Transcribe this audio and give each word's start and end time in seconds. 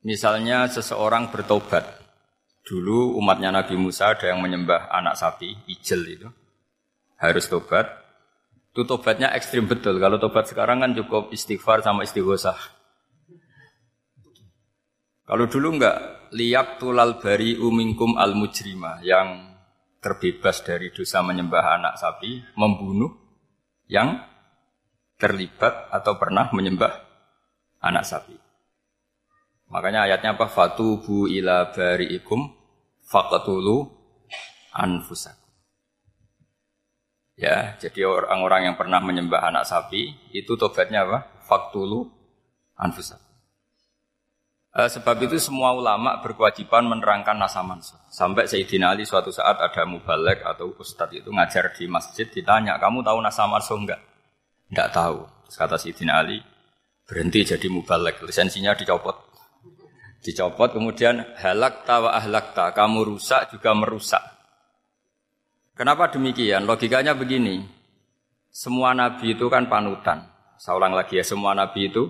Misalnya 0.00 0.64
seseorang 0.64 1.28
bertobat. 1.28 1.84
Dulu 2.64 3.20
umatnya 3.20 3.52
Nabi 3.52 3.76
Musa 3.76 4.16
ada 4.16 4.32
yang 4.32 4.40
menyembah 4.40 4.88
anak 4.88 5.16
sapi, 5.16 5.52
ijel 5.68 6.00
itu. 6.08 6.28
Harus 7.20 7.50
tobat. 7.52 7.84
Itu 8.72 8.88
tobatnya 8.88 9.28
ekstrim 9.36 9.68
betul. 9.68 10.00
Kalau 10.00 10.16
tobat 10.16 10.48
sekarang 10.48 10.80
kan 10.80 10.96
cukup 10.96 11.28
istighfar 11.34 11.84
sama 11.84 12.06
istighosah. 12.06 12.56
Kalau 15.28 15.46
dulu 15.46 15.78
enggak, 15.78 16.30
liyak 16.32 16.80
tulal 16.80 17.20
bari 17.20 17.54
umingkum 17.60 18.16
al 18.16 18.34
mujrima 18.34 18.98
yang 19.04 19.52
terbebas 20.00 20.64
dari 20.64 20.90
dosa 20.90 21.20
menyembah 21.20 21.76
anak 21.76 21.94
sapi, 22.00 22.40
membunuh 22.56 23.12
yang 23.86 24.16
terlibat 25.20 25.92
atau 25.92 26.16
pernah 26.16 26.48
menyembah 26.50 26.92
anak 27.84 28.08
sapi. 28.08 28.49
Makanya 29.70 30.10
ayatnya 30.10 30.34
apa? 30.34 30.50
Fatubu 30.50 31.30
ila 31.30 31.70
bari'ikum 31.70 32.50
faqatulu 33.06 33.86
anfusakum. 34.74 35.38
Ya, 37.40 37.72
jadi 37.80 38.04
orang-orang 38.04 38.68
yang 38.68 38.76
pernah 38.76 39.00
menyembah 39.00 39.40
anak 39.48 39.64
sapi 39.64 40.12
itu 40.36 40.60
tobatnya 40.60 41.08
apa? 41.08 41.24
Faktulu 41.48 42.04
anfusakum. 42.76 43.30
Eh, 44.70 44.86
sebab 44.86 45.18
itu 45.26 45.34
semua 45.42 45.74
ulama 45.74 46.22
berkewajiban 46.22 46.86
menerangkan 46.86 47.34
nasa 47.34 47.58
mansuh. 47.64 47.98
Sampai 48.06 48.46
Sayyidina 48.46 48.94
Ali 48.94 49.02
suatu 49.02 49.34
saat 49.34 49.58
ada 49.58 49.82
mubalek 49.82 50.46
atau 50.46 50.70
ustadz 50.78 51.16
itu 51.16 51.26
ngajar 51.32 51.74
di 51.74 51.90
masjid 51.90 52.28
ditanya, 52.28 52.78
kamu 52.78 53.02
tahu 53.02 53.18
nasa 53.18 53.50
mansuh 53.50 53.74
enggak? 53.74 53.98
Enggak 54.70 54.94
tahu. 54.94 55.26
Terus 55.48 55.56
kata 55.58 55.74
Sayyidina 55.74 56.12
Ali, 56.22 56.38
berhenti 57.02 57.42
jadi 57.42 57.66
mubalek, 57.66 58.22
lisensinya 58.22 58.76
dicopot. 58.78 59.29
Dicopot 60.20 60.76
kemudian 60.76 61.24
halak 61.40 61.88
tawa 61.88 62.12
ahlak 62.12 62.52
ta, 62.52 62.76
kamu 62.76 63.16
rusak 63.16 63.56
juga 63.56 63.72
merusak. 63.72 64.20
Kenapa 65.72 66.12
demikian? 66.12 66.68
Logikanya 66.68 67.16
begini. 67.16 67.64
Semua 68.52 68.92
nabi 68.92 69.32
itu 69.32 69.48
kan 69.48 69.64
panutan. 69.64 70.28
Saya 70.60 70.76
ulang 70.76 70.92
lagi 70.92 71.16
ya, 71.16 71.24
semua 71.24 71.56
nabi 71.56 71.88
itu 71.88 72.04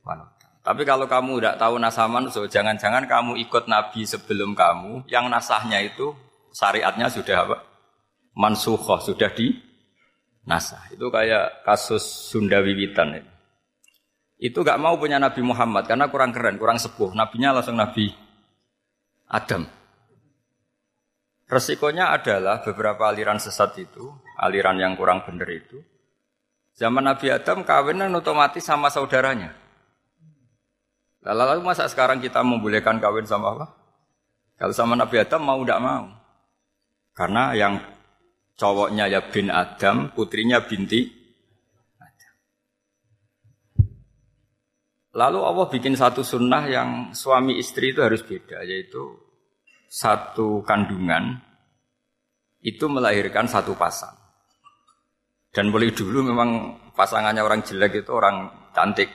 panutan. 0.00 0.32
Tapi 0.62 0.86
kalau 0.86 1.10
kamu 1.10 1.42
tidak 1.42 1.58
tahu 1.58 1.74
nasaman, 1.82 2.30
so 2.30 2.46
jangan-jangan 2.46 3.10
kamu 3.10 3.34
ikut 3.42 3.66
Nabi 3.66 4.06
sebelum 4.06 4.54
kamu, 4.54 5.10
yang 5.10 5.26
nasahnya 5.26 5.82
itu 5.82 6.14
syariatnya 6.54 7.10
sudah 7.10 7.36
apa? 7.42 7.56
Mansuhoh, 8.38 9.02
sudah 9.02 9.26
di 9.34 9.58
nasah. 10.46 10.86
Itu 10.94 11.10
kayak 11.10 11.66
kasus 11.66 12.06
Sunda 12.30 12.62
Wiwitan. 12.62 13.18
Itu. 13.18 13.31
Itu 14.42 14.58
gak 14.66 14.82
mau 14.82 14.98
punya 14.98 15.22
Nabi 15.22 15.38
Muhammad 15.38 15.86
karena 15.86 16.10
kurang 16.10 16.34
keren, 16.34 16.58
kurang 16.58 16.82
sepuh. 16.82 17.14
Nabinya 17.14 17.54
langsung 17.54 17.78
Nabi 17.78 18.10
Adam. 19.30 19.62
Resikonya 21.46 22.10
adalah 22.10 22.58
beberapa 22.58 23.06
aliran 23.06 23.38
sesat 23.38 23.78
itu, 23.78 24.10
aliran 24.42 24.82
yang 24.82 24.98
kurang 24.98 25.22
benar 25.22 25.46
itu. 25.46 25.78
Zaman 26.74 27.06
Nabi 27.06 27.30
Adam 27.30 27.62
kawinan 27.62 28.10
otomatis 28.18 28.66
sama 28.66 28.90
saudaranya. 28.90 29.54
Lalu 31.22 31.62
masa 31.62 31.86
sekarang 31.86 32.18
kita 32.18 32.42
membolehkan 32.42 32.98
kawin 32.98 33.30
sama 33.30 33.54
apa? 33.54 33.66
Kalau 34.58 34.74
sama 34.74 34.98
Nabi 34.98 35.22
Adam 35.22 35.38
mau 35.46 35.62
tidak 35.62 35.78
mau. 35.78 36.10
Karena 37.14 37.54
yang 37.54 37.78
cowoknya 38.58 39.06
ya 39.06 39.20
bin 39.22 39.54
Adam, 39.54 40.10
putrinya 40.10 40.66
binti 40.66 41.21
Lalu 45.12 45.38
Allah 45.44 45.66
bikin 45.68 45.92
satu 45.92 46.24
sunnah 46.24 46.64
yang 46.64 47.12
suami 47.12 47.60
istri 47.60 47.92
itu 47.92 48.00
harus 48.00 48.24
beda, 48.24 48.64
yaitu 48.64 49.12
satu 49.92 50.64
kandungan 50.64 51.36
itu 52.64 52.88
melahirkan 52.88 53.44
satu 53.44 53.76
pasang. 53.76 54.16
Dan 55.52 55.68
boleh 55.68 55.92
dulu 55.92 56.24
memang 56.24 56.80
pasangannya 56.96 57.44
orang 57.44 57.60
jelek 57.60 58.08
itu 58.08 58.10
orang 58.16 58.48
cantik. 58.72 59.12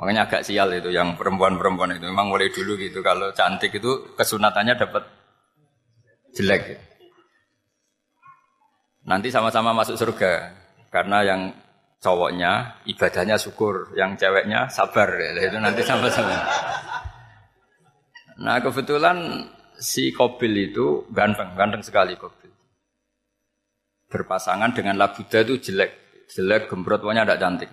Makanya 0.00 0.24
agak 0.26 0.48
sial 0.48 0.72
itu 0.72 0.88
yang 0.88 1.12
perempuan-perempuan 1.12 2.00
itu. 2.00 2.08
Memang 2.08 2.32
mulai 2.32 2.48
dulu 2.48 2.80
gitu. 2.80 3.04
Kalau 3.04 3.36
cantik 3.36 3.68
itu 3.76 4.16
kesunatannya 4.16 4.74
dapat 4.80 5.04
jelek. 6.32 6.80
Nanti 9.04 9.28
sama-sama 9.28 9.76
masuk 9.76 10.00
surga. 10.00 10.56
Karena 10.88 11.20
yang 11.20 11.52
cowoknya 12.04 12.84
ibadahnya 12.84 13.40
syukur, 13.40 13.96
yang 13.96 14.20
ceweknya 14.20 14.68
sabar. 14.68 15.08
Ya. 15.16 15.48
Itu 15.48 15.56
nanti 15.56 15.80
sama-sama. 15.80 16.36
Nah 18.44 18.60
kebetulan 18.60 19.48
si 19.80 20.12
Kobil 20.12 20.68
itu 20.68 21.08
ganteng, 21.08 21.56
ganteng 21.56 21.80
sekali 21.80 22.20
Kobil. 22.20 22.52
Berpasangan 24.12 24.76
dengan 24.76 25.00
Labuda 25.00 25.42
itu 25.48 25.56
jelek, 25.58 25.90
jelek, 26.28 26.68
gembrot, 26.68 27.00
pokoknya 27.00 27.24
tidak 27.24 27.40
cantik. 27.40 27.70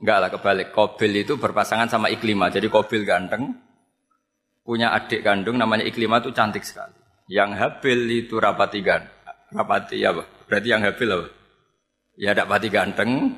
Enggak 0.00 0.18
lah 0.18 0.30
kebalik. 0.34 0.68
Kobil 0.74 1.12
itu 1.22 1.38
berpasangan 1.38 1.86
sama 1.86 2.10
Iklima. 2.10 2.50
Jadi 2.50 2.66
Kobil 2.66 3.06
ganteng, 3.06 3.54
punya 4.66 4.90
adik 4.90 5.22
kandung 5.22 5.54
namanya 5.54 5.86
Iklima 5.86 6.18
itu 6.18 6.34
cantik 6.34 6.66
sekali. 6.66 6.98
Yang 7.30 7.50
Habil 7.62 8.26
itu 8.26 8.42
rapati 8.42 8.82
ganteng. 8.82 9.14
Rapati 9.54 10.02
apa? 10.02 10.26
Berarti 10.50 10.66
yang 10.66 10.82
Habil 10.82 11.08
apa? 11.14 11.39
Ya 12.18 12.34
pati 12.34 12.68
ganteng, 12.68 13.36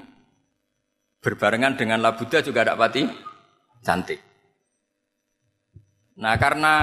berbarengan 1.22 1.78
dengan 1.78 2.03
Labuda 2.03 2.43
juga 2.43 2.75
pati 2.75 3.06
cantik. 3.84 4.19
Nah 6.19 6.34
karena 6.37 6.75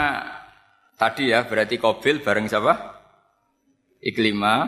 tadi 0.96 1.30
ya 1.30 1.46
berarti 1.46 1.76
Kobil 1.78 2.24
bareng 2.24 2.48
siapa? 2.50 2.74
Iklima, 4.00 4.64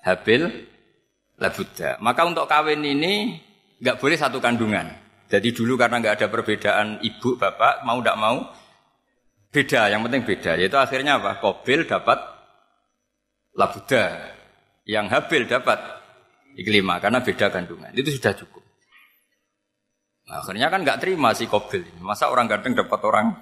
Habil, 0.00 0.48
Labuda. 1.36 2.00
Maka 2.00 2.24
untuk 2.24 2.48
kawin 2.48 2.80
ini 2.80 3.36
nggak 3.84 4.00
boleh 4.00 4.16
satu 4.16 4.40
kandungan. 4.40 4.88
Jadi 5.30 5.54
dulu 5.54 5.76
karena 5.76 6.00
nggak 6.00 6.16
ada 6.18 6.28
perbedaan 6.32 6.88
ibu 7.04 7.36
bapak 7.36 7.84
mau 7.86 8.00
tidak 8.00 8.18
mau 8.18 8.36
beda, 9.52 9.92
yang 9.92 10.00
penting 10.08 10.24
beda. 10.24 10.52
Yaitu 10.56 10.80
akhirnya 10.80 11.20
apa? 11.20 11.38
Kobil 11.38 11.84
dapat 11.84 12.18
labuda, 13.54 14.04
yang 14.88 15.06
Habil 15.06 15.46
dapat 15.46 15.99
iklima 16.56 16.98
karena 16.98 17.22
beda 17.22 17.52
kandungan. 17.52 17.92
Itu 17.94 18.10
sudah 18.14 18.32
cukup. 18.34 18.64
Nah, 20.30 20.46
akhirnya 20.46 20.70
kan 20.70 20.86
nggak 20.86 20.98
terima 21.02 21.34
si 21.34 21.50
Kobil 21.50 21.82
Masa 21.98 22.30
orang 22.30 22.46
ganteng 22.46 22.78
dapat 22.78 23.00
orang 23.02 23.34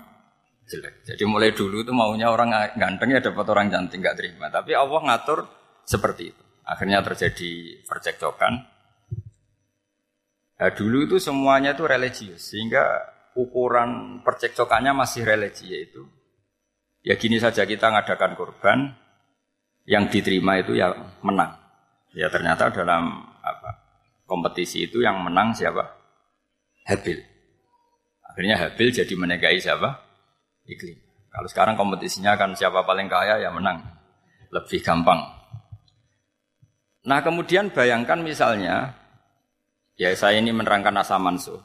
jelek. 0.68 1.04
Jadi 1.04 1.22
mulai 1.28 1.52
dulu 1.52 1.84
itu 1.84 1.92
maunya 1.92 2.32
orang 2.32 2.52
ganteng 2.76 3.12
ya 3.12 3.20
dapat 3.20 3.46
orang 3.48 3.68
cantik 3.68 4.00
nggak 4.00 4.16
terima. 4.16 4.48
Tapi 4.48 4.72
Allah 4.72 5.00
ngatur 5.04 5.44
seperti 5.84 6.32
itu. 6.32 6.44
Akhirnya 6.68 7.00
terjadi 7.00 7.84
percekcokan. 7.84 8.52
Nah, 10.58 10.70
dulu 10.74 11.06
itu 11.06 11.16
semuanya 11.22 11.72
itu 11.72 11.84
religius 11.86 12.52
sehingga 12.52 12.82
ukuran 13.38 14.20
percekcokannya 14.26 14.90
masih 14.90 15.22
religi 15.22 15.70
yaitu 15.70 16.02
ya 17.06 17.14
gini 17.14 17.38
saja 17.38 17.62
kita 17.62 17.94
ngadakan 17.94 18.34
korban 18.34 18.78
yang 19.86 20.10
diterima 20.10 20.58
itu 20.58 20.74
ya 20.74 20.92
menang. 21.22 21.67
Ya 22.16 22.32
ternyata 22.32 22.72
dalam 22.72 23.28
apa 23.44 23.70
kompetisi 24.24 24.88
itu 24.88 25.04
yang 25.04 25.20
menang 25.20 25.52
siapa? 25.52 25.84
Habil. 26.88 27.20
Akhirnya 28.24 28.56
Habil 28.56 28.88
jadi 28.88 29.14
menegai 29.16 29.60
siapa? 29.60 30.00
Iklim. 30.64 30.96
Kalau 31.28 31.48
sekarang 31.48 31.74
kompetisinya 31.76 32.36
kan 32.40 32.56
siapa 32.56 32.84
paling 32.84 33.08
kaya 33.12 33.40
ya 33.40 33.52
menang. 33.52 33.84
Lebih 34.48 34.80
gampang. 34.80 35.20
Nah 37.04 37.20
kemudian 37.20 37.68
bayangkan 37.72 38.20
misalnya 38.24 38.96
Ya 39.98 40.14
saya 40.14 40.38
ini 40.38 40.54
menerangkan 40.54 40.94
asa 40.94 41.18
mansuh. 41.18 41.58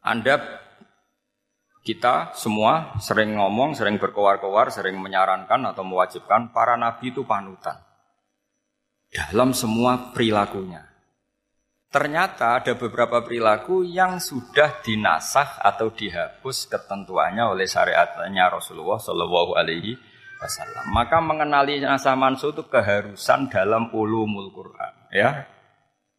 Anda 0.00 0.40
kita 1.84 2.32
semua 2.32 2.96
sering 3.04 3.36
ngomong, 3.36 3.76
sering 3.76 4.00
berkowar-kowar, 4.00 4.72
sering 4.72 4.96
menyarankan 4.96 5.60
atau 5.68 5.84
mewajibkan 5.84 6.56
para 6.56 6.80
nabi 6.80 7.12
itu 7.12 7.28
panutan 7.28 7.84
dalam 9.08 9.56
semua 9.56 10.12
perilakunya. 10.12 10.84
Ternyata 11.88 12.60
ada 12.60 12.76
beberapa 12.76 13.24
perilaku 13.24 13.80
yang 13.80 14.20
sudah 14.20 14.84
dinasah 14.84 15.64
atau 15.64 15.88
dihapus 15.88 16.68
ketentuannya 16.68 17.48
oleh 17.48 17.64
syariatnya 17.64 18.52
Rasulullah 18.52 19.00
Shallallahu 19.00 19.56
Alaihi 19.56 19.96
Wasallam. 20.36 20.92
Maka 20.92 21.24
mengenali 21.24 21.80
nasa 21.80 22.12
mansuh 22.12 22.52
itu 22.52 22.68
keharusan 22.68 23.48
dalam 23.48 23.88
ulumul 23.96 24.52
Quran. 24.52 24.92
Ya, 25.08 25.48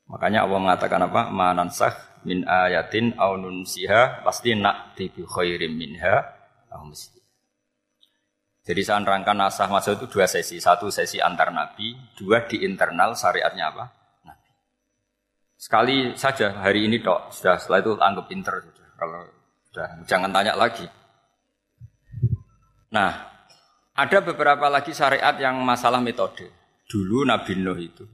Makanya 0.10 0.50
Allah 0.50 0.60
mengatakan 0.60 1.06
apa? 1.06 1.30
Manansah 1.30 1.94
min 2.26 2.44
ayatin 2.44 3.14
au 3.16 3.38
nunsiha 3.38 4.26
pasti 4.26 4.58
nak 4.58 4.98
tibi 4.98 5.24
khairim 5.24 5.78
minha 5.78 6.26
au 6.74 6.90
Jadi 8.70 8.86
saya 8.86 9.02
nerangkan 9.02 9.34
nasah 9.34 9.66
masa 9.66 9.98
itu 9.98 10.06
dua 10.06 10.30
sesi. 10.30 10.62
Satu 10.62 10.94
sesi 10.94 11.18
antar 11.18 11.50
nabi, 11.50 11.98
dua 12.14 12.46
di 12.46 12.62
internal 12.62 13.18
syariatnya 13.18 13.74
apa? 13.74 13.90
Nabi. 14.30 14.50
Sekali 15.58 15.98
saja 16.14 16.54
hari 16.62 16.86
ini 16.86 17.02
dok, 17.02 17.34
sudah 17.34 17.58
setelah 17.58 17.82
itu 17.82 17.92
anggap 17.98 18.26
pinter 18.30 18.54
sudah. 18.62 18.88
Kalau 18.94 19.22
Sudah, 19.70 19.90
jangan 20.06 20.30
tanya 20.34 20.54
lagi. 20.58 20.86
Nah, 22.94 23.10
ada 23.94 24.18
beberapa 24.22 24.66
lagi 24.66 24.94
syariat 24.94 25.34
yang 25.38 25.62
masalah 25.62 26.02
metode. 26.02 26.50
Dulu 26.90 27.26
Nabi 27.26 27.54
Nuh 27.58 27.78
itu 27.78 28.06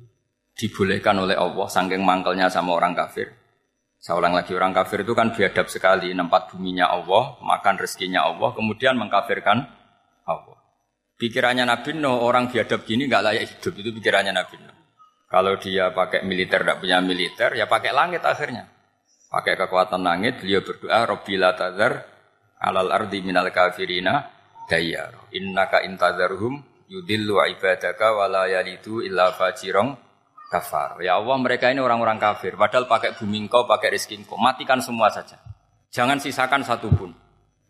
dibolehkan 0.56 1.20
oleh 1.20 1.36
Allah 1.36 1.68
sangking 1.68 2.04
mangkelnya 2.04 2.48
sama 2.48 2.76
orang 2.76 2.96
kafir. 2.96 3.32
Saya 4.00 4.20
ulang 4.20 4.36
lagi 4.36 4.56
orang 4.56 4.72
kafir 4.72 5.04
itu 5.04 5.12
kan 5.12 5.36
biadab 5.36 5.68
sekali, 5.68 6.16
nempat 6.16 6.52
buminya 6.52 6.92
Allah, 6.92 7.40
makan 7.44 7.76
rezekinya 7.80 8.24
Allah, 8.24 8.56
kemudian 8.56 8.96
mengkafirkan 9.00 9.68
Allah. 10.26 10.60
Pikirannya 11.16 11.64
Nabi 11.64 11.96
Nuh 11.96 12.20
orang 12.28 12.52
biadab 12.52 12.84
gini 12.84 13.08
nggak 13.08 13.24
layak 13.24 13.44
hidup 13.48 13.74
itu 13.80 13.90
pikirannya 13.96 14.36
Nabi 14.36 14.56
Nuh. 14.60 14.76
Kalau 15.26 15.56
dia 15.58 15.90
pakai 15.96 16.22
militer 16.28 16.62
tidak 16.62 16.84
punya 16.84 17.00
militer 17.00 17.56
ya 17.56 17.66
pakai 17.66 17.92
langit 17.96 18.22
akhirnya. 18.22 18.68
Pakai 19.32 19.58
kekuatan 19.58 20.06
langit 20.06 20.44
beliau 20.44 20.62
berdoa 20.62 21.00
Robbila 21.08 21.56
tazar 21.56 22.04
alal 22.62 22.92
ardi 22.92 23.20
minal 23.24 23.50
kafirina 23.50 24.28
dayar. 24.68 25.32
Innaka 25.34 25.82
intazarhum 25.88 26.62
yudillu 26.92 27.42
ibadaka 27.42 28.14
wala 28.16 28.48
yalidu 28.48 29.02
illa 29.02 29.34
fajirong 29.34 29.98
kafar. 30.50 31.02
Ya 31.02 31.18
Allah 31.18 31.36
mereka 31.42 31.68
ini 31.74 31.82
orang-orang 31.82 32.22
kafir. 32.22 32.56
Padahal 32.56 32.86
pakai 32.86 33.18
bumi 33.18 33.50
engkau, 33.50 33.66
pakai 33.66 33.98
rezeki 33.98 34.26
engkau. 34.26 34.38
Matikan 34.38 34.80
semua 34.80 35.10
saja. 35.10 35.36
Jangan 35.90 36.22
sisakan 36.22 36.62
satu 36.64 36.92
pun. 36.92 37.12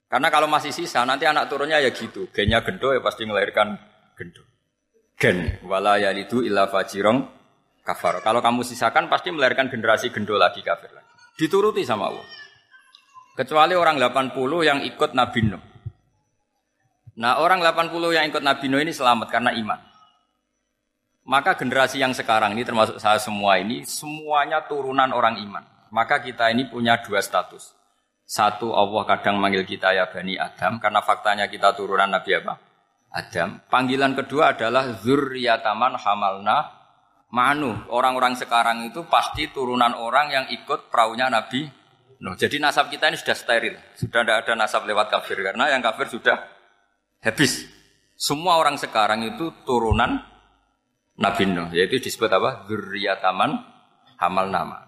Karena 0.05 0.29
kalau 0.29 0.45
masih 0.45 0.69
sisa 0.69 1.01
nanti 1.03 1.25
anak 1.25 1.49
turunnya 1.49 1.81
ya 1.81 1.89
gitu. 1.89 2.29
Gennya 2.29 2.61
gendo 2.61 2.93
ya 2.93 3.01
pasti 3.01 3.25
melahirkan 3.25 3.75
gendo. 4.13 4.45
Gen. 5.17 5.59
Wala 5.65 5.97
yalidu 5.97 6.45
illa 6.45 6.69
fajirong 6.69 7.25
kafar. 7.81 8.21
Kalau 8.21 8.39
kamu 8.41 8.61
sisakan 8.61 9.09
pasti 9.09 9.33
melahirkan 9.33 9.71
generasi 9.71 10.13
gendo 10.13 10.37
lagi 10.37 10.61
kafir 10.61 10.93
lagi. 10.93 11.09
Dituruti 11.37 11.81
sama 11.81 12.13
Allah. 12.13 12.27
Kecuali 13.35 13.75
orang 13.75 13.99
80 13.99 14.35
yang 14.63 14.79
ikut 14.87 15.11
Nabi 15.11 15.41
Nuh. 15.43 15.63
Nah 17.19 17.39
orang 17.39 17.59
80 17.63 18.15
yang 18.15 18.25
ikut 18.27 18.43
Nabi 18.43 18.65
Nuh 18.71 18.79
ini 18.79 18.95
selamat 18.95 19.27
karena 19.27 19.51
iman. 19.55 19.79
Maka 21.25 21.57
generasi 21.57 21.97
yang 21.97 22.13
sekarang 22.13 22.53
ini 22.53 22.61
termasuk 22.61 23.01
saya 23.01 23.17
semua 23.17 23.57
ini 23.57 23.81
semuanya 23.83 24.61
turunan 24.69 25.09
orang 25.09 25.41
iman. 25.41 25.63
Maka 25.89 26.21
kita 26.21 26.53
ini 26.53 26.69
punya 26.69 27.01
dua 27.01 27.19
status. 27.23 27.73
Satu 28.25 28.73
Allah 28.73 29.05
kadang 29.05 29.37
manggil 29.37 29.61
kita 29.61 29.93
ya 29.93 30.09
Bani 30.09 30.33
Adam 30.33 30.81
karena 30.81 31.05
faktanya 31.05 31.45
kita 31.45 31.77
turunan 31.77 32.09
Nabi 32.09 32.41
apa? 32.41 32.57
Adam. 33.13 33.61
Panggilan 33.69 34.17
kedua 34.17 34.57
adalah 34.57 34.97
zurriyataman 34.97 35.93
hamalna 35.95 36.73
manu. 37.29 37.85
Orang-orang 37.93 38.33
sekarang 38.35 38.83
itu 38.83 39.05
pasti 39.05 39.53
turunan 39.53 39.93
orang 39.93 40.33
yang 40.33 40.45
ikut 40.49 40.89
perahunya 40.89 41.29
Nabi 41.29 41.85
Nuh. 42.15 42.35
Jadi 42.39 42.63
nasab 42.63 42.87
kita 42.87 43.11
ini 43.11 43.19
sudah 43.19 43.35
steril. 43.35 43.75
Sudah 43.99 44.23
tidak 44.23 44.37
ada 44.47 44.53
nasab 44.55 44.87
lewat 44.87 45.11
kafir 45.11 45.35
karena 45.43 45.67
yang 45.67 45.83
kafir 45.83 46.07
sudah 46.07 46.47
habis. 47.21 47.67
Semua 48.15 48.55
orang 48.55 48.79
sekarang 48.79 49.27
itu 49.27 49.51
turunan 49.67 50.23
Nabi 51.19 51.43
Nuh, 51.47 51.67
yaitu 51.75 51.99
disebut 51.99 52.31
apa? 52.31 52.67
Zurriyataman 52.71 53.51
Hamal 54.19 54.47
Nama. 54.47 54.87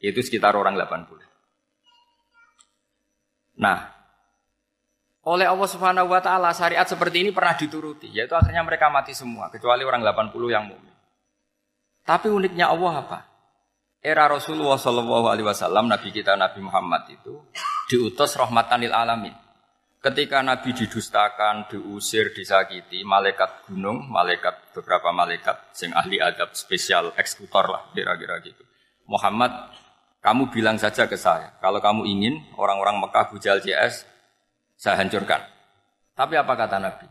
Itu 0.00 0.20
sekitar 0.20 0.56
orang 0.56 0.76
80. 0.76 1.27
Nah, 3.58 3.90
oleh 5.26 5.44
Allah 5.44 5.68
Subhanahu 5.68 6.08
wa 6.08 6.22
taala 6.22 6.54
syariat 6.54 6.86
seperti 6.86 7.26
ini 7.26 7.30
pernah 7.34 7.58
dituruti, 7.58 8.08
yaitu 8.08 8.32
akhirnya 8.32 8.62
mereka 8.64 8.88
mati 8.88 9.12
semua 9.12 9.50
kecuali 9.50 9.82
orang 9.82 10.00
80 10.00 10.54
yang 10.54 10.64
mukmin. 10.70 10.94
Tapi 12.06 12.32
uniknya 12.32 12.72
Allah 12.72 13.04
apa? 13.04 13.18
Era 13.98 14.30
Rasulullah 14.30 14.78
Shallallahu 14.78 15.26
alaihi 15.26 15.44
wasallam 15.44 15.90
Nabi 15.90 16.08
kita 16.14 16.38
Nabi 16.38 16.62
Muhammad 16.62 17.10
itu 17.10 17.34
diutus 17.90 18.38
rahmatan 18.38 18.80
lil 18.80 18.94
alamin. 18.94 19.34
Ketika 19.98 20.38
Nabi 20.46 20.70
didustakan, 20.70 21.66
diusir, 21.66 22.30
disakiti, 22.30 23.02
malaikat 23.02 23.66
gunung, 23.66 24.06
malaikat 24.06 24.70
beberapa 24.70 25.10
malaikat, 25.10 25.74
sing 25.74 25.90
ahli 25.90 26.22
adab 26.22 26.54
spesial 26.54 27.10
eksekutor 27.18 27.66
lah, 27.66 27.82
kira-kira 27.90 28.38
gitu. 28.46 28.62
Muhammad, 29.10 29.50
kamu 30.28 30.52
bilang 30.52 30.76
saja 30.76 31.08
ke 31.08 31.16
saya, 31.16 31.56
kalau 31.56 31.80
kamu 31.80 32.04
ingin 32.04 32.44
orang-orang 32.60 33.00
Mekah 33.00 33.32
Bujal 33.32 33.64
CS, 33.64 34.04
saya 34.76 35.00
hancurkan. 35.00 35.40
Tapi 36.12 36.36
apa 36.36 36.52
kata 36.52 36.76
Nabi? 36.76 37.08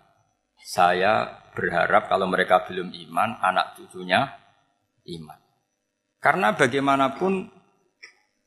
Saya 0.62 1.26
berharap 1.58 2.14
kalau 2.14 2.30
mereka 2.30 2.62
belum 2.70 2.94
iman, 2.94 3.42
anak 3.42 3.74
cucunya 3.74 4.38
iman. 5.10 5.40
Karena 6.22 6.54
bagaimanapun 6.54 7.50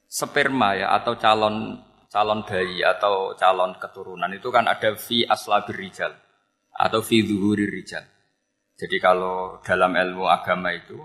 sperma 0.06 0.78
ya 0.78 0.94
atau 0.94 1.18
calon 1.18 1.82
calon 2.06 2.46
bayi 2.46 2.86
atau 2.86 3.34
calon 3.34 3.74
keturunan 3.74 4.30
itu 4.30 4.54
kan 4.54 4.70
ada 4.70 4.94
fi 4.94 5.26
aslabir 5.26 5.82
rijal 5.82 6.14
atau 6.78 7.02
fi 7.02 7.26
zuhuri 7.26 7.66
rijal. 7.66 8.06
Jadi 8.78 9.02
kalau 9.02 9.58
dalam 9.66 9.98
ilmu 9.98 10.30
agama 10.30 10.70
itu 10.70 11.02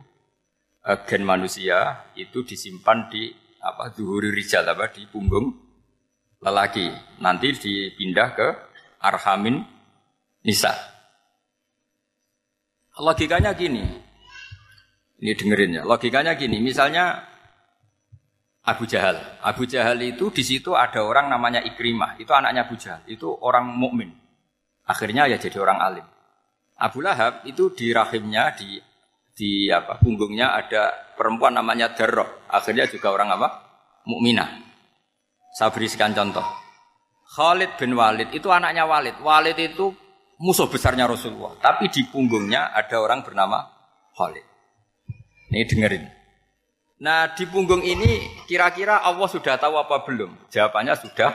eh, 0.85 1.01
gen 1.09 1.25
manusia 1.25 2.05
itu 2.13 2.45
disimpan 2.45 3.09
di 3.09 3.44
apa 3.65 3.89
zuhuri 3.89 4.29
rijal 4.29 4.61
apa 4.69 4.93
di 4.93 5.09
punggung 5.09 5.49
lelaki. 6.45 6.93
Nanti 7.25 7.57
dipindah 7.57 8.29
ke 8.37 8.47
arhamin 9.01 9.65
nisa. 10.45 10.77
Logikanya 13.01 13.57
gini. 13.57 13.81
Ini 15.19 15.31
dengerin 15.33 15.81
ya. 15.81 15.83
Logikanya 15.83 16.37
gini, 16.37 16.61
misalnya 16.61 17.25
Abu 18.61 18.85
Jahal. 18.85 19.17
Abu 19.41 19.65
Jahal 19.65 19.97
itu 20.05 20.29
di 20.29 20.43
situ 20.45 20.77
ada 20.77 21.01
orang 21.01 21.27
namanya 21.27 21.65
Ikrimah. 21.65 22.21
Itu 22.21 22.31
anaknya 22.31 22.69
Abu 22.69 22.77
Jahal. 22.77 23.01
Itu 23.09 23.33
orang 23.41 23.65
mukmin. 23.73 24.13
Akhirnya 24.85 25.25
ya 25.25 25.41
jadi 25.41 25.57
orang 25.57 25.79
alim. 25.81 26.05
Abu 26.75 26.99
Lahab 26.99 27.47
itu 27.47 27.71
di 27.71 27.95
rahimnya 27.95 28.51
di 28.53 28.75
di 29.35 29.67
apa 29.67 29.99
punggungnya 29.99 30.55
ada 30.55 31.11
perempuan 31.19 31.59
namanya 31.59 31.91
Darroh. 31.91 32.47
Akhirnya 32.47 32.87
juga 32.87 33.11
orang 33.11 33.35
apa? 33.35 33.47
Mukminah. 34.07 34.63
Saya 35.51 35.75
berikan 35.75 36.15
contoh. 36.15 36.43
Khalid 37.35 37.75
bin 37.75 37.99
Walid 37.99 38.31
itu 38.31 38.47
anaknya 38.47 38.87
Walid. 38.87 39.19
Walid 39.19 39.59
itu 39.59 39.91
musuh 40.39 40.71
besarnya 40.71 41.03
Rasulullah. 41.03 41.59
Tapi 41.59 41.91
di 41.91 42.07
punggungnya 42.07 42.71
ada 42.71 42.95
orang 43.03 43.27
bernama 43.27 43.59
Khalid. 44.15 44.45
Ini 45.51 45.67
dengerin. 45.67 46.05
Nah 47.03 47.35
di 47.35 47.43
punggung 47.43 47.83
ini 47.83 48.23
kira-kira 48.47 49.03
Allah 49.03 49.27
sudah 49.27 49.59
tahu 49.59 49.75
apa 49.75 50.07
belum? 50.07 50.47
Jawabannya 50.47 50.95
sudah. 50.95 51.31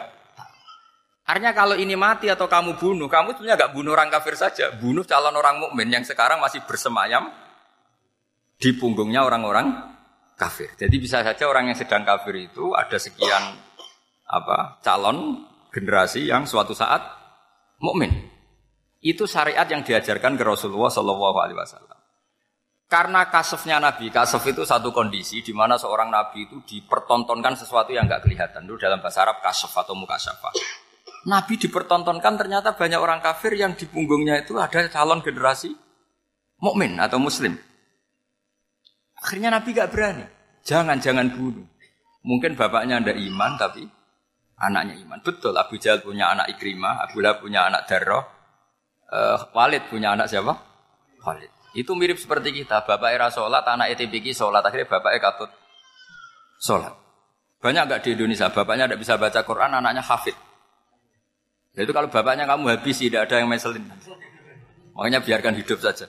Artinya 1.29 1.53
kalau 1.53 1.77
ini 1.77 1.95
mati 1.95 2.27
atau 2.27 2.51
kamu 2.51 2.81
bunuh, 2.81 3.07
kamu 3.07 3.37
sebenarnya 3.37 3.57
nggak 3.61 3.73
bunuh 3.77 3.93
orang 3.95 4.11
kafir 4.11 4.35
saja, 4.35 4.73
bunuh 4.75 5.07
calon 5.07 5.37
orang 5.37 5.63
mukmin 5.63 5.87
yang 5.87 6.03
sekarang 6.03 6.43
masih 6.43 6.65
bersemayam 6.67 7.31
di 8.61 8.77
punggungnya 8.77 9.25
orang-orang 9.25 9.73
kafir. 10.37 10.69
Jadi 10.77 10.97
bisa 11.01 11.25
saja 11.25 11.49
orang 11.49 11.73
yang 11.73 11.79
sedang 11.81 12.05
kafir 12.05 12.37
itu 12.37 12.77
ada 12.77 13.01
sekian 13.01 13.57
apa 14.29 14.79
calon 14.85 15.49
generasi 15.73 16.29
yang 16.29 16.45
suatu 16.45 16.77
saat 16.77 17.01
mukmin. 17.81 18.13
Itu 19.01 19.25
syariat 19.25 19.65
yang 19.65 19.81
diajarkan 19.81 20.37
ke 20.37 20.45
Rasulullah 20.45 20.93
Shallallahu 20.93 21.37
Alaihi 21.41 21.57
Wasallam. 21.57 21.99
Karena 22.91 23.31
kasefnya 23.31 23.81
Nabi, 23.81 24.11
kasef 24.13 24.43
itu 24.51 24.67
satu 24.67 24.93
kondisi 24.93 25.41
di 25.41 25.55
mana 25.57 25.79
seorang 25.81 26.11
Nabi 26.11 26.45
itu 26.45 26.61
dipertontonkan 26.67 27.57
sesuatu 27.57 27.95
yang 27.95 28.05
nggak 28.05 28.29
kelihatan. 28.29 28.67
Itu 28.67 28.77
dalam 28.77 29.01
bahasa 29.01 29.25
Arab 29.25 29.41
kasef 29.41 29.73
atau 29.73 29.97
mukasyafa. 29.97 30.53
Nabi 31.31 31.55
dipertontonkan 31.57 32.35
ternyata 32.37 32.77
banyak 32.77 33.01
orang 33.01 33.23
kafir 33.25 33.57
yang 33.57 33.73
di 33.79 33.87
punggungnya 33.89 34.43
itu 34.43 34.59
ada 34.59 34.85
calon 34.91 35.23
generasi 35.25 35.73
mukmin 36.61 36.99
atau 37.01 37.17
muslim. 37.23 37.57
Akhirnya 39.21 39.53
Nabi 39.53 39.77
gak 39.77 39.93
berani. 39.93 40.25
Jangan, 40.65 41.01
jangan 41.01 41.29
bunuh. 41.33 41.67
Mungkin 42.21 42.57
bapaknya 42.57 43.01
ada 43.01 43.17
iman 43.17 43.57
tapi 43.57 43.89
anaknya 44.61 45.01
iman. 45.09 45.19
Betul, 45.25 45.57
Abu 45.57 45.81
Jahal 45.81 46.05
punya 46.05 46.33
anak 46.33 46.53
Ikrimah, 46.57 47.09
Abu 47.09 47.25
Lahab 47.25 47.41
punya 47.41 47.65
anak 47.65 47.89
Darroh, 47.89 48.25
uh, 49.09 49.49
Walid 49.57 49.89
punya 49.89 50.13
anak 50.13 50.29
siapa? 50.29 50.53
Walid. 51.25 51.49
Itu 51.73 51.97
mirip 51.97 52.21
seperti 52.21 52.53
kita. 52.53 52.85
Bapak 52.85 53.11
era 53.15 53.33
sholat, 53.33 53.65
anak 53.65 53.95
ETPK 53.97 54.37
sholat. 54.37 54.61
Akhirnya 54.61 54.91
bapak 54.91 55.13
katut 55.23 55.51
sholat. 56.61 56.93
Banyak 57.61 57.83
nggak 57.89 58.01
di 58.05 58.17
Indonesia, 58.17 58.49
bapaknya 58.49 58.89
tidak 58.89 59.01
bisa 59.05 59.15
baca 59.21 59.41
Quran, 59.45 59.71
anaknya 59.81 60.01
hafid. 60.01 60.37
Itu 61.77 61.93
kalau 61.93 62.09
bapaknya 62.09 62.49
kamu 62.49 62.73
habis, 62.73 62.97
tidak 62.99 63.29
ada 63.29 63.45
yang 63.45 63.49
meselin. 63.53 63.85
Makanya 64.97 65.21
biarkan 65.23 65.55
hidup 65.61 65.79
saja. 65.79 66.09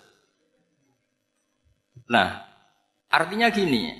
Nah, 2.08 2.51
artinya 3.12 3.52
gini, 3.52 3.92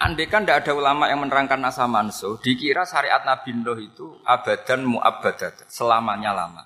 andai 0.00 0.26
kan 0.26 0.42
tidak 0.42 0.64
ada 0.64 0.72
ulama 0.74 1.06
yang 1.12 1.22
menerangkan 1.22 1.60
nasa 1.60 1.84
manso, 1.86 2.40
dikira 2.40 2.88
syariat 2.88 3.22
Nabi 3.22 3.52
Nuh 3.54 3.78
itu 3.78 4.18
abadan 4.24 4.82
mu'abadat, 4.88 5.68
selamanya 5.68 6.32
lama. 6.32 6.64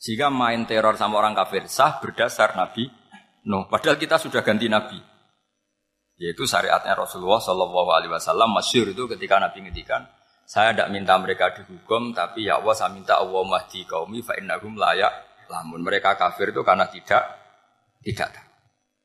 Jika 0.00 0.28
main 0.32 0.64
teror 0.64 0.96
sama 0.96 1.20
orang 1.20 1.36
kafir 1.36 1.68
sah 1.68 2.00
berdasar 2.00 2.56
Nabi 2.56 3.00
No, 3.48 3.64
padahal 3.72 3.96
kita 3.96 4.20
sudah 4.20 4.44
ganti 4.44 4.68
nabi. 4.68 5.00
Yaitu 6.20 6.44
syariatnya 6.44 6.92
Rasulullah 6.92 7.40
Shallallahu 7.40 7.90
Alaihi 7.96 8.12
Wasallam 8.12 8.52
masyur 8.52 8.92
itu 8.92 9.08
ketika 9.08 9.40
Nabi 9.40 9.64
ngedikan 9.64 10.04
Saya 10.44 10.74
tidak 10.76 10.92
minta 10.92 11.16
mereka 11.16 11.54
dihukum, 11.54 12.10
tapi 12.12 12.50
ya 12.50 12.58
Allah 12.60 12.74
saya 12.74 12.90
minta 12.90 13.16
Allah 13.16 13.40
mahdi 13.46 13.86
kaumi 13.86 14.18
fa 14.18 14.34
innahum 14.34 14.74
layak 14.74 15.46
lamun. 15.46 15.78
Mereka 15.78 16.18
kafir 16.18 16.50
itu 16.50 16.66
karena 16.66 16.90
tidak 16.90 17.22
tidak. 18.02 18.34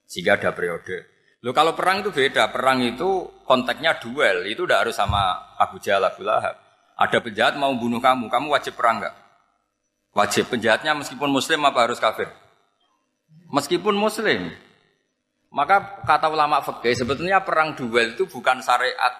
Sehingga 0.09 0.41
ada 0.41 0.57
periode. 0.57 1.14
Lo 1.45 1.53
kalau 1.53 1.77
perang 1.77 2.01
itu 2.01 2.09
beda. 2.09 2.49
Perang 2.49 2.81
itu 2.81 3.29
konteksnya 3.45 4.01
duel. 4.01 4.49
Itu 4.49 4.65
tidak 4.65 4.89
harus 4.89 4.97
sama 4.97 5.53
Abu 5.61 5.77
Jahal, 5.77 6.09
Abu 6.09 6.25
Lahab. 6.25 6.57
Ada 6.97 7.21
penjahat 7.21 7.53
mau 7.61 7.69
bunuh 7.77 8.01
kamu, 8.01 8.33
kamu 8.33 8.47
wajib 8.49 8.73
perang 8.73 8.97
nggak? 8.97 9.15
Wajib. 10.17 10.49
Penjahatnya 10.49 10.97
meskipun 10.97 11.29
muslim 11.29 11.61
apa 11.61 11.85
harus 11.85 12.01
kafir? 12.01 12.25
Meskipun 13.53 13.93
muslim. 13.93 14.49
Maka 15.53 16.01
kata 16.01 16.33
ulama 16.33 16.65
fikih 16.65 16.97
sebetulnya 16.97 17.45
perang 17.45 17.77
duel 17.77 18.17
itu 18.17 18.25
bukan 18.25 18.65
syariat 18.65 19.13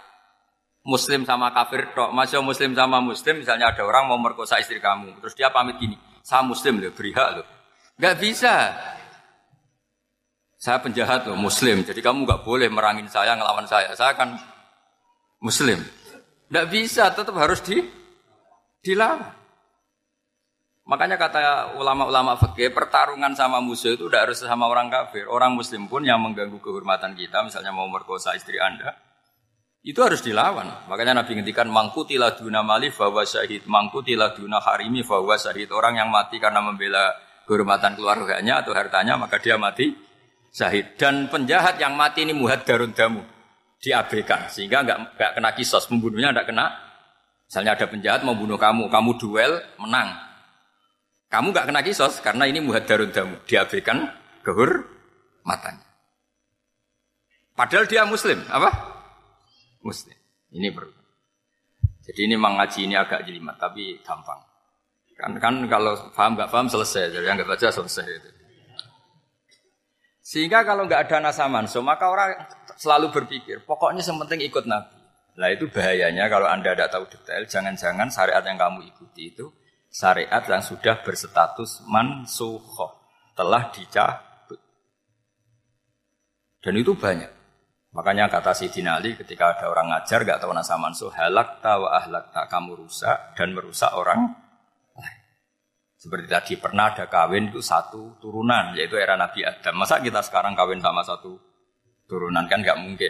muslim 0.82 1.30
sama 1.30 1.54
kafir 1.54 1.94
tok. 1.94 2.10
Masih 2.10 2.42
muslim 2.42 2.74
sama 2.74 3.00
muslim 3.06 3.40
misalnya 3.40 3.70
ada 3.70 3.86
orang 3.86 4.10
mau 4.10 4.18
merkosa 4.18 4.58
istri 4.58 4.82
kamu, 4.82 5.22
terus 5.24 5.32
dia 5.38 5.48
pamit 5.54 5.80
gini, 5.80 5.96
"Saya 6.26 6.44
muslim 6.44 6.84
loh, 6.84 6.92
beri 6.92 7.16
hak 7.16 7.30
loh." 7.40 7.48
Enggak 7.96 8.16
bisa. 8.20 8.76
Saya 10.66 10.82
penjahat 10.82 11.30
loh, 11.30 11.38
muslim. 11.38 11.86
Jadi 11.86 12.02
kamu 12.02 12.26
nggak 12.26 12.42
boleh 12.42 12.66
merangin 12.74 13.06
saya, 13.06 13.38
ngelawan 13.38 13.70
saya. 13.70 13.94
Saya 13.94 14.18
kan 14.18 14.34
muslim. 15.38 15.78
Enggak 16.50 16.68
bisa, 16.74 17.14
tetap 17.14 17.38
harus 17.38 17.62
di 17.62 17.86
dilawan. 18.82 19.30
Makanya 20.90 21.22
kata 21.22 21.78
ulama-ulama 21.78 22.34
fikih, 22.42 22.74
pertarungan 22.74 23.38
sama 23.38 23.62
musuh 23.62 23.94
itu 23.94 24.10
tidak 24.10 24.30
harus 24.30 24.42
sama 24.42 24.66
orang 24.66 24.90
kafir. 24.90 25.30
Orang 25.30 25.54
muslim 25.54 25.86
pun 25.86 26.02
yang 26.02 26.18
mengganggu 26.18 26.58
kehormatan 26.58 27.14
kita, 27.14 27.46
misalnya 27.46 27.70
mau 27.70 27.86
merkosa 27.86 28.34
istri 28.34 28.58
Anda, 28.58 28.98
itu 29.86 30.02
harus 30.02 30.26
dilawan. 30.26 30.90
Makanya 30.90 31.22
Nabi 31.22 31.38
ngendikan 31.38 31.70
mangkutilah 31.70 32.42
duna 32.42 32.66
mali 32.66 32.90
bahwa 32.90 33.22
syahid, 33.22 33.70
mangkutilah 33.70 34.34
duna 34.34 34.58
harimi 34.66 35.06
bahwa 35.06 35.38
syahid. 35.38 35.70
Orang 35.70 36.02
yang 36.02 36.10
mati 36.10 36.42
karena 36.42 36.58
membela 36.58 37.14
kehormatan 37.46 37.94
keluarganya 37.94 38.66
atau 38.66 38.74
hartanya, 38.74 39.14
maka 39.14 39.38
dia 39.38 39.62
mati 39.62 40.05
syahid. 40.56 40.96
Dan 40.96 41.28
penjahat 41.28 41.76
yang 41.76 42.00
mati 42.00 42.24
ini 42.24 42.32
muhad 42.32 42.64
darun 42.64 42.96
damu, 42.96 43.20
diabaikan. 43.84 44.48
Sehingga 44.48 44.88
nggak 44.88 45.20
nggak 45.20 45.32
kena 45.36 45.52
kisos, 45.52 45.92
membunuhnya 45.92 46.32
nggak 46.32 46.48
kena. 46.48 46.72
Misalnya 47.52 47.76
ada 47.76 47.86
penjahat 47.92 48.24
mau 48.24 48.40
bunuh 48.40 48.56
kamu, 48.56 48.88
kamu 48.88 49.12
duel, 49.20 49.60
menang 49.78 50.26
kamu 51.36 51.52
nggak 51.52 51.68
kena 51.68 51.82
kisos 51.84 52.24
karena 52.24 52.48
ini 52.48 52.64
muhadarun 52.64 53.12
damu, 53.12 53.36
diabaikan 53.44 54.08
kehur 54.46 54.88
matanya. 55.44 55.84
Padahal 57.56 57.88
dia 57.92 58.08
muslim, 58.08 58.40
apa? 58.48 58.72
Muslim. 59.84 60.16
Ini 60.56 60.72
perlu. 60.72 60.96
Jadi 62.08 62.20
ini 62.24 62.36
mengaji 62.40 62.88
ini 62.88 62.96
agak 62.96 63.28
jelimat, 63.28 63.60
tapi 63.60 64.00
gampang. 64.00 64.40
Kan 65.20 65.40
kan 65.40 65.56
kalau 65.68 65.96
paham 66.16 66.40
nggak 66.40 66.52
paham 66.52 66.68
selesai, 66.72 67.12
jadi 67.12 67.26
yang 67.28 67.36
nggak 67.40 67.52
baca 67.52 67.68
selesai 67.68 68.08
itu. 68.08 68.30
Sehingga 70.26 70.66
kalau 70.66 70.90
nggak 70.90 71.06
ada 71.06 71.30
nasa 71.30 71.46
maka 71.86 72.10
orang 72.10 72.34
selalu 72.74 73.14
berpikir, 73.14 73.62
pokoknya 73.62 74.02
yang 74.02 74.42
ikut 74.42 74.66
Nabi. 74.66 74.98
Nah 75.38 75.54
itu 75.54 75.70
bahayanya 75.70 76.26
kalau 76.26 76.50
anda 76.50 76.74
tidak 76.74 76.90
tahu 76.90 77.06
detail, 77.06 77.46
jangan-jangan 77.46 78.10
syariat 78.10 78.42
yang 78.42 78.58
kamu 78.58 78.90
ikuti 78.90 79.30
itu 79.30 79.54
syariat 79.94 80.42
yang 80.50 80.66
sudah 80.66 81.06
berstatus 81.06 81.86
mansuhoh 81.86 83.06
telah 83.38 83.70
dicabut. 83.70 84.58
Dan 86.58 86.74
itu 86.82 86.98
banyak. 86.98 87.30
Makanya 87.94 88.28
kata 88.28 88.52
Sidina 88.52 89.00
Ali 89.00 89.16
ketika 89.16 89.56
ada 89.56 89.72
orang 89.72 89.94
ngajar 89.94 90.26
gak 90.28 90.42
tahu 90.44 90.52
nasa 90.52 90.76
mansuh 90.76 91.14
halak 91.16 91.64
tawa 91.64 91.96
ahlak 91.96 92.34
tak 92.36 92.52
kamu 92.52 92.82
rusak 92.82 93.38
dan 93.38 93.56
merusak 93.56 93.94
orang. 93.94 94.36
Seperti 96.06 96.30
tadi 96.30 96.54
pernah 96.62 96.94
ada 96.94 97.10
kawin 97.10 97.50
itu 97.50 97.66
satu 97.66 98.22
turunan 98.22 98.78
yaitu 98.78 98.94
era 99.02 99.18
Nabi 99.18 99.42
Adam. 99.42 99.74
Masa 99.74 99.98
kita 99.98 100.22
sekarang 100.22 100.54
kawin 100.54 100.78
sama 100.78 101.02
satu 101.02 101.34
turunan 102.06 102.46
kan 102.46 102.62
gak 102.62 102.78
mungkin. 102.78 103.10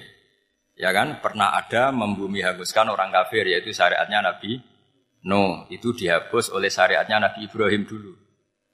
Ya 0.79 0.95
kan 0.95 1.19
pernah 1.19 1.59
ada 1.59 1.91
membumi 1.91 2.39
hanguskan 2.39 2.87
orang 2.87 3.11
kafir 3.11 3.43
yaitu 3.43 3.75
syariatnya 3.75 4.23
Nabi 4.23 4.63
No, 5.25 5.65
itu 5.73 5.89
dihapus 5.89 6.53
oleh 6.53 6.69
syariatnya 6.69 7.17
Nabi 7.17 7.49
Ibrahim 7.49 7.81
dulu. 7.89 8.13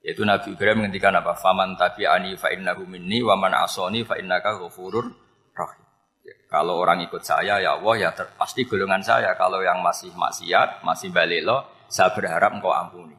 Yaitu 0.04 0.28
Nabi 0.28 0.52
Ibrahim 0.52 0.84
menghentikan 0.84 1.16
apa? 1.16 1.32
Faman 1.40 1.80
tabi'ani 1.80 2.36
fa 2.36 2.52
innahu 2.52 2.84
minni 2.84 3.24
wa 3.24 3.40
man 3.40 3.56
asoni 3.56 4.04
fa 4.04 4.20
innaka 4.20 4.60
ghafurur 4.60 5.08
rahim. 5.56 5.86
Ya, 6.28 6.36
kalau 6.52 6.84
orang 6.84 7.08
ikut 7.08 7.24
saya 7.24 7.64
ya 7.64 7.80
Allah 7.80 7.96
ya 7.96 8.10
pasti 8.36 8.68
golongan 8.68 9.00
saya. 9.00 9.32
Kalau 9.40 9.64
yang 9.64 9.80
masih 9.80 10.12
maksiat, 10.12 10.84
masih 10.84 11.16
balelo, 11.16 11.88
saya 11.88 12.12
berharap 12.12 12.52
engkau 12.60 12.76
ampuni. 12.76 13.16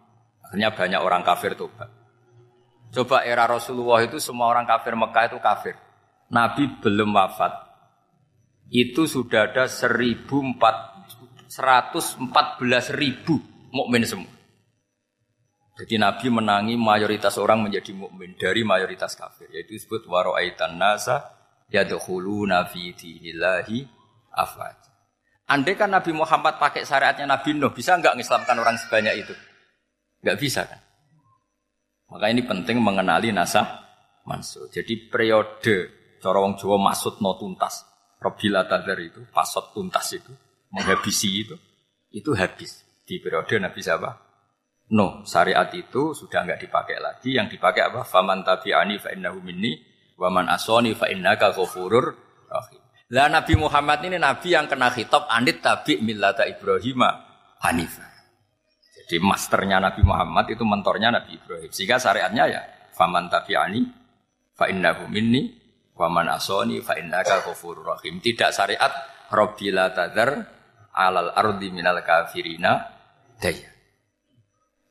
Akhirnya 0.53 0.69
banyak 0.69 1.01
orang 1.01 1.25
kafir 1.25 1.57
tobat. 1.57 1.89
Coba 2.93 3.25
era 3.25 3.49
Rasulullah 3.49 4.05
itu 4.05 4.21
semua 4.21 4.53
orang 4.53 4.69
kafir 4.69 4.93
Mekah 4.93 5.33
itu 5.33 5.41
kafir. 5.41 5.73
Nabi 6.29 6.69
belum 6.77 7.17
wafat. 7.17 7.73
Itu 8.69 9.09
sudah 9.09 9.49
ada 9.49 9.65
1004 9.65 11.49
114 11.49 12.21
ribu 12.93 13.41
mukmin 13.73 14.05
semua. 14.05 14.29
Jadi 15.81 15.97
Nabi 15.97 16.29
menangi 16.29 16.77
mayoritas 16.77 17.41
orang 17.41 17.65
menjadi 17.65 17.97
mukmin 17.97 18.37
dari 18.37 18.61
mayoritas 18.61 19.17
kafir. 19.17 19.49
Yaitu 19.57 19.81
disebut 19.81 20.05
waro'aitan 20.05 20.77
nasa 20.77 21.33
yadkhuluna 21.73 22.69
fi 22.69 22.93
dinillahi 22.93 23.89
afwaj. 24.37 24.77
Andai 25.49 25.81
kan 25.81 25.89
Nabi 25.89 26.13
Muhammad 26.13 26.61
pakai 26.61 26.85
syariatnya 26.85 27.25
Nabi 27.25 27.57
Nuh, 27.57 27.73
bisa 27.73 27.97
nggak 27.97 28.21
mengislamkan 28.21 28.57
orang 28.61 28.77
sebanyak 28.77 29.25
itu? 29.25 29.33
Nggak 30.23 30.38
bisa 30.38 30.62
kan? 30.64 30.81
Maka 32.12 32.31
ini 32.31 32.47
penting 32.47 32.79
mengenali 32.79 33.35
nasa 33.35 33.83
mansuh. 34.23 34.71
Jadi 34.71 35.11
periode 35.11 35.76
cara 36.23 36.38
wong 36.38 36.55
Jawa 36.55 36.79
maksud 36.79 37.19
no 37.19 37.35
tuntas. 37.35 37.88
Robila 38.23 38.62
tadar 38.71 39.02
itu, 39.02 39.19
pasot 39.35 39.75
tuntas 39.75 40.14
itu 40.14 40.31
menghabisi 40.71 41.43
itu, 41.43 41.59
itu 42.14 42.31
habis 42.38 42.87
di 43.02 43.19
periode 43.19 43.59
Nabi 43.59 43.83
siapa? 43.83 44.11
No, 44.95 45.26
syariat 45.26 45.67
itu 45.75 46.14
sudah 46.14 46.47
nggak 46.47 46.62
dipakai 46.62 47.02
lagi. 47.02 47.35
Yang 47.35 47.59
dipakai 47.59 47.91
apa? 47.91 48.07
Faman 48.07 48.47
tabi'ani 48.47 49.00
fa 49.02 49.11
innahu 49.11 49.43
minni 49.43 49.75
wa 50.21 50.29
man 50.29 50.47
asoni 50.52 50.95
fa 50.95 51.09
innaka 51.11 51.50
ghafurur. 51.50 52.14
Lah 53.12 53.29
Nabi 53.29 53.57
Muhammad 53.57 54.05
ini 54.05 54.17
nabi 54.21 54.52
yang 54.52 54.69
kena 54.69 54.93
khitab 54.93 55.29
anit 55.33 55.64
tabi 55.64 55.99
millata 55.99 56.45
Ibrahim 56.45 57.00
Hanifah. 57.64 58.12
Jadi 59.03 59.19
masternya 59.19 59.83
Nabi 59.83 60.03
Muhammad 60.07 60.47
itu 60.51 60.63
mentornya 60.63 61.11
Nabi 61.11 61.37
Ibrahim. 61.37 61.71
Sehingga 61.71 61.99
syariatnya 61.99 62.45
ya 62.49 62.63
faman 62.95 63.27
tabi'ani 63.27 63.81
fa 64.55 64.71
innahu 64.71 65.11
minni 65.11 65.51
wa 65.99 66.09
man 66.09 66.31
asoni 66.33 66.79
fa 66.81 66.95
innaka 66.97 67.43
ghafurur 67.43 67.99
rahim. 67.99 68.23
Tidak 68.23 68.51
syariat 68.55 68.91
Rabbila 69.33 69.91
tadar 69.97 70.31
alal 70.93 71.33
ardi 71.33 71.69
minal 71.73 72.01
kafirina 72.05 72.85
daya. 73.41 73.73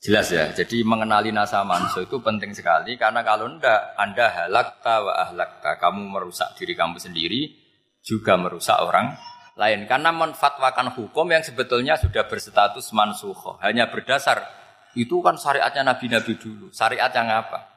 Jelas 0.02 0.34
ya, 0.34 0.50
jadi 0.50 0.82
mengenali 0.82 1.30
nasa 1.30 1.62
manso 1.62 2.02
itu 2.02 2.18
penting 2.26 2.58
sekali 2.58 2.98
karena 2.98 3.22
kalau 3.22 3.46
ndak 3.46 3.94
Anda 4.02 4.34
halakta 4.34 4.98
wa 4.98 5.14
ahlakta, 5.14 5.78
kamu 5.78 6.10
merusak 6.10 6.58
diri 6.58 6.74
kamu 6.74 6.98
sendiri 6.98 7.54
juga 8.02 8.34
merusak 8.34 8.82
orang 8.82 9.14
lain 9.60 9.88
karena 9.90 10.12
menfatwakan 10.16 10.96
hukum 10.96 11.28
yang 11.28 11.44
sebetulnya 11.44 12.00
sudah 12.00 12.28
berstatus 12.28 12.92
mansuho 12.96 13.60
hanya 13.60 13.92
berdasar 13.92 14.48
itu 14.96 15.20
kan 15.24 15.36
syariatnya 15.36 15.96
nabi-nabi 15.96 16.40
dulu 16.40 16.72
syariat 16.72 17.12
yang 17.12 17.28
apa 17.28 17.68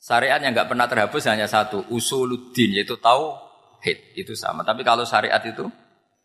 syariat 0.00 0.40
yang 0.40 0.56
nggak 0.56 0.68
pernah 0.68 0.88
terhapus 0.88 1.28
hanya 1.28 1.44
satu 1.44 1.84
usuluddin 1.92 2.72
yaitu 2.72 2.96
tahu 2.96 3.36
hit 3.84 4.16
itu 4.16 4.32
sama 4.32 4.64
tapi 4.64 4.80
kalau 4.84 5.04
syariat 5.04 5.40
itu 5.44 5.68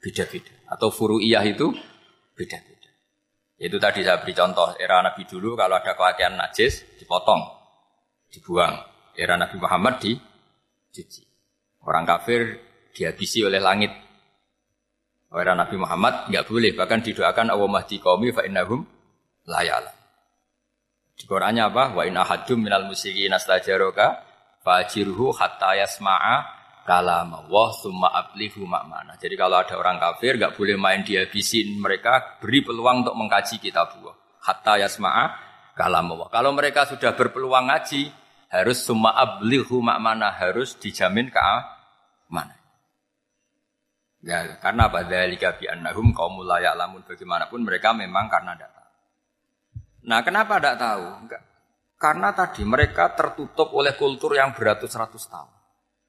beda-beda. 0.05 0.53
Atau 0.69 0.93
furu'iyah 0.93 1.41
itu 1.49 1.73
beda-beda. 2.37 2.89
Itu 3.57 3.81
tadi 3.81 4.05
saya 4.05 4.21
beri 4.21 4.37
contoh, 4.37 4.77
era 4.77 5.01
Nabi 5.01 5.25
dulu 5.25 5.57
kalau 5.57 5.81
ada 5.81 5.97
pakaian 5.97 6.37
najis, 6.37 6.85
dipotong, 7.01 7.41
dibuang. 8.29 8.93
Era 9.15 9.39
Nabi 9.39 9.55
Muhammad 9.57 10.03
di 10.03 10.11
cuci. 10.91 11.23
Orang 11.87 12.03
kafir 12.03 12.59
dihabisi 12.91 13.47
oleh 13.47 13.63
langit. 13.63 13.89
Era 15.35 15.51
Nabi 15.51 15.75
Muhammad 15.75 16.31
nggak 16.31 16.45
boleh, 16.47 16.71
bahkan 16.71 17.03
didoakan 17.03 17.51
Allah 17.51 17.67
mahdi 17.67 17.99
qaumi 17.99 18.31
fa 18.31 18.47
innahum 18.47 18.87
layala. 19.47 19.91
Di 21.15 21.23
Qurannya 21.27 21.71
apa? 21.71 21.95
Wa 21.95 22.03
inna 22.03 22.27
hadum 22.27 22.59
minal 22.63 22.87
musyikin 22.87 23.31
astajaroka 23.31 24.19
fajirhu 24.63 25.31
hatta 25.31 25.79
yasma'a 25.79 26.35
kalam 26.83 27.31
Allah 27.31 27.67
summa 27.75 28.11
ablihu 28.11 28.67
makmana. 28.67 29.15
Jadi 29.15 29.35
kalau 29.39 29.59
ada 29.59 29.79
orang 29.79 29.97
kafir 29.97 30.35
nggak 30.35 30.53
boleh 30.59 30.75
main 30.75 31.01
dihabisin 31.01 31.79
mereka 31.79 32.39
beri 32.43 32.61
peluang 32.65 33.07
untuk 33.07 33.15
mengkaji 33.15 33.63
kitab 33.63 33.95
Allah. 34.01 34.15
Hatta 34.43 34.73
yasma'a 34.81 35.25
kalam 35.77 36.11
Allah. 36.15 36.27
Kalau 36.31 36.51
mereka 36.51 36.83
sudah 36.83 37.15
berpeluang 37.15 37.71
ngaji 37.71 38.11
harus 38.51 38.83
summa 38.83 39.15
ablihu 39.15 39.79
makmana 39.79 40.31
harus 40.35 40.75
dijamin 40.79 41.27
ke 41.27 41.39
mana. 42.31 42.64
Ya, 44.25 44.57
karena 44.57 44.89
apa? 44.89 45.05
Dzalika 45.05 45.53
bi 45.61 45.69
annahum 45.69 46.09
qaumul 46.09 46.49
la 46.49 46.57
ya'lamun. 46.57 47.05
Bagaimanapun 47.05 47.61
mereka 47.61 47.93
memang 47.93 48.25
karena 48.25 48.57
tidak 48.57 48.73
tahu. 48.73 48.91
Nah, 50.09 50.19
kenapa 50.25 50.57
tidak 50.57 50.77
tahu? 50.81 51.05
Enggak. 51.21 51.41
Karena 51.95 52.29
tadi 52.33 52.61
mereka 52.65 53.13
tertutup 53.13 53.69
oleh 53.77 53.93
kultur 53.93 54.33
yang 54.33 54.57
beratus-ratus 54.57 55.29
tahun. 55.29 55.53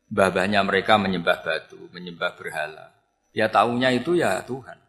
Babahnya 0.08 0.64
mereka 0.64 0.96
menyembah 0.96 1.44
batu, 1.44 1.92
menyembah 1.92 2.32
berhala. 2.40 2.94
Ya 3.36 3.52
tahunya 3.52 4.00
itu 4.00 4.16
ya 4.16 4.40
Tuhan. 4.48 4.80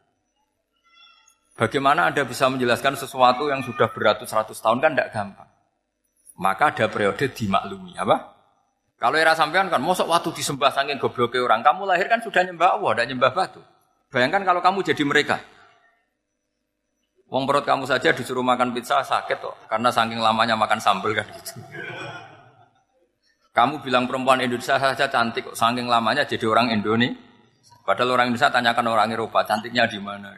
Bagaimana 1.57 2.13
Anda 2.13 2.23
bisa 2.23 2.47
menjelaskan 2.47 2.95
sesuatu 2.95 3.49
yang 3.49 3.65
sudah 3.65 3.89
beratus-ratus 3.91 4.61
tahun 4.61 4.79
kan 4.79 4.93
tidak 4.93 5.09
gampang. 5.11 5.49
Maka 6.37 6.69
ada 6.69 6.85
periode 6.85 7.33
dimaklumi, 7.33 7.97
apa? 7.97 8.36
Kalau 8.97 9.13
era 9.13 9.37
sampean 9.37 9.69
kan, 9.69 9.77
mosok 9.77 10.09
waktu 10.09 10.33
disembah 10.33 10.73
saking 10.73 10.97
gobloknya 10.97 11.45
orang, 11.45 11.61
kamu 11.61 11.85
lahir 11.85 12.09
kan 12.09 12.17
sudah 12.17 12.41
nyembah 12.41 12.81
Allah, 12.81 12.91
tidak 12.97 13.05
nyembah 13.13 13.29
batu. 13.29 13.61
Bayangkan 14.09 14.41
kalau 14.41 14.57
kamu 14.57 14.81
jadi 14.81 15.03
mereka. 15.05 15.37
Wong 17.29 17.45
perut 17.45 17.61
kamu 17.61 17.85
saja 17.85 18.09
disuruh 18.09 18.41
makan 18.41 18.73
pizza 18.73 18.97
sakit 19.05 19.37
kok, 19.37 19.55
karena 19.69 19.93
saking 19.93 20.17
lamanya 20.17 20.57
makan 20.57 20.81
sambal 20.81 21.13
kan 21.13 21.29
gitu. 21.29 21.61
Kamu 23.53 23.85
bilang 23.85 24.09
perempuan 24.09 24.41
Indonesia 24.41 24.81
saja 24.81 25.05
cantik 25.05 25.53
kok, 25.53 25.55
saking 25.59 25.85
lamanya 25.85 26.25
jadi 26.25 26.49
orang 26.49 26.73
Indonesia. 26.73 27.13
Padahal 27.85 28.17
orang 28.17 28.33
Indonesia 28.33 28.49
tanyakan 28.49 28.85
orang 28.89 29.13
Eropa, 29.13 29.45
cantiknya 29.45 29.85
di 29.85 30.01
mana? 30.01 30.33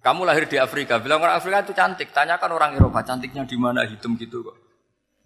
Kamu 0.00 0.22
lahir 0.22 0.46
di 0.46 0.62
Afrika, 0.62 1.02
bilang 1.02 1.18
orang 1.26 1.42
Afrika 1.42 1.66
itu 1.66 1.74
cantik, 1.74 2.14
tanyakan 2.14 2.54
orang 2.54 2.70
Eropa, 2.78 3.02
cantiknya 3.02 3.42
di 3.42 3.58
mana? 3.58 3.82
Hitam 3.82 4.14
gitu 4.14 4.46
kok. 4.46 4.69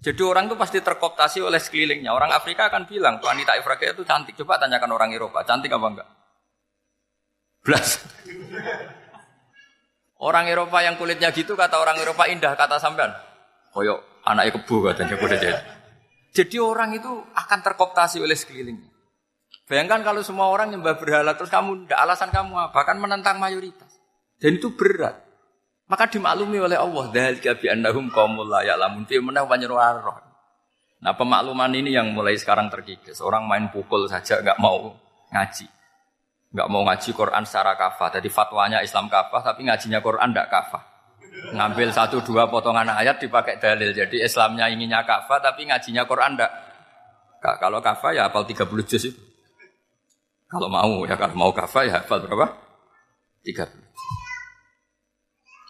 Jadi 0.04 0.20
orang 0.20 0.52
itu 0.52 0.56
pasti 0.60 0.84
terkooptasi 0.84 1.40
oleh 1.40 1.56
sekelilingnya. 1.56 2.12
Orang 2.12 2.28
Afrika 2.28 2.68
akan 2.68 2.84
bilang, 2.84 3.24
wanita 3.24 3.56
Afrika 3.56 3.88
itu 3.88 4.04
cantik. 4.04 4.36
Coba 4.36 4.60
tanyakan 4.60 4.92
orang 4.92 5.16
Eropa, 5.16 5.40
cantik 5.48 5.72
apa 5.72 5.86
enggak? 5.88 6.08
Blas. 7.64 8.04
Orang 10.20 10.44
Eropa 10.44 10.84
yang 10.84 11.00
kulitnya 11.00 11.32
gitu, 11.32 11.56
kata 11.56 11.80
orang 11.80 11.96
Eropa 11.96 12.28
indah, 12.28 12.52
kata 12.52 12.76
sampean. 12.76 13.16
Koyok 13.72 14.28
anaknya 14.28 14.60
kebu 14.60 14.76
katanya 14.92 15.16
kuda 15.16 15.36
jadi. 15.40 16.60
Orang 16.60 16.92
itu 16.92 17.08
akan 17.32 17.58
terkooptasi 17.64 18.20
oleh 18.20 18.36
sekelilingnya. 18.36 18.92
Bayangkan 19.64 20.04
kalau 20.04 20.20
semua 20.20 20.52
orang 20.52 20.68
nyembah 20.68 21.00
berhala, 21.00 21.32
terus 21.32 21.48
kamu, 21.48 21.88
tidak 21.88 22.04
alasan 22.04 22.28
kamu 22.28 22.52
apa? 22.52 22.76
Bahkan 22.76 23.00
menentang 23.00 23.40
mayoritas. 23.40 23.88
Dan 24.36 24.60
itu 24.60 24.76
berat. 24.76 25.23
Maka 25.94 26.10
dimaklumi 26.10 26.58
oleh 26.58 26.74
Allah, 26.74 27.06
dzalika 27.06 27.54
bi 27.54 27.70
annahum 27.70 28.10
qaumul 28.10 28.50
la 28.50 28.66
ya'lamun 28.66 29.06
fi 29.06 29.22
manah 29.22 29.46
roh. 30.02 30.18
Nah, 30.98 31.14
pemakluman 31.14 31.70
ini 31.70 31.94
yang 31.94 32.10
mulai 32.10 32.34
sekarang 32.34 32.66
terkikis. 32.66 33.22
Orang 33.22 33.46
main 33.46 33.70
pukul 33.70 34.10
saja 34.10 34.42
nggak 34.42 34.58
mau 34.58 34.90
ngaji. 35.30 35.70
Nggak 36.50 36.66
mau 36.66 36.82
ngaji 36.82 37.10
Quran 37.14 37.46
secara 37.46 37.78
kafah. 37.78 38.10
Jadi 38.10 38.26
fatwanya 38.26 38.82
Islam 38.82 39.06
kafah, 39.06 39.38
tapi 39.38 39.70
ngajinya 39.70 40.02
Quran 40.02 40.34
tidak 40.34 40.50
kafah. 40.50 40.82
Ngambil 41.54 41.88
satu 41.94 42.26
dua 42.26 42.50
potongan 42.50 42.90
ayat 42.90 43.22
dipakai 43.22 43.62
dalil. 43.62 43.94
Jadi 43.94 44.18
Islamnya 44.18 44.66
inginnya 44.66 45.06
kafah, 45.06 45.38
tapi 45.38 45.70
ngajinya 45.70 46.02
Quran 46.10 46.34
tidak. 46.34 46.50
Kalau 47.38 47.78
kafah 47.78 48.10
ya 48.18 48.26
hafal 48.26 48.42
30 48.42 48.66
juz 48.82 49.14
itu. 49.14 49.20
Kalau 50.50 50.66
mau 50.66 51.06
ya 51.06 51.14
kalau 51.14 51.38
mau 51.38 51.54
kafah 51.54 51.86
ya 51.86 52.02
hafal 52.02 52.18
berapa? 52.26 52.50
30. 53.46 53.83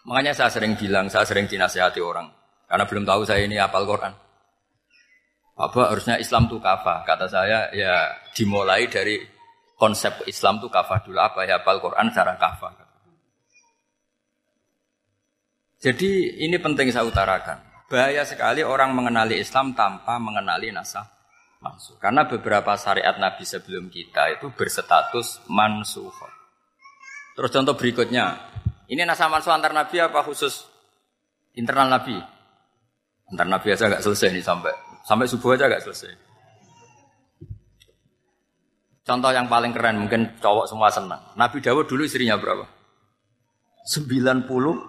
Makanya 0.04 0.36
saya 0.36 0.50
sering 0.52 0.76
bilang, 0.76 1.08
saya 1.08 1.24
sering 1.24 1.48
dinasihati 1.48 2.00
orang. 2.00 2.28
Karena 2.68 2.84
belum 2.84 3.04
tahu 3.08 3.24
saya 3.24 3.44
ini 3.44 3.56
apal 3.56 3.88
Quran. 3.88 4.12
Apa 5.54 5.94
harusnya 5.94 6.18
Islam 6.20 6.50
itu 6.50 6.58
kafah? 6.58 7.06
Kata 7.06 7.30
saya 7.30 7.70
ya 7.72 8.10
dimulai 8.34 8.90
dari 8.90 9.22
konsep 9.78 10.26
Islam 10.26 10.60
itu 10.60 10.68
kafah 10.68 10.98
dulu. 11.06 11.16
Apa 11.16 11.46
ya 11.48 11.62
apal 11.62 11.80
Quran 11.80 12.10
secara 12.12 12.36
kafah. 12.36 12.72
Jadi 15.84 16.40
ini 16.40 16.56
penting 16.56 16.88
saya 16.88 17.04
utarakan. 17.04 17.60
Bahaya 17.92 18.24
sekali 18.24 18.64
orang 18.64 18.96
mengenali 18.96 19.36
Islam 19.36 19.76
tanpa 19.76 20.16
mengenali 20.16 20.72
nasah 20.72 21.04
mansuh. 21.64 21.96
Karena 21.96 22.28
beberapa 22.28 22.76
syariat 22.76 23.16
Nabi 23.16 23.44
sebelum 23.44 23.88
kita 23.88 24.36
itu 24.36 24.52
berstatus 24.52 25.44
mansuh. 25.48 26.12
Terus 27.36 27.50
contoh 27.52 27.76
berikutnya, 27.76 28.36
ini 28.88 29.00
nasa 29.04 29.28
mansuh 29.32 29.54
antar 29.54 29.72
nabi 29.72 30.00
apa 30.00 30.20
khusus 30.24 30.66
internal 31.56 31.88
nabi? 31.88 32.16
Antar 33.32 33.46
nabi 33.48 33.72
aja 33.72 33.88
nggak 33.88 34.04
selesai 34.04 34.28
nih 34.34 34.44
sampai 34.44 34.72
sampai 35.08 35.26
subuh 35.28 35.56
aja 35.56 35.70
nggak 35.70 35.84
selesai. 35.84 36.12
Contoh 39.04 39.30
yang 39.36 39.52
paling 39.52 39.76
keren 39.76 40.00
mungkin 40.00 40.32
cowok 40.40 40.64
semua 40.64 40.88
senang. 40.88 41.20
Nabi 41.36 41.60
Dawud 41.60 41.84
dulu 41.84 42.08
istrinya 42.08 42.40
berapa? 42.40 42.64
99. 43.84 44.80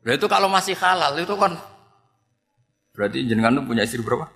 Nah 0.00 0.12
itu 0.14 0.26
kalau 0.30 0.46
masih 0.46 0.78
halal 0.78 1.18
itu 1.18 1.34
kan 1.34 1.58
berarti 2.94 3.26
jenengan 3.26 3.58
tuh 3.58 3.66
punya 3.66 3.82
istri 3.82 4.02
berapa? 4.02 4.30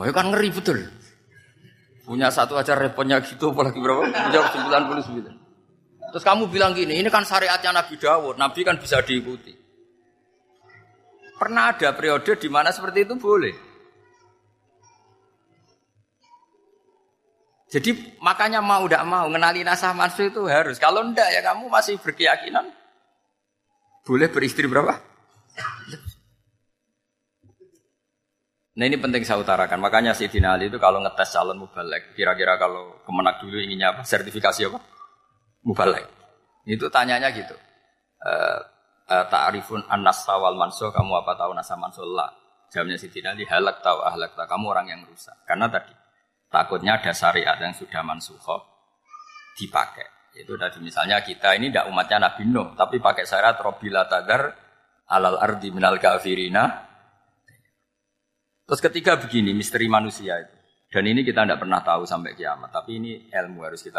Wah, 0.00 0.08
kan 0.16 0.32
ngeri 0.32 0.48
betul. 0.48 0.80
Punya 2.10 2.26
satu 2.34 2.58
aja 2.58 2.74
repotnya 2.74 3.22
gitu, 3.22 3.54
apalagi 3.54 3.78
berapa? 3.78 4.10
Punya 4.10 4.40
99. 4.50 6.10
Terus 6.10 6.24
kamu 6.26 6.50
bilang 6.50 6.74
gini, 6.74 6.98
ini 6.98 7.06
kan 7.06 7.22
syariatnya 7.22 7.70
Nabi 7.70 7.94
Dawud, 7.94 8.34
Nabi 8.34 8.66
kan 8.66 8.74
bisa 8.82 8.98
diikuti. 8.98 9.54
Pernah 11.38 11.70
ada 11.70 11.94
periode 11.94 12.34
di 12.34 12.48
mana 12.50 12.74
seperti 12.74 13.06
itu 13.06 13.14
boleh. 13.14 13.54
Jadi 17.70 18.18
makanya 18.18 18.58
mau 18.58 18.82
tidak 18.90 19.06
mau 19.06 19.30
ngenali 19.30 19.62
nasah 19.62 19.94
mansuh 19.94 20.26
itu 20.26 20.42
harus. 20.50 20.82
Kalau 20.82 21.06
ndak 21.06 21.30
ya 21.30 21.38
kamu 21.46 21.70
masih 21.70 22.02
berkeyakinan 22.02 22.66
boleh 24.10 24.26
beristri 24.26 24.66
berapa? 24.66 24.98
Nah 28.80 28.88
ini 28.88 28.96
penting 28.96 29.20
saya 29.28 29.44
utarakan. 29.44 29.76
Makanya 29.76 30.16
si 30.16 30.24
Ali 30.40 30.72
itu 30.72 30.80
kalau 30.80 31.04
ngetes 31.04 31.36
calon 31.36 31.60
mubalek, 31.60 32.16
kira-kira 32.16 32.56
kalau 32.56 33.04
kemenak 33.04 33.36
dulu 33.44 33.60
inginnya 33.60 33.92
apa? 33.92 34.08
Sertifikasi 34.08 34.72
apa? 34.72 34.80
Mubalek. 35.68 36.08
Itu 36.64 36.88
tanyanya 36.88 37.28
gitu. 37.28 37.52
Uh, 38.24 38.56
uh, 39.12 39.24
Ta'arifun 39.28 39.84
anas 39.84 40.24
wal 40.24 40.56
manso, 40.56 40.88
kamu 40.88 41.12
apa 41.12 41.36
tahu 41.36 41.52
nasa 41.52 41.76
manso 41.76 42.08
lah. 42.08 42.32
Jawabnya 42.72 42.96
si 42.96 43.12
Ali, 43.20 43.44
halak 43.44 43.84
tahu 43.84 44.00
ahlak 44.00 44.32
tahu, 44.32 44.48
kamu 44.48 44.64
orang 44.72 44.86
yang 44.88 45.00
rusak. 45.04 45.36
Karena 45.44 45.68
tadi 45.68 45.92
takutnya 46.48 46.96
ada 46.96 47.12
syariat 47.12 47.60
yang 47.60 47.76
sudah 47.76 48.00
mansuho 48.00 48.64
dipakai. 49.60 50.08
Itu 50.40 50.56
tadi 50.56 50.80
misalnya 50.80 51.20
kita 51.20 51.52
ini 51.52 51.68
tidak 51.68 51.84
umatnya 51.92 52.32
Nabi 52.32 52.48
Nuh, 52.48 52.72
tapi 52.72 52.96
pakai 52.96 53.28
syarat 53.28 53.60
robila 53.60 54.08
tagar 54.08 54.56
alal 55.12 55.36
ardi 55.36 55.68
minal 55.68 56.00
kafirina 56.00 56.89
Terus 58.70 58.86
ketiga 58.86 59.18
begini, 59.18 59.50
misteri 59.50 59.90
manusia 59.90 60.38
itu. 60.38 60.54
Dan 60.94 61.02
ini 61.10 61.26
kita 61.26 61.42
tidak 61.42 61.58
pernah 61.58 61.82
tahu 61.82 62.06
sampai 62.06 62.38
kiamat. 62.38 62.70
Tapi 62.70 63.02
ini 63.02 63.26
ilmu 63.26 63.66
harus 63.66 63.82
kita 63.82 63.98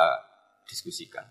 diskusikan. 0.64 1.28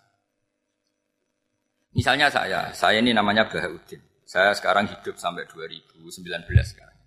Misalnya 1.96 2.29
saya, 2.29 2.68
saya 2.76 3.00
ini 3.00 3.16
namanya 3.16 3.48
Bahaudin. 3.48 3.96
Saya 4.29 4.53
sekarang 4.53 4.92
hidup 4.92 5.16
sampai 5.16 5.48
2019 5.48 6.20
sekarang. 6.68 6.98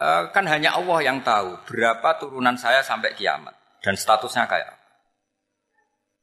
E, 0.00 0.08
kan 0.32 0.48
hanya 0.48 0.80
Allah 0.80 0.98
yang 1.04 1.20
tahu 1.20 1.68
berapa 1.68 2.16
turunan 2.16 2.56
saya 2.56 2.80
sampai 2.80 3.12
kiamat. 3.12 3.52
Dan 3.84 4.00
statusnya 4.00 4.48
kayak 4.48 4.72
apa. 4.72 4.88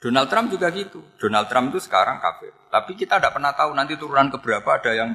Donald 0.02 0.26
Trump 0.26 0.50
juga 0.50 0.74
gitu. 0.74 1.06
Donald 1.22 1.46
Trump 1.46 1.70
itu 1.70 1.86
sekarang 1.86 2.18
kafir. 2.18 2.50
Tapi 2.74 2.98
kita 2.98 3.22
tidak 3.22 3.38
pernah 3.38 3.54
tahu 3.54 3.78
nanti 3.78 3.94
turunan 3.94 4.34
keberapa 4.34 4.74
ada 4.74 4.90
yang 4.98 5.14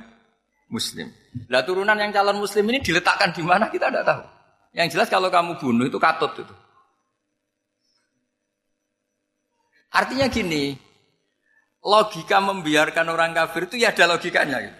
muslim. 0.73 1.13
Lah 1.53 1.63
turunan 1.63 1.95
yang 1.95 2.09
calon 2.11 2.41
muslim 2.41 2.65
ini 2.73 2.81
diletakkan 2.81 3.37
di 3.37 3.45
mana 3.45 3.69
kita 3.69 3.93
tidak 3.93 4.09
tahu. 4.09 4.23
Yang 4.73 4.89
jelas 4.97 5.09
kalau 5.13 5.29
kamu 5.29 5.61
bunuh 5.61 5.85
itu 5.85 6.01
katut 6.01 6.33
itu. 6.41 6.55
Artinya 9.93 10.33
gini, 10.33 10.73
logika 11.85 12.41
membiarkan 12.41 13.05
orang 13.13 13.37
kafir 13.37 13.69
itu 13.69 13.77
ya 13.77 13.93
ada 13.93 14.17
logikanya. 14.17 14.65
Gitu. 14.65 14.79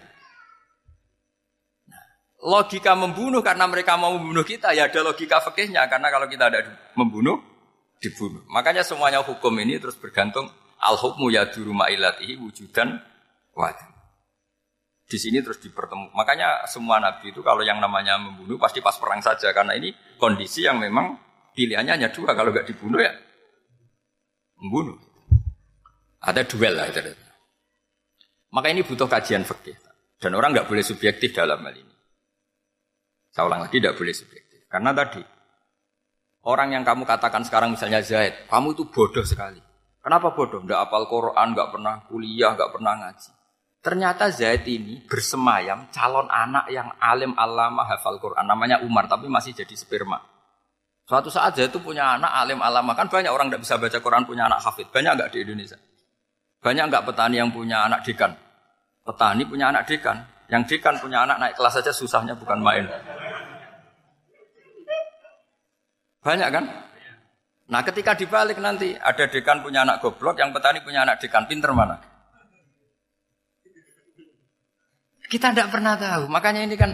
Nah, 1.93 2.05
logika 2.41 2.97
membunuh 2.97 3.45
karena 3.45 3.69
mereka 3.69 3.93
mau 3.93 4.17
membunuh 4.17 4.41
kita 4.41 4.73
ya 4.73 4.89
ada 4.89 5.05
logika 5.05 5.37
fikihnya 5.45 5.85
karena 5.85 6.09
kalau 6.09 6.25
kita 6.25 6.49
ada 6.49 6.65
membunuh 6.97 7.37
dibunuh. 8.01 8.41
Makanya 8.49 8.81
semuanya 8.81 9.21
hukum 9.21 9.53
ini 9.61 9.77
terus 9.77 9.93
bergantung 10.01 10.49
al 10.81 10.97
hukmu 10.97 11.29
ya 11.29 11.45
ilatihi 11.53 12.41
wujudan 12.41 12.97
wajib. 13.53 13.92
Di 15.03 15.17
sini 15.19 15.43
terus 15.43 15.59
dipertemukan. 15.59 16.15
Makanya 16.15 16.65
semua 16.65 16.97
nabi 16.97 17.29
itu 17.29 17.43
kalau 17.43 17.61
yang 17.61 17.77
namanya 17.77 18.17
membunuh 18.17 18.57
pasti 18.57 18.79
pas 18.79 18.95
perang 18.97 19.19
saja 19.19 19.51
karena 19.51 19.75
ini 19.75 19.91
kondisi 20.17 20.63
yang 20.63 20.79
memang 20.79 21.19
pilihannya 21.53 21.93
hanya 21.93 22.09
dua 22.09 22.33
kalau 22.33 22.49
nggak 22.49 22.65
dibunuh 22.65 23.03
ya 23.03 23.13
membunuh. 24.57 24.97
Ada 26.23 26.47
duel 26.47 26.79
lah 26.79 26.87
itu. 26.87 27.03
Maka 28.55 28.71
ini 28.71 28.81
butuh 28.85 29.11
kajian 29.11 29.43
fikih 29.43 29.75
dan 30.23 30.31
orang 30.39 30.55
nggak 30.55 30.71
boleh 30.71 30.85
subjektif 30.85 31.35
dalam 31.35 31.59
hal 31.59 31.75
ini. 31.75 31.95
Saya 33.33 33.49
ulang 33.49 33.67
lagi 33.67 33.81
tidak 33.81 33.99
boleh 33.99 34.15
subjektif 34.15 34.63
karena 34.71 34.95
tadi 34.95 35.21
Orang 36.43 36.75
yang 36.75 36.83
kamu 36.83 37.07
katakan 37.07 37.47
sekarang 37.47 37.71
misalnya 37.71 38.03
Zaid, 38.03 38.51
kamu 38.51 38.75
itu 38.75 38.83
bodoh 38.91 39.23
sekali. 39.23 39.63
Kenapa 40.03 40.35
bodoh? 40.35 40.59
Tidak 40.59 40.75
apal 40.75 41.07
Quran, 41.07 41.55
nggak 41.55 41.71
pernah 41.71 42.03
kuliah, 42.11 42.51
nggak 42.51 42.71
pernah 42.75 42.93
ngaji. 42.99 43.31
Ternyata 43.83 44.31
Zaid 44.31 44.63
ini 44.63 45.03
bersemayam 45.03 45.91
calon 45.91 46.31
anak 46.31 46.71
yang 46.71 46.87
alim 47.03 47.35
alama 47.35 47.83
hafal 47.83 48.15
Quran. 48.15 48.47
Namanya 48.47 48.79
Umar, 48.79 49.11
tapi 49.11 49.27
masih 49.27 49.51
jadi 49.51 49.75
sperma. 49.75 50.23
Suatu 51.03 51.27
saat 51.27 51.59
Zaid 51.59 51.67
itu 51.67 51.83
punya 51.83 52.15
anak 52.15 52.31
alim 52.31 52.63
alama. 52.63 52.95
Kan 52.95 53.11
banyak 53.11 53.27
orang 53.27 53.51
tidak 53.51 53.67
bisa 53.67 53.75
baca 53.75 53.99
Quran 53.99 54.23
punya 54.23 54.47
anak 54.47 54.63
hafid. 54.63 54.87
Banyak 54.87 55.19
nggak 55.19 55.29
di 55.35 55.43
Indonesia? 55.43 55.75
Banyak 56.63 56.83
nggak 56.87 57.03
petani 57.11 57.43
yang 57.43 57.51
punya 57.51 57.83
anak 57.83 58.07
dekan? 58.07 58.31
Petani 59.03 59.43
punya 59.43 59.75
anak 59.75 59.83
dekan. 59.83 60.17
Yang 60.47 60.63
dekan 60.71 60.95
punya 61.03 61.27
anak 61.27 61.43
naik 61.43 61.59
kelas 61.59 61.75
saja 61.75 61.91
susahnya 61.91 62.39
bukan 62.39 62.63
main. 62.63 62.87
Banyak 66.23 66.49
kan? 66.55 66.65
Nah 67.67 67.83
ketika 67.83 68.15
dibalik 68.15 68.63
nanti 68.63 68.95
ada 68.95 69.27
dekan 69.27 69.59
punya 69.59 69.83
anak 69.83 69.99
goblok, 69.99 70.39
yang 70.39 70.55
petani 70.55 70.79
punya 70.79 71.03
anak 71.03 71.19
dekan 71.19 71.43
pinter 71.51 71.75
mana? 71.75 72.12
Kita 75.33 75.49
tidak 75.49 75.73
pernah 75.73 75.97
tahu. 75.97 76.29
Makanya 76.29 76.61
ini 76.61 76.77
kan 76.77 76.93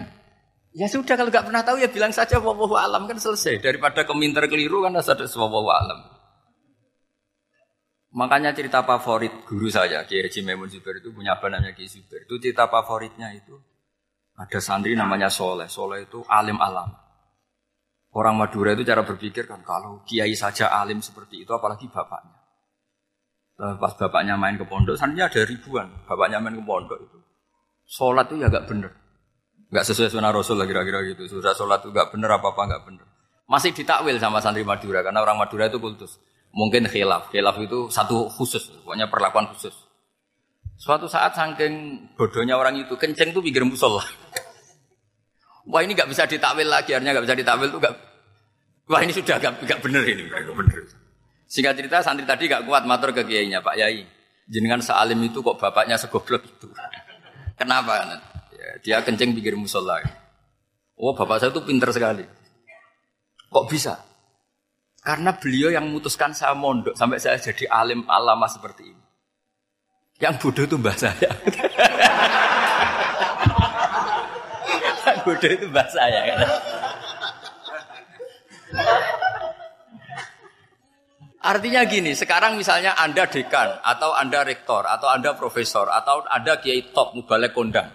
ya 0.72 0.88
sudah 0.88 1.20
kalau 1.20 1.28
nggak 1.28 1.52
pernah 1.52 1.60
tahu 1.60 1.84
ya 1.84 1.92
bilang 1.92 2.16
saja 2.16 2.40
wawahu 2.40 2.80
alam 2.80 3.04
kan 3.04 3.20
selesai. 3.20 3.60
Daripada 3.60 4.08
keminter 4.08 4.48
keliru 4.48 4.88
kan 4.88 4.96
ada 4.96 5.28
wawahu 5.28 5.68
alam. 5.68 6.00
Makanya 8.16 8.56
cerita 8.56 8.82
favorit 8.88 9.44
guru 9.44 9.68
saya, 9.68 10.08
Kiai 10.08 10.26
Haji 10.26 10.42
Maimun 10.42 10.72
Zubair 10.72 11.04
itu 11.04 11.12
punya 11.12 11.36
apa 11.36 11.52
namanya 11.52 11.76
Kiai 11.76 11.92
Zubair. 11.92 12.24
Itu 12.24 12.40
cerita 12.40 12.72
favoritnya 12.72 13.36
itu 13.36 13.60
ada 14.40 14.60
santri 14.64 14.96
namanya 14.96 15.28
Soleh. 15.28 15.68
Soleh 15.68 16.08
itu 16.08 16.24
alim 16.32 16.64
alam. 16.64 16.96
Orang 18.16 18.40
Madura 18.40 18.72
itu 18.72 18.88
cara 18.88 19.04
berpikir 19.04 19.46
kan 19.46 19.62
kalau 19.62 20.02
kiai 20.02 20.34
saja 20.34 20.74
alim 20.74 20.98
seperti 21.04 21.46
itu 21.46 21.52
apalagi 21.54 21.86
bapaknya. 21.92 22.40
Pas 23.60 23.94
bapaknya 24.00 24.40
main 24.40 24.56
ke 24.56 24.64
pondok, 24.64 24.96
santrinya 24.96 25.28
ada 25.28 25.44
ribuan. 25.44 25.92
Bapaknya 26.08 26.40
main 26.40 26.56
ke 26.58 26.64
pondok 26.64 27.00
itu. 27.04 27.19
Sholat 27.90 28.30
itu 28.30 28.38
ya 28.38 28.54
gak 28.54 28.70
bener. 28.70 28.94
Gak 29.74 29.82
sesuai 29.82 30.14
sunnah 30.14 30.30
Rasul 30.30 30.62
lah 30.62 30.70
kira-kira 30.70 31.02
gitu. 31.10 31.26
Sudah 31.26 31.58
sholat 31.58 31.82
itu 31.82 31.90
gak 31.90 32.14
bener 32.14 32.30
apa-apa 32.38 32.70
gak 32.70 32.84
bener. 32.86 33.06
Masih 33.50 33.74
ditakwil 33.74 34.22
sama 34.22 34.38
santri 34.38 34.62
Madura 34.62 35.02
karena 35.02 35.26
orang 35.26 35.42
Madura 35.42 35.66
itu 35.66 35.82
kultus. 35.82 36.22
Mungkin 36.54 36.86
khilaf. 36.86 37.34
Khilaf 37.34 37.58
itu 37.58 37.90
satu 37.90 38.30
khusus, 38.30 38.70
pokoknya 38.86 39.10
perlakuan 39.10 39.50
khusus. 39.50 39.74
Suatu 40.78 41.10
saat 41.10 41.34
saking 41.34 42.08
bodohnya 42.14 42.56
orang 42.56 42.78
itu 42.78 42.94
kenceng 42.94 43.34
tuh 43.34 43.42
pikir 43.42 43.66
musola. 43.66 44.06
Wah 45.70 45.82
ini 45.82 45.98
nggak 45.98 46.10
bisa 46.14 46.30
ditakwil 46.30 46.70
lagi, 46.70 46.94
artinya 46.94 47.18
nggak 47.18 47.26
bisa 47.26 47.38
ditakwil 47.38 47.70
tuh 47.74 47.82
gak. 47.82 47.94
Wah 48.90 49.02
ini 49.06 49.14
sudah 49.14 49.38
gak, 49.38 49.66
gak 49.66 49.82
bener 49.86 50.02
ini, 50.06 50.30
gak 50.30 50.50
bener. 50.50 50.82
Singkat 51.50 51.74
cerita 51.78 52.06
santri 52.06 52.26
tadi 52.26 52.46
gak 52.50 52.66
kuat 52.70 52.86
matur 52.86 53.14
ke 53.14 53.26
kiainya 53.26 53.62
Pak 53.66 53.78
Yai. 53.78 54.06
Jenengan 54.50 54.82
sealim 54.82 55.22
itu 55.26 55.42
kok 55.46 55.58
bapaknya 55.62 55.98
segoblok 55.98 56.42
itu. 56.42 56.70
Kenapa? 57.60 58.24
Ya, 58.56 58.72
dia 58.80 58.98
kencing 59.04 59.36
pikir 59.36 59.60
musola. 59.60 60.00
Oh 60.96 61.12
bapak 61.12 61.44
saya 61.44 61.52
itu 61.52 61.60
pinter 61.68 61.92
sekali. 61.92 62.24
Kok 63.52 63.68
bisa? 63.68 64.00
Karena 65.00 65.36
beliau 65.36 65.72
yang 65.72 65.88
memutuskan 65.88 66.32
saya 66.36 66.56
mondok 66.56 66.96
sampai 66.96 67.20
saya 67.20 67.36
jadi 67.40 67.68
alim 67.68 68.08
alama 68.08 68.48
seperti 68.48 68.84
ini. 68.88 69.04
Yang 70.20 70.34
bodoh 70.44 70.64
itu 70.68 70.76
mbah 70.76 70.96
saya. 70.96 71.32
bodoh 75.24 75.52
itu 75.52 75.68
bahasa 75.72 76.02
ya 76.08 76.22
kan. 76.36 76.40
Artinya 81.40 81.88
gini, 81.88 82.12
sekarang 82.12 82.60
misalnya 82.60 83.00
Anda 83.00 83.24
dekan, 83.24 83.80
atau 83.80 84.12
Anda 84.12 84.44
rektor, 84.44 84.84
atau 84.84 85.08
Anda 85.08 85.40
profesor, 85.40 85.88
atau 85.88 86.28
Anda 86.28 86.60
kiai 86.60 86.92
top, 86.92 87.16
mubalek 87.16 87.56
kondang. 87.56 87.88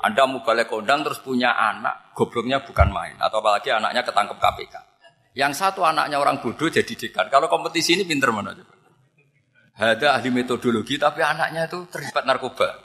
Anda 0.00 0.24
mubalek 0.24 0.72
kondang 0.72 1.04
terus 1.04 1.20
punya 1.20 1.52
anak, 1.52 2.16
gobloknya 2.16 2.64
bukan 2.64 2.88
main. 2.88 3.20
Atau 3.20 3.44
apalagi 3.44 3.68
anaknya 3.68 4.00
ketangkep 4.00 4.38
KPK. 4.40 4.74
Yang 5.36 5.52
satu 5.60 5.84
anaknya 5.84 6.16
orang 6.16 6.40
bodoh 6.40 6.72
jadi 6.72 6.88
dekan. 6.88 7.28
Kalau 7.28 7.52
kompetisi 7.52 8.00
ini 8.00 8.08
pinter 8.08 8.32
mana? 8.32 8.56
Ada 9.76 10.16
ahli 10.16 10.32
metodologi, 10.32 10.96
tapi 10.96 11.20
anaknya 11.20 11.68
itu 11.68 11.84
terlibat 11.92 12.24
narkoba. 12.24 12.80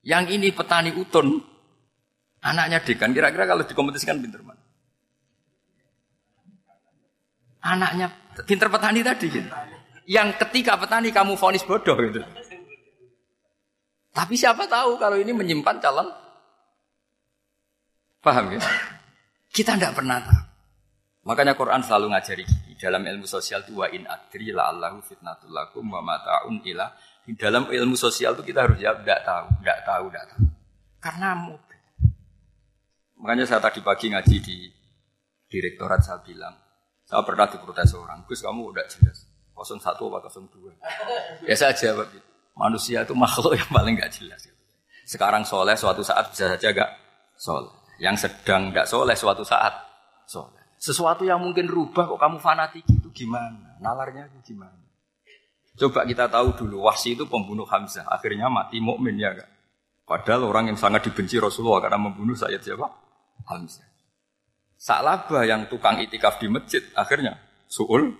Yang 0.00 0.40
ini 0.40 0.48
petani 0.56 0.96
utun, 0.96 1.44
Anaknya 2.38 2.78
dekan, 2.78 3.10
kira-kira 3.10 3.50
kalau 3.50 3.66
dikompetisikan 3.66 4.22
pinter 4.22 4.38
mana? 4.46 4.62
Anaknya 7.58 8.06
pinter 8.44 8.68
petani 8.68 9.00
tadi 9.02 9.26
gitu. 9.30 9.50
Yang 10.08 10.40
ketika 10.46 10.78
petani 10.78 11.14
kamu 11.14 11.34
vonis 11.34 11.64
bodoh 11.64 11.96
gitu. 11.98 12.22
Tapi 14.12 14.34
siapa 14.34 14.66
tahu 14.66 14.98
kalau 14.98 15.14
ini 15.14 15.30
menyimpan 15.30 15.78
calon 15.78 16.08
Paham 18.18 18.50
ya? 18.50 18.60
Kita 19.48 19.78
tidak 19.78 19.94
pernah 19.94 20.18
tahu. 20.18 20.42
Makanya 21.28 21.54
Quran 21.54 21.84
selalu 21.84 22.10
ngajari 22.10 22.44
dalam 22.78 23.02
ilmu 23.04 23.26
sosial 23.28 23.66
itu 23.66 23.76
wa 23.76 23.86
in 23.90 24.06
adri 24.08 24.48
la 24.54 24.70
allahu 24.72 25.02
fitnatul 25.04 25.52
lakum 25.52 25.84
wa 25.86 26.00
mata'un 26.00 26.62
ila 26.62 26.88
di 27.26 27.36
dalam 27.36 27.68
ilmu 27.68 27.98
sosial 27.98 28.32
itu 28.38 28.42
kita 28.48 28.64
harus 28.64 28.78
jawab 28.80 29.04
tidak 29.04 29.20
tahu, 29.26 29.46
tidak 29.60 29.78
tahu, 29.84 30.04
tidak 30.08 30.24
tahu. 30.32 30.42
Karena 30.98 31.30
Makanya 33.18 33.44
saya 33.44 33.60
tadi 33.60 33.82
pagi 33.82 34.14
ngaji 34.14 34.36
di 34.40 34.56
direktorat 35.50 36.00
saya 36.00 36.22
bilang, 36.22 36.54
saya 37.08 37.24
pernah 37.24 37.48
diprotes 37.48 37.96
orang, 37.96 38.20
Gus 38.28 38.44
kamu 38.44 38.68
udah 38.68 38.84
jelas, 38.84 39.24
01 39.56 39.80
apa 39.96 40.28
02. 40.28 41.48
Ya 41.48 41.56
saya 41.56 41.72
jawab 41.72 42.12
gitu. 42.12 42.28
Manusia 42.52 43.00
itu 43.00 43.16
makhluk 43.16 43.56
yang 43.56 43.70
paling 43.72 43.96
gak 43.96 44.12
jelas. 44.12 44.44
Sekarang 45.08 45.40
soleh 45.40 45.72
suatu 45.72 46.04
saat 46.04 46.28
bisa 46.28 46.52
saja 46.52 46.68
gak 46.68 46.90
soleh. 47.32 47.72
Yang 47.96 48.28
sedang 48.28 48.68
gak 48.76 48.84
soleh 48.84 49.16
suatu 49.16 49.40
saat 49.40 49.72
soleh. 50.28 50.60
Sesuatu 50.76 51.24
yang 51.24 51.40
mungkin 51.40 51.64
rubah 51.64 52.04
kok 52.12 52.20
kamu 52.20 52.44
fanatik 52.44 52.84
itu 52.84 53.08
gimana? 53.10 53.80
Nalarnya 53.80 54.28
itu 54.28 54.52
gimana? 54.52 54.76
Coba 55.80 56.04
kita 56.04 56.28
tahu 56.28 56.60
dulu, 56.60 56.84
Wahsi 56.84 57.16
itu 57.16 57.24
pembunuh 57.24 57.64
Hamzah. 57.64 58.04
Akhirnya 58.04 58.52
mati 58.52 58.84
mukmin 58.84 59.16
ya 59.16 59.32
gak? 59.32 59.48
Padahal 60.04 60.44
orang 60.44 60.74
yang 60.74 60.78
sangat 60.78 61.08
dibenci 61.08 61.40
Rasulullah 61.40 61.88
karena 61.88 61.96
membunuh 61.96 62.36
Sayyid 62.36 62.60
siapa? 62.60 62.84
Hamzah. 63.48 63.88
Salabah 64.78 65.42
yang 65.42 65.66
tukang 65.66 65.98
itikaf 65.98 66.38
di 66.38 66.46
masjid 66.46 66.80
akhirnya 66.94 67.34
suul 67.66 68.14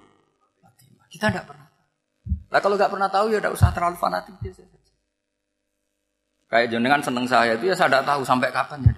Kita 1.09 1.31
tidak 1.31 1.47
pernah. 1.47 1.71
Nah 2.51 2.61
kalau 2.61 2.75
nggak 2.75 2.91
pernah 2.91 3.09
tahu 3.09 3.31
ya 3.31 3.39
tidak 3.39 3.55
usah 3.55 3.71
terlalu 3.71 3.97
fanatik 3.97 4.35
Kayak 6.49 6.67
jenengan 6.73 7.01
seneng 7.05 7.31
saya 7.31 7.55
itu 7.55 7.71
ya 7.71 7.77
saya 7.79 7.89
tidak 7.93 8.05
tahu 8.11 8.27
sampai 8.27 8.51
kapan 8.51 8.81
ya. 8.91 8.93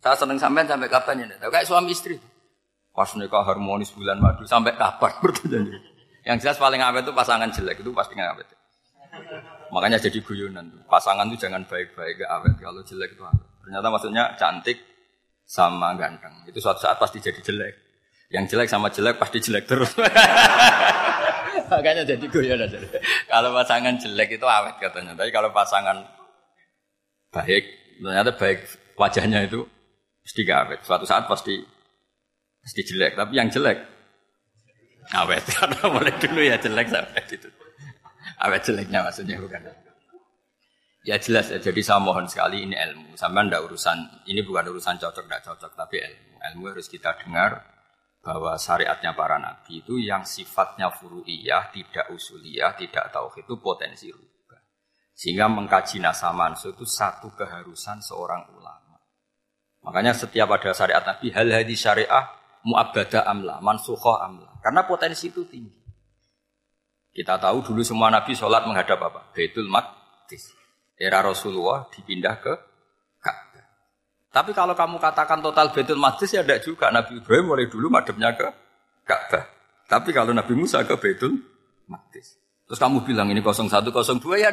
Saya 0.00 0.16
seneng 0.16 0.38
sampai 0.40 0.64
sampai 0.64 0.88
kapan 0.88 1.28
ya. 1.28 1.36
Tahu. 1.36 1.50
Kayak 1.52 1.66
suami 1.68 1.92
istri. 1.92 2.16
Pas 2.94 3.10
nikah 3.18 3.42
harmonis 3.42 3.90
bulan 3.92 4.22
madu 4.22 4.46
sampai 4.46 4.72
kapan 4.78 5.12
berarti 5.22 5.60
Yang 6.24 6.36
jelas 6.40 6.56
paling 6.56 6.80
awet 6.80 7.04
itu 7.04 7.12
pasangan 7.12 7.50
jelek 7.52 7.84
itu 7.84 7.90
pasti 7.92 8.16
nggak 8.16 8.30
awet. 8.32 8.48
Makanya 9.74 9.98
jadi 9.98 10.18
guyonan. 10.22 10.86
Pasangan 10.86 11.26
itu 11.26 11.36
jangan 11.46 11.66
baik-baik 11.66 12.22
gak 12.22 12.30
awet. 12.30 12.54
Kalau 12.62 12.80
jelek 12.86 13.18
itu 13.18 13.22
awet. 13.26 13.42
Ternyata 13.66 13.86
maksudnya 13.90 14.24
cantik, 14.38 14.78
sama 15.44 15.92
ganteng. 15.94 16.32
Itu 16.48 16.58
suatu 16.58 16.80
saat 16.80 16.96
pasti 16.96 17.20
jadi 17.20 17.40
jelek. 17.40 17.74
Yang 18.32 18.56
jelek 18.56 18.68
sama 18.72 18.88
jelek 18.90 19.20
pasti 19.20 19.38
jelek 19.38 19.64
terus. 19.68 19.92
Makanya 21.70 22.02
jadi 22.04 22.24
guyon 22.28 22.60
aja. 22.60 22.78
Kalau 23.28 23.54
pasangan 23.54 23.94
jelek 24.00 24.40
itu 24.40 24.46
awet 24.48 24.76
katanya. 24.80 25.12
Tapi 25.14 25.30
kalau 25.30 25.52
pasangan 25.54 26.02
baik, 27.30 27.64
ternyata 28.00 28.32
baik 28.34 28.58
wajahnya 28.98 29.46
itu 29.46 29.62
pasti 30.24 30.40
gak 30.42 30.58
awet. 30.66 30.80
Suatu 30.82 31.04
saat 31.06 31.28
pasti 31.28 31.60
pasti 32.64 32.80
jelek. 32.82 33.14
Tapi 33.14 33.32
yang 33.36 33.48
jelek 33.52 33.78
awet. 35.14 35.44
Karena 35.56 35.78
mulai 35.88 36.14
dulu 36.18 36.40
ya 36.40 36.56
jelek 36.58 36.88
sampai 36.88 37.22
gitu. 37.28 37.48
Awet 38.40 38.62
jeleknya 38.64 39.04
maksudnya 39.04 39.36
bukan. 39.38 39.83
Ya 41.04 41.20
jelas 41.20 41.52
ya, 41.52 41.60
jadi 41.60 41.84
saya 41.84 42.00
mohon 42.00 42.24
sekali 42.24 42.64
ini 42.64 42.72
ilmu. 42.72 43.12
Sama 43.12 43.44
ndak 43.44 43.68
urusan, 43.68 44.24
ini 44.24 44.40
bukan 44.40 44.72
urusan 44.72 44.96
cocok 44.96 45.28
ndak 45.28 45.44
cocok, 45.44 45.76
tapi 45.76 46.00
ilmu. 46.00 46.40
Ilmu 46.40 46.64
harus 46.72 46.88
kita 46.88 47.12
dengar 47.20 47.60
bahwa 48.24 48.56
syariatnya 48.56 49.12
para 49.12 49.36
nabi 49.36 49.84
itu 49.84 50.00
yang 50.00 50.24
sifatnya 50.24 50.88
furu'iyah, 50.88 51.68
tidak 51.76 52.08
usuliyah, 52.08 52.72
tidak 52.72 53.12
tauhid 53.12 53.44
itu 53.44 53.54
potensi 53.60 54.08
rubah. 54.08 54.64
Sehingga 55.12 55.44
mengkaji 55.44 56.00
nasa 56.00 56.32
mansu 56.32 56.72
itu 56.72 56.88
satu 56.88 57.36
keharusan 57.36 58.00
seorang 58.00 58.48
ulama. 58.56 58.96
Makanya 59.84 60.16
setiap 60.16 60.56
ada 60.56 60.72
syariat 60.72 61.04
nabi, 61.04 61.28
hal 61.36 61.52
hadis 61.52 61.84
syariah 61.84 62.32
mu'abbada 62.64 63.28
amla, 63.28 63.60
mansukhah 63.60 64.24
amla. 64.24 64.56
Karena 64.64 64.88
potensi 64.88 65.28
itu 65.28 65.44
tinggi. 65.44 65.84
Kita 67.12 67.36
tahu 67.36 67.60
dulu 67.60 67.84
semua 67.84 68.08
nabi 68.08 68.32
sholat 68.32 68.64
menghadap 68.64 69.04
apa? 69.04 69.36
Baitul 69.36 69.68
Maqdis 69.68 70.63
era 70.94 71.22
Rasulullah 71.22 71.86
dipindah 71.90 72.36
ke 72.38 72.52
Ka'bah. 73.18 73.64
Tapi 74.30 74.50
kalau 74.54 74.74
kamu 74.74 74.96
katakan 75.02 75.42
total 75.42 75.74
Betul 75.74 75.98
Maqdis 75.98 76.34
ya 76.34 76.42
tidak 76.46 76.62
juga. 76.62 76.90
Nabi 76.94 77.18
Ibrahim 77.18 77.54
mulai 77.54 77.66
dulu 77.66 77.90
madepnya 77.90 78.34
ke 78.34 78.46
Ka'bah. 79.06 79.44
Tapi 79.84 80.10
kalau 80.14 80.32
Nabi 80.32 80.54
Musa 80.56 80.80
ke 80.86 80.96
Baitul 80.96 81.36
Maqdis. 81.90 82.40
Terus 82.64 82.80
kamu 82.80 83.04
bilang 83.04 83.28
ini 83.28 83.44
01, 83.44 83.68
02 83.92 84.40
ya 84.40 84.50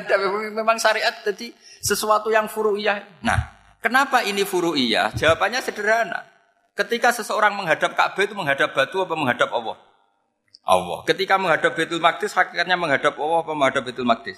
memang 0.51 0.75
syariat 0.75 1.15
jadi 1.23 1.55
sesuatu 1.79 2.27
yang 2.27 2.51
furu'iyah. 2.51 3.23
Nah, 3.23 3.39
kenapa 3.79 4.27
ini 4.27 4.43
furu'iyah? 4.43 5.15
Jawabannya 5.15 5.63
sederhana. 5.63 6.27
Ketika 6.75 7.15
seseorang 7.15 7.55
menghadap 7.55 7.95
Ka'bah 7.95 8.23
itu 8.23 8.35
menghadap 8.35 8.75
batu 8.75 8.99
apa 8.99 9.15
menghadap 9.15 9.47
Allah? 9.55 9.79
Allah. 10.67 10.99
Ketika 11.07 11.39
menghadap 11.39 11.71
Baitul 11.71 12.03
Maqdis 12.03 12.35
hakikatnya 12.35 12.75
menghadap 12.75 13.15
Allah 13.15 13.39
apa 13.41 13.53
menghadap 13.55 13.81
Baitul 13.87 14.07
Maqdis? 14.07 14.37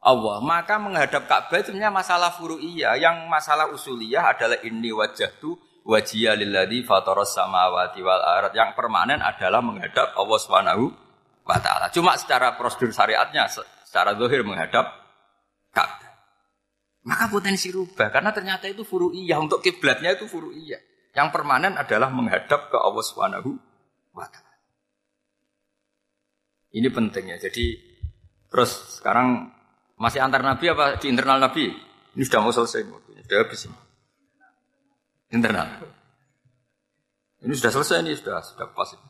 Allah. 0.00 0.40
Maka 0.40 0.80
menghadap 0.80 1.28
Ka'bah 1.28 1.60
itu 1.60 1.76
masalah 1.76 2.32
furu'iyah. 2.34 2.96
Yang 2.96 3.16
masalah 3.28 3.68
usuliyah 3.72 4.32
adalah 4.32 4.58
ini 4.64 4.90
wajah 4.90 5.30
tu 5.36 5.56
wajiyah 5.84 6.36
lilladzi 6.40 6.84
fataras 6.88 7.36
samawati 7.36 8.00
wal 8.00 8.24
ard. 8.24 8.52
Yang 8.56 8.72
permanen 8.76 9.20
adalah 9.20 9.60
menghadap 9.60 10.16
Allah 10.16 10.38
Subhanahu 10.40 10.84
wa 11.44 11.58
taala. 11.60 11.92
Cuma 11.92 12.16
secara 12.16 12.56
prosedur 12.56 12.90
syariatnya 12.96 13.48
secara 13.84 14.16
zahir 14.16 14.40
menghadap 14.40 14.88
Ka'bah. 15.76 16.10
Maka 17.00 17.32
potensi 17.32 17.72
rubah 17.72 18.12
karena 18.12 18.32
ternyata 18.32 18.68
itu 18.68 18.84
furu'iyah 18.84 19.38
untuk 19.40 19.60
kiblatnya 19.60 20.16
itu 20.16 20.24
furu'iyah. 20.28 20.80
Yang 21.10 21.28
permanen 21.34 21.74
adalah 21.74 22.08
menghadap 22.08 22.72
ke 22.72 22.76
Allah 22.80 23.04
Subhanahu 23.04 23.50
wa 24.16 24.26
taala. 24.28 24.48
Ini 26.70 26.88
penting 26.88 27.34
ya. 27.34 27.36
Jadi 27.36 27.74
terus 28.46 29.00
sekarang 29.02 29.59
masih 30.00 30.24
antar 30.24 30.40
nabi 30.40 30.72
apa 30.72 30.96
di 30.96 31.12
internal 31.12 31.36
nabi? 31.36 31.68
Ini 32.16 32.24
sudah 32.24 32.40
mau 32.40 32.50
selesai 32.50 32.88
waktunya, 32.88 33.20
sudah 33.22 33.38
habis 33.44 33.68
ini. 33.68 33.78
Internal. 35.30 35.68
Ini 37.44 37.52
sudah 37.52 37.70
selesai 37.70 38.00
ini 38.00 38.16
sudah 38.16 38.40
sudah 38.40 38.66
pas 38.72 38.88
ini. 38.96 39.08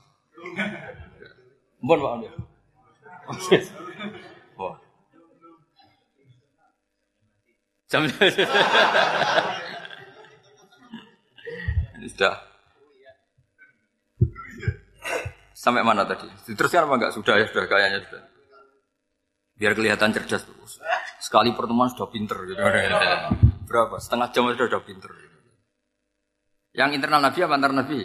Mohon 1.81 1.99
Pak 2.03 2.13
Amir. 2.19 2.35
Sudah 12.11 12.51
Sampai 15.61 15.85
mana 15.85 16.09
tadi? 16.09 16.25
Diteruskan 16.49 16.89
apa 16.89 16.95
enggak? 16.97 17.13
Sudah 17.13 17.37
ya, 17.37 17.45
sudah 17.45 17.69
kayaknya 17.69 18.01
sudah. 18.09 18.23
Biar 19.61 19.77
kelihatan 19.77 20.09
cerdas 20.17 20.49
terus. 20.49 20.81
Sekali 21.21 21.53
pertemuan 21.53 21.93
sudah 21.93 22.09
pinter 22.09 22.49
gitu. 22.49 22.57
Berapa? 23.69 24.01
Setengah 24.01 24.33
jam 24.33 24.49
sudah 24.49 24.67
sudah 24.73 24.81
pinter. 24.81 25.13
Gitu. 25.13 25.39
Yang 26.81 26.97
internal 26.97 27.21
Nabi 27.21 27.39
apa 27.45 27.55
antar 27.61 27.73
Nabi? 27.77 28.01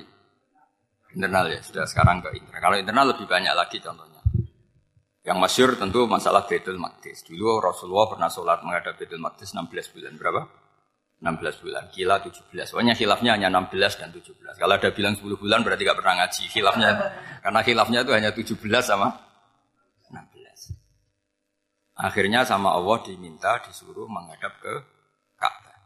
Internal 1.16 1.48
ya, 1.48 1.64
sudah 1.64 1.88
sekarang 1.88 2.20
ke 2.20 2.36
internal. 2.36 2.60
Kalau 2.60 2.76
internal 2.76 3.06
lebih 3.16 3.24
banyak 3.24 3.56
lagi 3.56 3.80
contohnya. 3.80 4.20
Yang 5.26 5.38
masyur 5.42 5.70
tentu 5.80 6.04
masalah 6.06 6.44
Betul 6.44 6.76
Maqdis. 6.76 7.24
Dulu 7.24 7.64
Rasulullah 7.64 8.12
pernah 8.12 8.28
sholat 8.28 8.60
menghadap 8.62 9.00
Betul 9.00 9.24
Maqdis 9.24 9.56
16 9.56 9.96
bulan. 9.96 10.14
Berapa? 10.20 10.42
16 11.24 11.64
bulan. 11.64 11.84
Kila 11.90 12.20
17. 12.20 12.52
Soalnya 12.68 12.94
khilafnya 12.94 13.34
hanya 13.34 13.48
16 13.48 13.96
dan 13.96 14.12
17. 14.12 14.60
Kalau 14.60 14.74
ada 14.76 14.90
bilang 14.92 15.16
10 15.16 15.40
bulan 15.40 15.64
berarti 15.64 15.82
gak 15.88 15.98
pernah 15.98 16.14
ngaji. 16.20 16.44
Khilafnya, 16.52 16.90
karena 17.42 17.60
khilafnya 17.64 18.00
itu 18.04 18.12
hanya 18.14 18.30
17 18.36 18.84
sama 18.86 19.08
16. 19.16 19.25
Akhirnya 21.96 22.44
sama 22.44 22.76
Allah 22.76 23.00
diminta 23.08 23.64
disuruh 23.64 24.08
menghadap 24.12 24.60
ke 24.60 24.74
Ka'bah. 25.40 25.78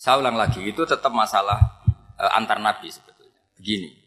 Saya 0.00 0.16
ulang 0.20 0.40
lagi, 0.40 0.64
itu 0.64 0.80
tetap 0.88 1.12
masalah 1.12 1.60
e, 2.16 2.24
antar 2.32 2.56
nabi 2.56 2.88
sebetulnya. 2.88 3.36
Begini, 3.52 4.06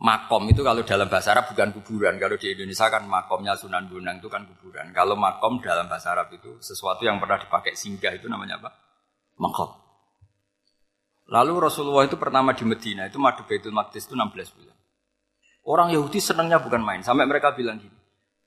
Makom 0.00 0.48
itu 0.48 0.64
kalau 0.64 0.80
dalam 0.80 1.12
bahasa 1.12 1.36
Arab 1.36 1.52
bukan 1.52 1.76
kuburan. 1.76 2.16
Kalau 2.16 2.40
di 2.40 2.56
Indonesia 2.56 2.88
kan 2.88 3.04
makomnya 3.04 3.52
Sunan 3.52 3.84
Bonang 3.84 4.16
itu 4.16 4.32
kan 4.32 4.48
kuburan. 4.48 4.96
Kalau 4.96 5.12
makom 5.12 5.60
dalam 5.60 5.92
bahasa 5.92 6.16
Arab 6.16 6.32
itu 6.32 6.56
sesuatu 6.64 7.04
yang 7.04 7.20
pernah 7.20 7.36
dipakai 7.36 7.76
singgah 7.76 8.16
itu 8.16 8.24
namanya 8.24 8.56
apa? 8.64 8.72
Makom. 9.36 9.76
Lalu 11.28 11.68
Rasulullah 11.68 12.08
itu 12.08 12.16
pertama 12.16 12.56
di 12.56 12.64
Medina 12.64 13.12
itu 13.12 13.20
madu 13.20 13.44
Baitul 13.44 13.76
Maqdis 13.76 14.08
itu 14.08 14.16
16 14.16 14.56
bulan. 14.56 14.76
Orang 15.68 15.88
Yahudi 15.92 16.16
senangnya 16.16 16.64
bukan 16.64 16.80
main. 16.80 17.04
Sampai 17.04 17.28
mereka 17.28 17.52
bilang 17.52 17.76
gini, 17.76 17.99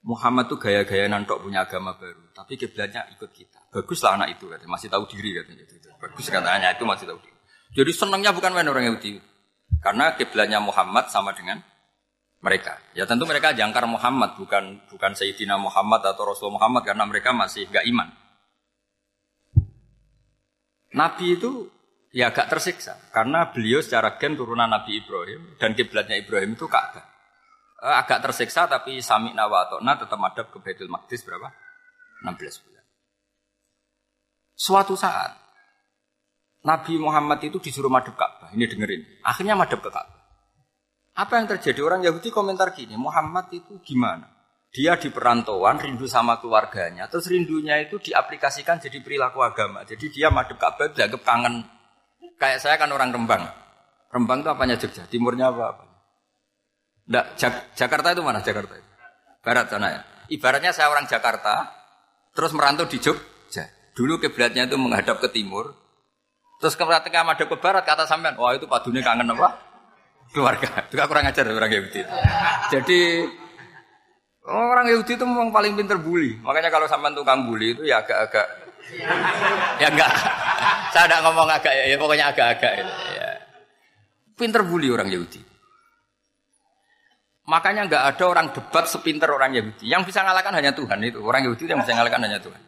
Muhammad 0.04 0.52
tuh 0.52 0.60
gaya-gaya 0.60 1.08
nantok 1.08 1.40
punya 1.40 1.64
agama 1.64 1.96
baru. 1.96 2.28
Tapi 2.36 2.60
kiblatnya 2.60 3.08
ikut 3.16 3.32
kita. 3.32 3.72
Baguslah 3.72 4.20
anak 4.20 4.36
itu 4.36 4.52
katanya. 4.52 4.72
Masih 4.76 4.92
tahu 4.92 5.08
diri 5.08 5.32
katanya. 5.40 5.64
Bagus 5.96 6.28
katanya 6.28 6.68
itu 6.76 6.84
masih 6.84 7.06
tahu 7.08 7.20
diri. 7.24 7.40
Jadi 7.74 7.92
senangnya 7.96 8.36
bukan 8.36 8.52
main 8.52 8.68
orang 8.68 8.92
Yahudi. 8.92 9.24
Karena 9.80 10.12
kiblatnya 10.20 10.60
Muhammad 10.60 11.08
sama 11.08 11.32
dengan 11.32 11.64
mereka. 12.44 12.76
Ya 12.92 13.08
tentu 13.08 13.24
mereka 13.24 13.56
jangkar 13.56 13.88
Muhammad, 13.88 14.36
bukan 14.36 14.84
bukan 14.92 15.12
Sayyidina 15.16 15.56
Muhammad 15.56 16.04
atau 16.04 16.28
Rasul 16.28 16.52
Muhammad 16.52 16.84
karena 16.84 17.08
mereka 17.08 17.32
masih 17.32 17.72
gak 17.72 17.88
iman. 17.88 18.12
Nabi 20.94 21.40
itu 21.40 21.72
ya 22.14 22.30
agak 22.30 22.52
tersiksa 22.52 23.00
karena 23.10 23.50
beliau 23.50 23.82
secara 23.82 24.20
gen 24.22 24.38
turunan 24.38 24.70
Nabi 24.70 25.02
Ibrahim 25.02 25.58
dan 25.58 25.74
kiblatnya 25.74 26.20
Ibrahim 26.20 26.54
itu 26.54 26.70
Ka'bah. 26.70 27.13
Eh, 27.84 27.92
agak 27.92 28.24
tersiksa 28.24 28.64
tapi 28.64 29.04
sami 29.04 29.36
nawatona 29.36 30.00
tetap 30.00 30.16
madhab 30.16 30.48
ke 30.48 30.56
Baitul 30.64 30.88
Maqdis 30.88 31.20
berapa? 31.28 31.52
16 32.24 32.64
bulan. 32.64 32.84
Suatu 34.56 34.96
saat 34.96 35.36
Nabi 36.64 36.96
Muhammad 36.96 37.44
itu 37.44 37.60
disuruh 37.60 37.92
madep 37.92 38.16
Ka'bah. 38.16 38.56
Ini 38.56 38.72
dengerin. 38.72 39.28
Akhirnya 39.28 39.60
madep 39.60 39.84
ke 39.84 39.92
Ka'bah. 39.92 40.24
Apa 41.20 41.44
yang 41.44 41.52
terjadi? 41.52 41.84
Orang 41.84 42.08
Yahudi 42.08 42.32
komentar 42.32 42.72
gini, 42.72 42.96
Muhammad 42.96 43.52
itu 43.52 43.76
gimana? 43.84 44.32
Dia 44.72 44.96
di 44.96 45.12
perantauan, 45.12 45.76
rindu 45.76 46.08
sama 46.08 46.40
keluarganya. 46.40 47.12
Terus 47.12 47.28
rindunya 47.28 47.84
itu 47.84 48.00
diaplikasikan 48.00 48.80
jadi 48.80 49.04
perilaku 49.04 49.44
agama. 49.44 49.84
Jadi 49.84 50.08
dia 50.08 50.32
madep 50.32 50.56
Ka'bah 50.56 50.88
dianggap 50.88 51.22
kangen. 51.28 51.68
Kayak 52.40 52.64
saya 52.64 52.80
kan 52.80 52.88
orang 52.96 53.12
Rembang. 53.12 53.44
Rembang 54.08 54.40
itu 54.40 54.50
apanya 54.50 54.80
Jogja? 54.80 55.04
Timurnya 55.12 55.52
apa? 55.52 55.93
Nggak, 57.04 57.26
Jak 57.36 57.54
Jakarta 57.76 58.16
itu 58.16 58.22
mana 58.24 58.40
Jakarta 58.40 58.74
itu? 58.80 58.90
Barat 59.44 59.66
sana 59.68 59.88
ya. 59.92 60.02
Ibaratnya 60.32 60.72
saya 60.72 60.88
orang 60.88 61.04
Jakarta, 61.06 61.68
terus 62.32 62.56
merantau 62.56 62.88
di 62.88 62.98
Jogja. 62.98 63.68
Dulu 63.92 64.18
kiblatnya 64.24 64.66
itu 64.66 64.80
menghadap 64.80 65.20
ke 65.20 65.28
timur, 65.30 65.84
Terus 66.64 66.80
ketika 66.80 67.28
madep 67.28 67.52
ke 67.52 67.58
barat 67.60 67.84
kata 67.84 68.08
sampean, 68.08 68.40
wah 68.40 68.56
itu 68.56 68.64
padunya 68.72 69.04
kangen 69.04 69.36
apa? 69.36 69.52
Keluarga. 70.32 70.88
Itu 70.88 70.96
kurang 70.96 71.28
ajar 71.28 71.44
orang 71.52 71.68
Yahudi. 71.68 72.08
Jadi 72.72 73.28
orang 74.48 74.88
Yahudi 74.88 75.20
itu 75.20 75.28
memang 75.28 75.52
paling 75.52 75.76
pinter 75.76 76.00
bully. 76.00 76.40
Makanya 76.40 76.72
kalau 76.72 76.88
sampean 76.88 77.12
tukang 77.20 77.44
bully 77.44 77.76
itu 77.76 77.84
ya 77.84 78.00
agak-agak 78.00 78.48
ya 79.76 79.92
enggak. 79.92 80.12
Saya 80.96 81.04
tidak 81.12 81.20
ngomong 81.28 81.52
agak 81.52 81.74
ya, 81.76 82.00
pokoknya 82.00 82.26
agak-agak 82.32 82.72
ya. 82.80 83.30
Pinter 84.40 84.64
bully 84.64 84.88
orang 84.88 85.12
Yahudi. 85.12 85.44
Makanya 87.44 87.92
enggak 87.92 88.04
ada 88.08 88.24
orang 88.24 88.48
debat 88.56 88.88
sepinter 88.88 89.28
orang 89.28 89.52
Yahudi. 89.52 89.92
Yang 89.92 90.14
bisa 90.14 90.24
ngalahkan 90.24 90.56
hanya 90.56 90.72
Tuhan 90.72 91.00
itu. 91.04 91.20
Orang 91.20 91.44
Yahudi 91.44 91.68
yang 91.68 91.84
bisa 91.84 91.92
ngalahkan 91.92 92.24
hanya 92.24 92.40
Tuhan. 92.40 92.62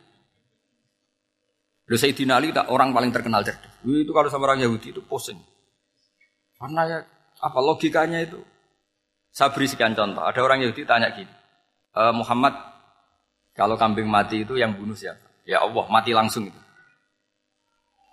Lalu 1.85 1.97
Sayyidina 2.01 2.33
Ali 2.41 2.49
tak 2.49 2.67
orang 2.73 2.91
paling 2.91 3.13
terkenal 3.13 3.45
cerdas. 3.45 3.71
Itu 3.85 4.11
kalau 4.11 4.27
sama 4.27 4.49
orang 4.49 4.65
Yahudi 4.65 4.91
itu 4.91 5.01
pusing. 5.05 5.37
Karena 6.57 6.81
ya 6.89 6.99
apa 7.39 7.59
logikanya 7.61 8.25
itu? 8.25 8.41
Saya 9.29 9.53
beri 9.53 9.69
sekian 9.69 9.93
contoh. 9.93 10.23
Ada 10.23 10.39
orang 10.41 10.63
Yahudi 10.65 10.87
tanya 10.87 11.11
gini, 11.11 11.29
e, 11.91 12.01
Muhammad 12.15 12.55
kalau 13.51 13.75
kambing 13.75 14.07
mati 14.07 14.47
itu 14.47 14.55
yang 14.55 14.73
bunuh 14.73 14.95
siapa? 14.95 15.21
Ya 15.43 15.61
Allah 15.61 15.85
mati 15.91 16.15
langsung 16.15 16.47
itu. 16.47 16.59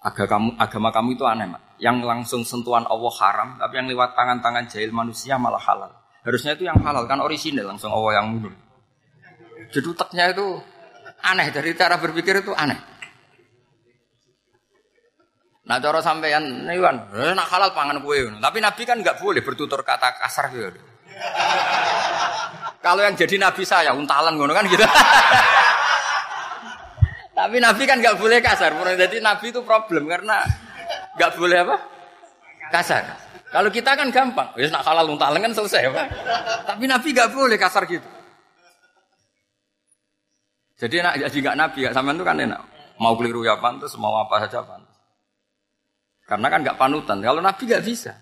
Agama 0.02 0.26
kamu, 0.26 0.48
agama 0.58 0.88
kamu 0.90 1.08
itu 1.14 1.24
aneh, 1.30 1.46
mak. 1.46 1.62
Yang 1.78 1.96
langsung 2.02 2.42
sentuhan 2.42 2.82
Allah 2.90 3.14
haram, 3.22 3.48
tapi 3.62 3.78
yang 3.78 3.86
lewat 3.86 4.18
tangan-tangan 4.18 4.66
jahil 4.66 4.90
manusia 4.90 5.38
malah 5.38 5.62
halal. 5.62 5.94
Harusnya 6.22 6.54
itu 6.54 6.64
yang 6.70 6.78
halal 6.86 7.02
kan 7.10 7.18
orisinal 7.18 7.66
langsung 7.74 7.90
Allah 7.90 8.22
yang 8.22 8.38
bunuh. 8.38 8.54
Jeduteknya 9.74 10.30
itu 10.30 10.46
aneh 11.22 11.50
dari 11.50 11.74
cara 11.74 11.98
berpikir 11.98 12.46
itu 12.46 12.54
aneh. 12.54 12.78
Nah 15.62 15.78
cara 15.78 16.02
sampean 16.02 16.66
niwan, 16.66 17.10
eh, 17.14 17.34
nak 17.34 17.46
halal 17.50 17.70
pangan 17.74 18.02
kue. 18.02 18.26
Tapi 18.38 18.58
Nabi 18.58 18.82
kan 18.82 18.98
nggak 19.02 19.18
boleh 19.18 19.42
bertutur 19.42 19.82
kata 19.82 20.18
kasar 20.18 20.50
gitu. 20.50 20.78
Kalau 22.84 23.02
yang 23.02 23.14
jadi 23.14 23.38
Nabi 23.38 23.62
saya 23.62 23.94
untalan 23.94 24.34
ngono 24.34 24.54
kan 24.54 24.66
gitu. 24.66 24.82
Tapi 27.38 27.56
Nabi 27.62 27.82
kan 27.86 27.98
nggak 27.98 28.18
boleh 28.18 28.38
kasar. 28.42 28.74
Jadi 28.74 29.22
Nabi 29.22 29.50
itu 29.50 29.62
problem 29.62 30.06
karena 30.06 30.42
nggak 31.18 31.30
boleh 31.34 31.58
apa? 31.62 31.76
Kasar. 32.70 33.31
Kalau 33.52 33.68
kita 33.68 33.92
kan 33.92 34.08
gampang, 34.08 34.48
ya 34.56 34.72
nak 34.72 34.80
halal 34.88 35.12
untalan 35.12 35.44
kan 35.44 35.52
selesai 35.52 35.92
apa? 35.92 36.02
Tapi 36.72 36.88
Nabi 36.88 37.08
nggak 37.12 37.30
boleh 37.36 37.60
kasar 37.60 37.84
gitu. 37.84 38.08
Jadi 40.80 40.96
nak 41.04 41.14
jadi 41.20 41.36
nggak 41.36 41.56
Nabi, 41.60 41.78
gak 41.84 41.94
sampean 41.94 42.16
itu 42.16 42.24
kan 42.24 42.40
enak. 42.40 42.60
Mau 42.96 43.12
keliru 43.14 43.44
ya 43.44 43.60
pantas, 43.60 43.92
mau 44.00 44.16
apa 44.16 44.48
saja 44.48 44.64
pantas. 44.64 44.96
Karena 46.24 46.48
kan 46.48 46.64
nggak 46.64 46.80
panutan. 46.80 47.20
Kalau 47.20 47.44
Nabi 47.44 47.62
nggak 47.68 47.84
bisa. 47.84 48.16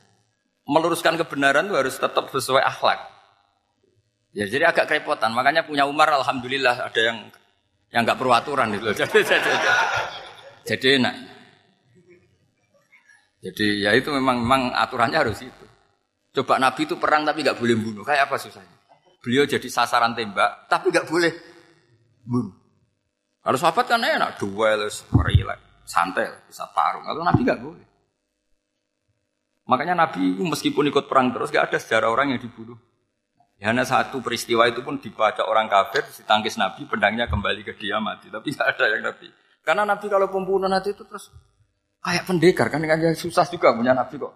meluruskan 0.71 1.19
kebenaran 1.19 1.67
itu 1.67 1.75
harus 1.75 1.99
tetap 1.99 2.31
sesuai 2.31 2.63
akhlak. 2.63 3.01
Ya 4.31 4.47
jadi 4.47 4.71
agak 4.71 4.87
kerepotan. 4.87 5.35
Makanya 5.35 5.67
punya 5.67 5.83
Umar 5.83 6.07
alhamdulillah 6.15 6.87
ada 6.87 7.01
yang 7.01 7.27
yang 7.91 8.07
nggak 8.07 8.15
perlu 8.15 8.31
aturan 8.31 8.71
itu. 8.71 8.95
Jadi, 8.95 9.19
jadi, 9.27 9.51
jadi, 9.51 9.75
jadi 10.63 10.89
enak. 11.03 11.15
Jadi 13.41 13.85
ya 13.85 13.97
itu 13.97 14.13
memang 14.13 14.45
memang 14.45 14.63
aturannya 14.77 15.17
harus 15.17 15.41
itu. 15.41 15.67
Coba 16.37 16.61
Nabi 16.61 16.85
itu 16.85 17.01
perang 17.01 17.25
tapi 17.25 17.41
nggak 17.41 17.57
boleh 17.57 17.77
bunuh. 17.77 18.05
Kayak 18.05 18.29
apa 18.29 18.37
susahnya? 18.37 18.77
Beliau 19.21 19.45
jadi 19.49 19.69
sasaran 19.69 20.13
tembak 20.13 20.69
tapi 20.69 20.93
nggak 20.93 21.09
boleh 21.09 21.33
bunuh. 22.25 22.55
Kalau 23.41 23.57
sahabat 23.57 23.89
kan 23.89 24.05
enak, 24.05 24.37
duel, 24.37 24.93
relax, 25.17 25.61
santai, 25.89 26.29
bisa 26.45 26.69
tarung. 26.77 27.09
Kalau 27.09 27.25
Nabi 27.25 27.41
nggak 27.41 27.61
boleh. 27.65 27.91
Makanya 29.71 29.95
Nabi 29.95 30.35
meskipun 30.35 30.91
ikut 30.91 31.07
perang 31.07 31.31
terus 31.31 31.55
gak 31.55 31.71
ada 31.71 31.79
sejarah 31.79 32.11
orang 32.11 32.35
yang 32.35 32.43
dibunuh. 32.43 32.75
Ya, 33.63 33.71
hanya 33.71 33.87
satu 33.87 34.19
peristiwa 34.19 34.67
itu 34.67 34.83
pun 34.83 34.99
dibaca 34.99 35.47
orang 35.47 35.71
kafir, 35.71 36.03
ditangkis 36.11 36.59
Nabi, 36.59 36.91
pedangnya 36.91 37.31
kembali 37.31 37.63
ke 37.63 37.79
dia 37.79 38.03
mati. 38.03 38.27
Tapi 38.33 38.51
gak 38.51 38.67
ada 38.67 38.85
yang 38.91 39.07
Nabi. 39.07 39.31
Karena 39.63 39.87
Nabi 39.87 40.07
kalau 40.11 40.27
pembunuh 40.27 40.67
nanti 40.67 40.91
itu 40.91 41.07
terus 41.07 41.31
kayak 42.01 42.25
pendekar 42.29 42.67
kan 42.73 42.81
kan 42.85 42.99
susah 43.17 43.45
juga 43.49 43.73
punya 43.77 43.93
Nabi 43.93 44.17
kok. 44.17 44.35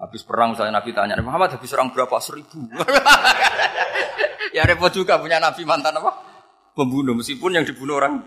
Habis 0.00 0.24
perang 0.24 0.56
misalnya 0.56 0.80
Nabi 0.80 0.96
tanya, 0.96 1.20
Muhammad 1.20 1.60
habis 1.60 1.76
orang 1.76 1.92
berapa? 1.92 2.16
Seribu. 2.24 2.56
ya 4.56 4.64
repot 4.64 4.88
juga 4.88 5.20
punya 5.20 5.36
Nabi 5.36 5.60
mantan 5.68 6.00
apa? 6.00 6.16
Pembunuh 6.72 7.12
meskipun 7.12 7.60
yang 7.60 7.68
dibunuh 7.68 8.00
orang 8.00 8.24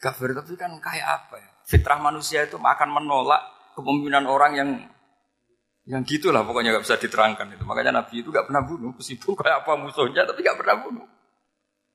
kafir 0.00 0.32
tapi 0.32 0.56
kan 0.56 0.72
kayak 0.80 1.04
apa 1.04 1.36
ya? 1.36 1.50
Fitrah 1.68 2.00
manusia 2.00 2.48
itu 2.48 2.56
akan 2.56 2.88
menolak 2.88 3.42
kepemimpinan 3.76 4.24
orang 4.24 4.52
yang 4.56 4.70
yang 5.86 6.02
gitulah 6.02 6.42
pokoknya 6.42 6.74
nggak 6.74 6.84
bisa 6.88 6.96
diterangkan 6.98 7.46
itu. 7.52 7.62
Makanya 7.68 8.02
Nabi 8.02 8.24
itu 8.24 8.32
nggak 8.32 8.50
pernah 8.50 8.62
bunuh, 8.66 8.90
meskipun 8.96 9.38
kayak 9.38 9.62
apa 9.62 9.72
musuhnya, 9.78 10.26
tapi 10.26 10.42
nggak 10.42 10.58
pernah 10.58 10.76
bunuh. 10.82 11.06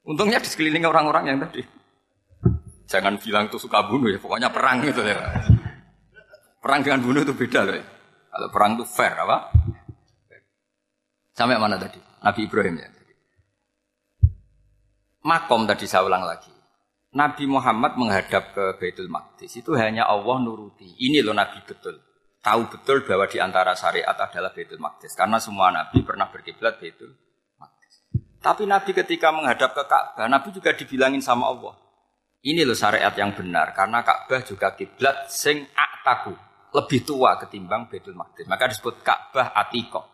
Untungnya 0.07 0.39
di 0.39 0.47
sekeliling 0.47 0.87
orang-orang 0.87 1.23
yang 1.27 1.37
tadi. 1.43 1.61
Jangan 2.87 3.19
bilang 3.19 3.51
itu 3.51 3.59
suka 3.59 3.83
bunuh 3.83 4.07
ya, 4.07 4.19
pokoknya 4.21 4.49
perang 4.53 4.79
gitu 4.85 5.03
ya. 5.03 5.19
Perang 6.61 6.85
dengan 6.85 7.01
bunuh 7.01 7.25
itu 7.25 7.33
beda 7.33 7.65
loh. 7.65 7.75
Ya. 7.75 7.85
Kalau 8.31 8.47
perang 8.53 8.77
itu 8.77 8.85
fair 8.85 9.17
apa? 9.17 9.49
Sampai 11.33 11.57
mana 11.57 11.81
tadi? 11.81 11.97
Nabi 12.21 12.41
Ibrahim 12.45 12.75
ya. 12.77 12.89
Makom 15.25 15.65
tadi 15.65 15.89
saya 15.89 16.05
ulang 16.05 16.21
lagi. 16.21 16.53
Nabi 17.11 17.43
Muhammad 17.49 17.99
menghadap 17.99 18.55
ke 18.55 18.65
Baitul 18.79 19.11
Maqdis 19.11 19.59
itu 19.59 19.75
hanya 19.75 20.07
Allah 20.07 20.39
nuruti. 20.39 20.95
Ini 21.01 21.19
loh 21.25 21.35
Nabi 21.35 21.59
betul 21.65 21.99
tahu 22.41 22.67
betul 22.67 23.05
bahwa 23.05 23.29
di 23.29 23.37
antara 23.37 23.77
syariat 23.77 24.17
adalah 24.17 24.49
Baitul 24.51 24.81
Maqdis 24.81 25.13
karena 25.13 25.37
semua 25.37 25.69
nabi 25.69 26.01
pernah 26.01 26.27
berkiblat 26.27 26.81
Baitul 26.81 27.13
Maqdis. 27.61 27.95
Tapi 28.41 28.65
nabi 28.65 28.91
ketika 28.91 29.29
menghadap 29.29 29.77
ke 29.77 29.83
Ka'bah, 29.85 30.25
nabi 30.25 30.49
juga 30.49 30.73
dibilangin 30.73 31.21
sama 31.21 31.47
Allah. 31.53 31.77
Ini 32.41 32.65
loh 32.65 32.73
syariat 32.73 33.13
yang 33.13 33.37
benar 33.37 33.77
karena 33.77 34.01
Ka'bah 34.01 34.41
juga 34.41 34.73
kiblat 34.73 35.29
sing 35.29 35.69
aktaku, 35.77 36.33
lebih 36.71 37.03
tua 37.03 37.35
ketimbang 37.35 37.91
Baitul 37.91 38.15
Maqdis. 38.15 38.47
Maka 38.47 38.71
disebut 38.71 39.03
Ka'bah 39.03 39.51
Atiko. 39.51 40.07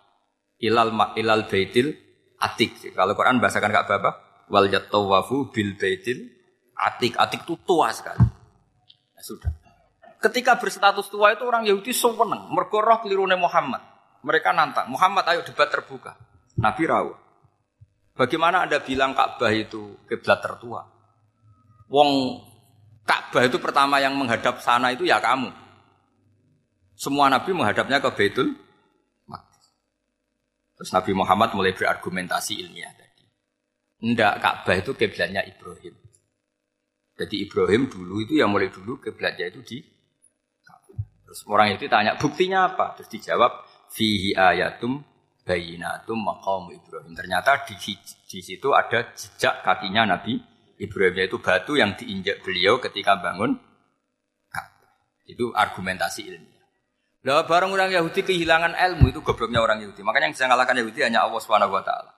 Ilal 0.58 0.90
ilal 1.18 1.46
Baitil 1.46 1.94
Atik. 2.42 2.94
Kalau 2.94 3.14
Quran 3.14 3.38
bahasakan 3.38 3.70
Ka'bah 3.70 3.98
apa? 4.02 4.12
Wal 4.50 4.70
yatawafu 4.74 5.54
bil 5.54 5.78
Baitil 5.78 6.34
Atik. 6.74 7.14
Atik 7.18 7.46
itu 7.46 7.56
tua 7.62 7.94
sekali. 7.94 8.22
Ya, 9.14 9.22
sudah. 9.22 9.50
Ketika 10.18 10.58
berstatus 10.58 11.14
tua 11.14 11.38
itu 11.38 11.46
orang 11.46 11.70
Yahudi 11.70 11.94
seneng, 11.94 12.50
mergo 12.50 12.82
roh 12.82 13.06
kelirune 13.06 13.38
Muhammad. 13.38 13.86
Mereka 14.26 14.50
nantang, 14.50 14.90
Muhammad 14.90 15.30
ayo 15.30 15.46
debat 15.46 15.70
terbuka. 15.70 16.18
Nabi 16.58 16.84
rawuh. 16.90 17.18
Bagaimana 18.18 18.66
Anda 18.66 18.82
bilang 18.82 19.14
Ka'bah 19.14 19.54
itu 19.54 20.02
kiblat 20.10 20.42
tertua? 20.42 20.82
Wong 21.86 22.42
Ka'bah 23.06 23.46
itu 23.46 23.62
pertama 23.62 24.02
yang 24.02 24.18
menghadap 24.18 24.58
sana 24.58 24.90
itu 24.90 25.06
ya 25.06 25.22
kamu. 25.22 25.54
Semua 26.98 27.30
nabi 27.30 27.54
menghadapnya 27.54 28.02
ke 28.02 28.10
Baitul 28.10 28.58
Maqdis. 29.30 29.66
Terus 30.82 30.90
Nabi 30.98 31.14
Muhammad 31.14 31.54
mulai 31.54 31.78
berargumentasi 31.78 32.58
ilmiah 32.58 32.90
tadi. 32.98 33.24
Enggak, 34.02 34.42
Ka'bah 34.42 34.78
itu 34.82 34.98
kiblatnya 34.98 35.46
Ibrahim. 35.46 35.94
Jadi 37.18 37.36
Ibrahim 37.46 37.86
dulu 37.86 38.26
itu 38.26 38.42
yang 38.42 38.50
mulai 38.50 38.74
dulu 38.74 38.98
kiblatnya 38.98 39.54
itu 39.54 39.62
di 39.62 39.78
Terus 41.28 41.44
orang 41.44 41.76
itu 41.76 41.92
tanya, 41.92 42.16
buktinya 42.16 42.72
apa? 42.72 42.96
Terus 42.96 43.12
dijawab, 43.12 43.52
fihi 43.92 44.32
ayatum 44.32 45.04
bayinatum 45.44 46.16
maqam 46.24 46.72
Ibrahim. 46.72 47.12
Ternyata 47.12 47.68
di, 47.68 47.76
di 48.00 48.40
situ 48.40 48.72
ada 48.72 49.12
jejak 49.12 49.60
kakinya 49.60 50.08
Nabi 50.08 50.40
Ibrahim, 50.80 51.20
yaitu 51.20 51.44
batu 51.44 51.76
yang 51.76 52.00
diinjak 52.00 52.42
beliau 52.42 52.80
ketika 52.80 53.20
bangun 53.20 53.60
Itu 55.28 55.52
argumentasi 55.52 56.24
ilmiah. 56.24 56.57
Lah 57.26 57.44
barang 57.48 57.74
orang 57.74 57.90
Yahudi 57.90 58.22
kehilangan 58.22 58.78
ilmu 58.78 59.10
itu 59.10 59.26
gobloknya 59.26 59.64
orang 59.64 59.82
Yahudi. 59.82 60.06
Makanya 60.06 60.30
yang 60.30 60.36
bisa 60.38 60.46
ngalahkan 60.46 60.78
Yahudi 60.78 61.00
hanya 61.02 61.26
Allah 61.26 61.42
Subhanahu 61.42 61.74
wa 61.74 61.82
taala. 61.82 62.12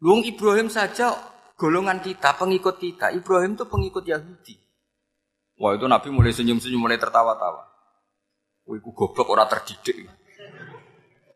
Luang 0.00 0.24
Ibrahim 0.24 0.70
saja 0.70 1.12
golongan 1.58 2.00
kita, 2.00 2.38
pengikut 2.38 2.78
kita. 2.78 3.12
Ibrahim 3.12 3.58
itu 3.58 3.66
pengikut 3.66 4.04
Yahudi. 4.06 4.56
Wah 5.58 5.74
itu 5.74 5.90
Nabi 5.90 6.08
mulai 6.14 6.30
senyum-senyum, 6.30 6.78
mulai 6.78 6.96
tertawa-tawa. 6.96 7.66
Wih, 8.70 8.78
goblok 8.84 9.26
orang 9.32 9.50
terdidik. 9.50 10.06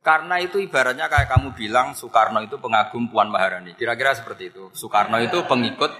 Karena 0.02 0.42
itu 0.42 0.58
ibaratnya 0.58 1.06
kayak 1.06 1.30
kamu 1.30 1.54
bilang 1.54 1.94
Soekarno 1.94 2.42
itu 2.42 2.58
pengagum 2.58 3.06
Puan 3.06 3.30
Maharani. 3.30 3.78
Kira-kira 3.78 4.14
seperti 4.14 4.50
itu. 4.50 4.70
Soekarno 4.74 5.18
itu 5.22 5.42
pengikut 5.46 5.94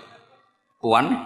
Puan 0.83 1.23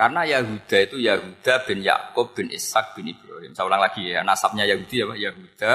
karena 0.00 0.24
Yahuda 0.24 0.78
itu 0.80 0.96
Yahuda 0.96 1.54
bin 1.68 1.84
Yakub 1.84 2.32
bin 2.32 2.48
Ishak 2.48 2.96
bin 2.96 3.12
Ibrahim. 3.12 3.52
Saya 3.52 3.68
ulang 3.68 3.84
lagi 3.84 4.08
ya, 4.08 4.24
nasabnya 4.24 4.64
Yahudi 4.64 5.04
ya, 5.04 5.12
Yahuda 5.12 5.72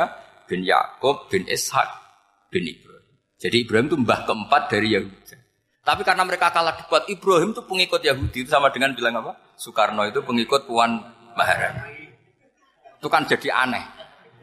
bin 0.49 0.65
Yakub 0.65 1.29
bin 1.29 1.45
Ishak 1.45 1.85
bin 2.49 2.65
Ibrahim. 2.65 3.13
Jadi 3.37 3.57
Ibrahim 3.61 3.85
itu 3.93 3.97
mbah 4.01 4.25
keempat 4.25 4.73
dari 4.73 4.97
Yahuda. 4.97 5.37
Tapi 5.85 6.01
karena 6.01 6.25
mereka 6.25 6.49
kalah 6.49 6.73
debat, 6.73 7.05
Ibrahim 7.05 7.53
itu 7.53 7.61
pengikut 7.61 8.01
Yahudi 8.01 8.39
itu 8.41 8.49
sama 8.49 8.73
dengan 8.73 8.97
bilang 8.97 9.21
apa? 9.21 9.37
Soekarno 9.53 10.01
itu 10.09 10.25
pengikut 10.25 10.65
Puan 10.65 10.97
Maharani 11.37 12.05
itu 13.05 13.07
kan 13.13 13.21
jadi 13.29 13.53
aneh. 13.53 13.85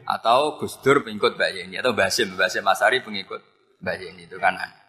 Atau 0.07 0.55
Gus 0.55 0.79
Dur 0.79 1.03
pengikut 1.03 1.35
Mbak 1.35 1.51
Yeni 1.51 1.75
atau 1.83 1.91
Basim, 1.91 2.31
Basim 2.39 2.63
Masari 2.63 3.03
pengikut 3.03 3.43
Mbak 3.83 3.95
Yeni 3.99 4.23
itu 4.23 4.39
kan 4.39 4.55
aneh. 4.55 4.79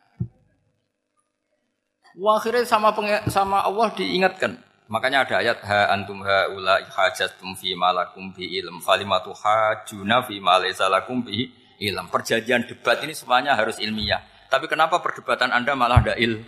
Akhirnya 2.15 2.63
sama 2.63 2.95
sama 3.27 3.67
Allah 3.67 3.91
diingatkan. 3.99 4.63
Makanya 4.85 5.25
ada 5.25 5.41
ayat 5.41 5.65
ha 5.65 5.89
antum 5.97 6.21
ha 6.21 6.45
ula 6.53 6.77
hajatum 6.85 7.57
fi 7.57 7.73
malakum 7.73 8.37
bi 8.37 8.45
ilm 8.61 8.85
falimatu 8.85 9.33
hajuna 9.33 10.21
fi 10.29 10.37
ma 10.45 10.61
lakum 10.61 11.25
bi 11.25 11.49
ilm. 11.81 12.05
Perjanjian 12.13 12.69
debat 12.69 13.01
ini 13.01 13.17
semuanya 13.17 13.57
harus 13.57 13.81
ilmiah. 13.81 14.21
Tapi 14.53 14.69
kenapa 14.69 15.01
perdebatan 15.01 15.51
Anda 15.57 15.73
malah 15.73 16.05
tidak 16.05 16.19
il, 16.21 16.45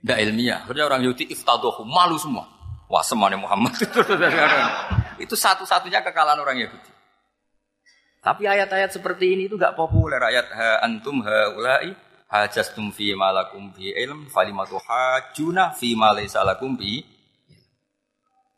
tidak 0.00 0.18
ilmiah? 0.24 0.64
Karena 0.64 0.88
orang 0.88 1.04
Yahudi 1.04 1.28
iftadohu 1.28 1.84
malu 1.84 2.16
semua. 2.16 2.48
Wah 2.88 3.04
semuanya 3.04 3.36
Muhammad 3.36 3.76
itu 5.24 5.34
satu-satunya 5.36 6.00
kekalahan 6.00 6.40
orang 6.40 6.56
Yahudi. 6.64 6.90
Tapi 8.24 8.42
ayat-ayat 8.48 8.90
seperti 8.90 9.36
ini 9.36 9.52
itu 9.52 9.54
gak 9.60 9.76
populer. 9.76 10.18
Ayat 10.18 10.48
ha 10.48 10.80
antum 10.80 11.20
ha 11.22 11.52
ulai 11.52 11.92
hajastum 12.26 12.90
fi 12.90 13.12
malakum 13.12 13.70
bi 13.70 13.92
ilm 13.94 14.26
falimatu 14.32 14.80
hajuna 14.80 15.76
fi 15.76 15.94
malakum 15.94 16.74
bi 16.74 17.15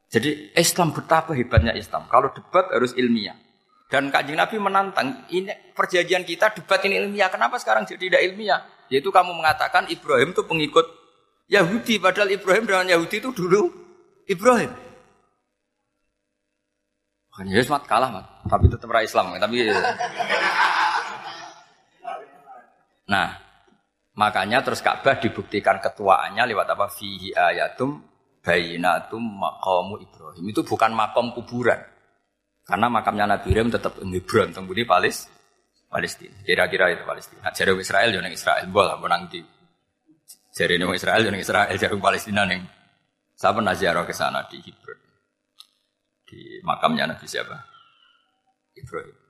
jadi 0.09 0.57
Islam 0.57 0.97
betapa 0.97 1.37
hebatnya 1.37 1.77
Islam. 1.77 2.09
Kalau 2.09 2.33
debat 2.33 2.65
harus 2.73 2.97
ilmiah. 2.97 3.37
Dan 3.89 4.13
kajian 4.13 4.37
Nabi 4.37 4.61
menantang, 4.61 5.25
ini 5.33 5.49
perjanjian 5.73 6.25
kita 6.25 6.53
debat 6.53 6.81
ini 6.85 7.01
ilmiah. 7.01 7.29
Kenapa 7.29 7.61
sekarang 7.61 7.85
jadi 7.85 8.09
tidak 8.09 8.23
ilmiah? 8.25 8.61
Yaitu 8.89 9.13
kamu 9.13 9.37
mengatakan 9.37 9.89
Ibrahim 9.89 10.33
itu 10.33 10.45
pengikut 10.45 10.87
Yahudi. 11.49 12.01
Padahal 12.01 12.33
Ibrahim 12.33 12.65
dengan 12.65 12.89
Yahudi 12.89 13.21
itu 13.21 13.33
dulu 13.33 13.69
Ibrahim. 14.29 14.73
Makanya 17.33 17.53
ya 17.55 17.63
mat 17.71 17.85
kalah 17.87 18.11
mat, 18.11 18.27
tapi 18.49 18.67
tetap 18.67 18.89
ra 18.91 19.05
Islam. 19.05 19.37
Tapi 19.37 19.57
Nah, 23.09 23.41
makanya 24.13 24.61
terus 24.61 24.85
Ka'bah 24.85 25.17
dibuktikan 25.17 25.81
ketuaannya 25.81 26.45
lewat 26.45 26.77
apa? 26.77 26.93
Fihi 26.93 27.33
ayatum 27.33 28.05
bayinatum 28.43 29.21
maqamu 29.21 30.01
Ibrahim. 30.03 30.45
Itu 30.49 30.63
bukan 30.65 30.95
makom 30.95 31.35
kuburan. 31.35 31.79
Karena 32.69 32.93
makamnya 32.93 33.25
Nabi 33.25 33.49
Ibrahim 33.53 33.73
tetap 33.73 33.97
Hebron, 33.97 34.53
di 34.53 34.85
Palis, 34.85 35.25
Palestina. 35.89 36.37
Kira-kira 36.45 36.93
itu 36.93 37.05
Palestina. 37.09 37.49
Jadi 37.49 37.73
Israel 37.81 38.13
jangan 38.13 38.33
Israel, 38.33 38.65
boleh 38.69 38.97
menang 39.01 39.25
di. 39.33 39.41
Jadi 40.53 40.75
Israel 40.77 41.21
jangan 41.25 41.41
Israel, 41.41 41.73
jadi 41.73 41.97
Palestina 41.97 42.43
nih. 42.45 42.61
Saya 43.39 43.55
pernah 43.55 43.73
ziarah 43.73 44.05
ke 44.05 44.13
sana 44.13 44.45
di 44.51 44.59
Hebron. 44.61 45.01
Di 46.29 46.61
makamnya 46.61 47.09
Nabi 47.09 47.25
siapa? 47.25 47.57
Ibrahim. 48.77 49.28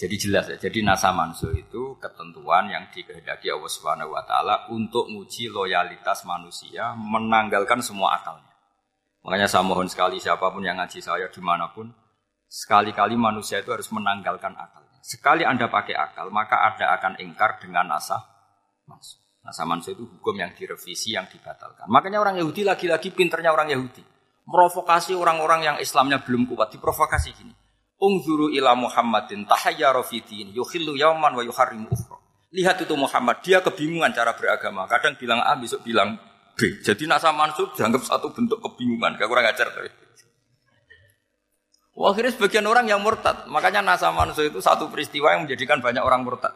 Jadi 0.00 0.16
jelas 0.16 0.48
ya. 0.48 0.56
Jadi 0.56 0.80
nasa 0.80 1.12
manso 1.12 1.52
itu 1.52 2.00
ketentuan 2.00 2.72
yang 2.72 2.88
dikehendaki 2.88 3.52
Allah 3.52 3.68
Subhanahu 3.68 4.16
wa 4.16 4.24
taala 4.24 4.64
untuk 4.72 5.12
menguji 5.12 5.52
loyalitas 5.52 6.24
manusia 6.24 6.96
menanggalkan 6.96 7.84
semua 7.84 8.16
akalnya. 8.16 8.48
Makanya 9.20 9.44
saya 9.44 9.60
mohon 9.60 9.92
sekali 9.92 10.16
siapa 10.16 10.48
pun 10.48 10.64
yang 10.64 10.80
ngaji 10.80 11.04
saya 11.04 11.28
di 11.28 11.44
mana 11.44 11.68
pun, 11.68 11.92
sekali-kali 12.48 13.20
manusia 13.20 13.60
itu 13.60 13.68
harus 13.68 13.92
menanggalkan 13.92 14.56
akalnya. 14.56 14.96
Sekali 15.04 15.44
Anda 15.44 15.68
pakai 15.68 15.92
akal, 15.92 16.32
maka 16.32 16.56
Anda 16.64 16.96
akan 16.96 17.20
ingkar 17.20 17.60
dengan 17.60 17.92
nasa 17.92 18.16
manso. 18.88 19.20
Nasa 19.44 19.68
manso 19.68 19.92
itu 19.92 20.08
hukum 20.08 20.32
yang 20.36 20.56
direvisi, 20.56 21.12
yang 21.12 21.28
dibatalkan. 21.28 21.84
Makanya 21.92 22.24
orang 22.24 22.40
Yahudi 22.40 22.64
lagi-lagi 22.64 23.12
pinternya 23.12 23.52
orang 23.52 23.68
Yahudi. 23.68 24.00
Merovokasi 24.48 25.12
orang-orang 25.12 25.60
yang 25.60 25.76
Islamnya 25.76 26.24
belum 26.24 26.48
kuat, 26.48 26.72
diprovokasi 26.72 27.36
gini. 27.36 27.52
Ungzuru 28.00 28.48
ila 28.48 28.72
Muhammadin 28.72 29.44
tahayyara 29.44 30.00
fi 30.00 30.24
din 30.24 30.56
yukhillu 30.56 30.96
yauman 30.96 31.36
wa 31.36 31.44
yuharrimu 31.44 31.92
ukhra. 31.92 32.16
Lihat 32.50 32.82
itu 32.82 32.94
Muhammad, 32.98 33.44
dia 33.46 33.62
kebingungan 33.62 34.10
cara 34.10 34.34
beragama. 34.34 34.88
Kadang 34.90 35.14
bilang 35.20 35.38
A, 35.38 35.54
besok 35.54 35.86
bilang 35.86 36.18
B. 36.58 36.82
Jadi 36.82 37.06
nasa 37.06 37.30
mansub 37.30 37.72
dianggap 37.78 38.02
satu 38.02 38.34
bentuk 38.34 38.58
kebingungan. 38.58 39.14
Gak 39.14 39.28
kurang 39.30 39.46
ajar 39.46 39.70
tapi. 39.70 39.86
Wah, 41.94 42.10
akhirnya 42.10 42.32
sebagian 42.34 42.66
orang 42.66 42.90
yang 42.90 42.98
murtad. 43.04 43.46
Makanya 43.46 43.84
nasa 43.84 44.10
mansub 44.10 44.48
itu 44.48 44.58
satu 44.58 44.90
peristiwa 44.90 45.36
yang 45.36 45.46
menjadikan 45.46 45.78
banyak 45.78 46.02
orang 46.02 46.26
murtad. 46.26 46.52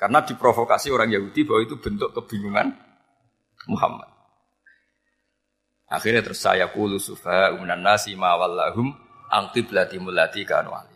Karena 0.00 0.24
diprovokasi 0.24 0.88
orang 0.88 1.12
Yahudi 1.12 1.44
bahwa 1.44 1.60
itu 1.62 1.76
bentuk 1.76 2.10
kebingungan 2.16 2.72
Muhammad. 3.68 4.08
Akhirnya 5.86 6.24
terus 6.24 6.42
saya 6.42 6.66
kulu 6.72 6.98
sufa 6.98 7.54
umunan 7.54 7.78
nasi 7.78 8.18
ma 8.18 8.34
wallahum 8.34 9.05
angkiblati 9.30 9.96
mulati 9.98 10.46
kanu 10.46 10.70
nah, 10.70 10.86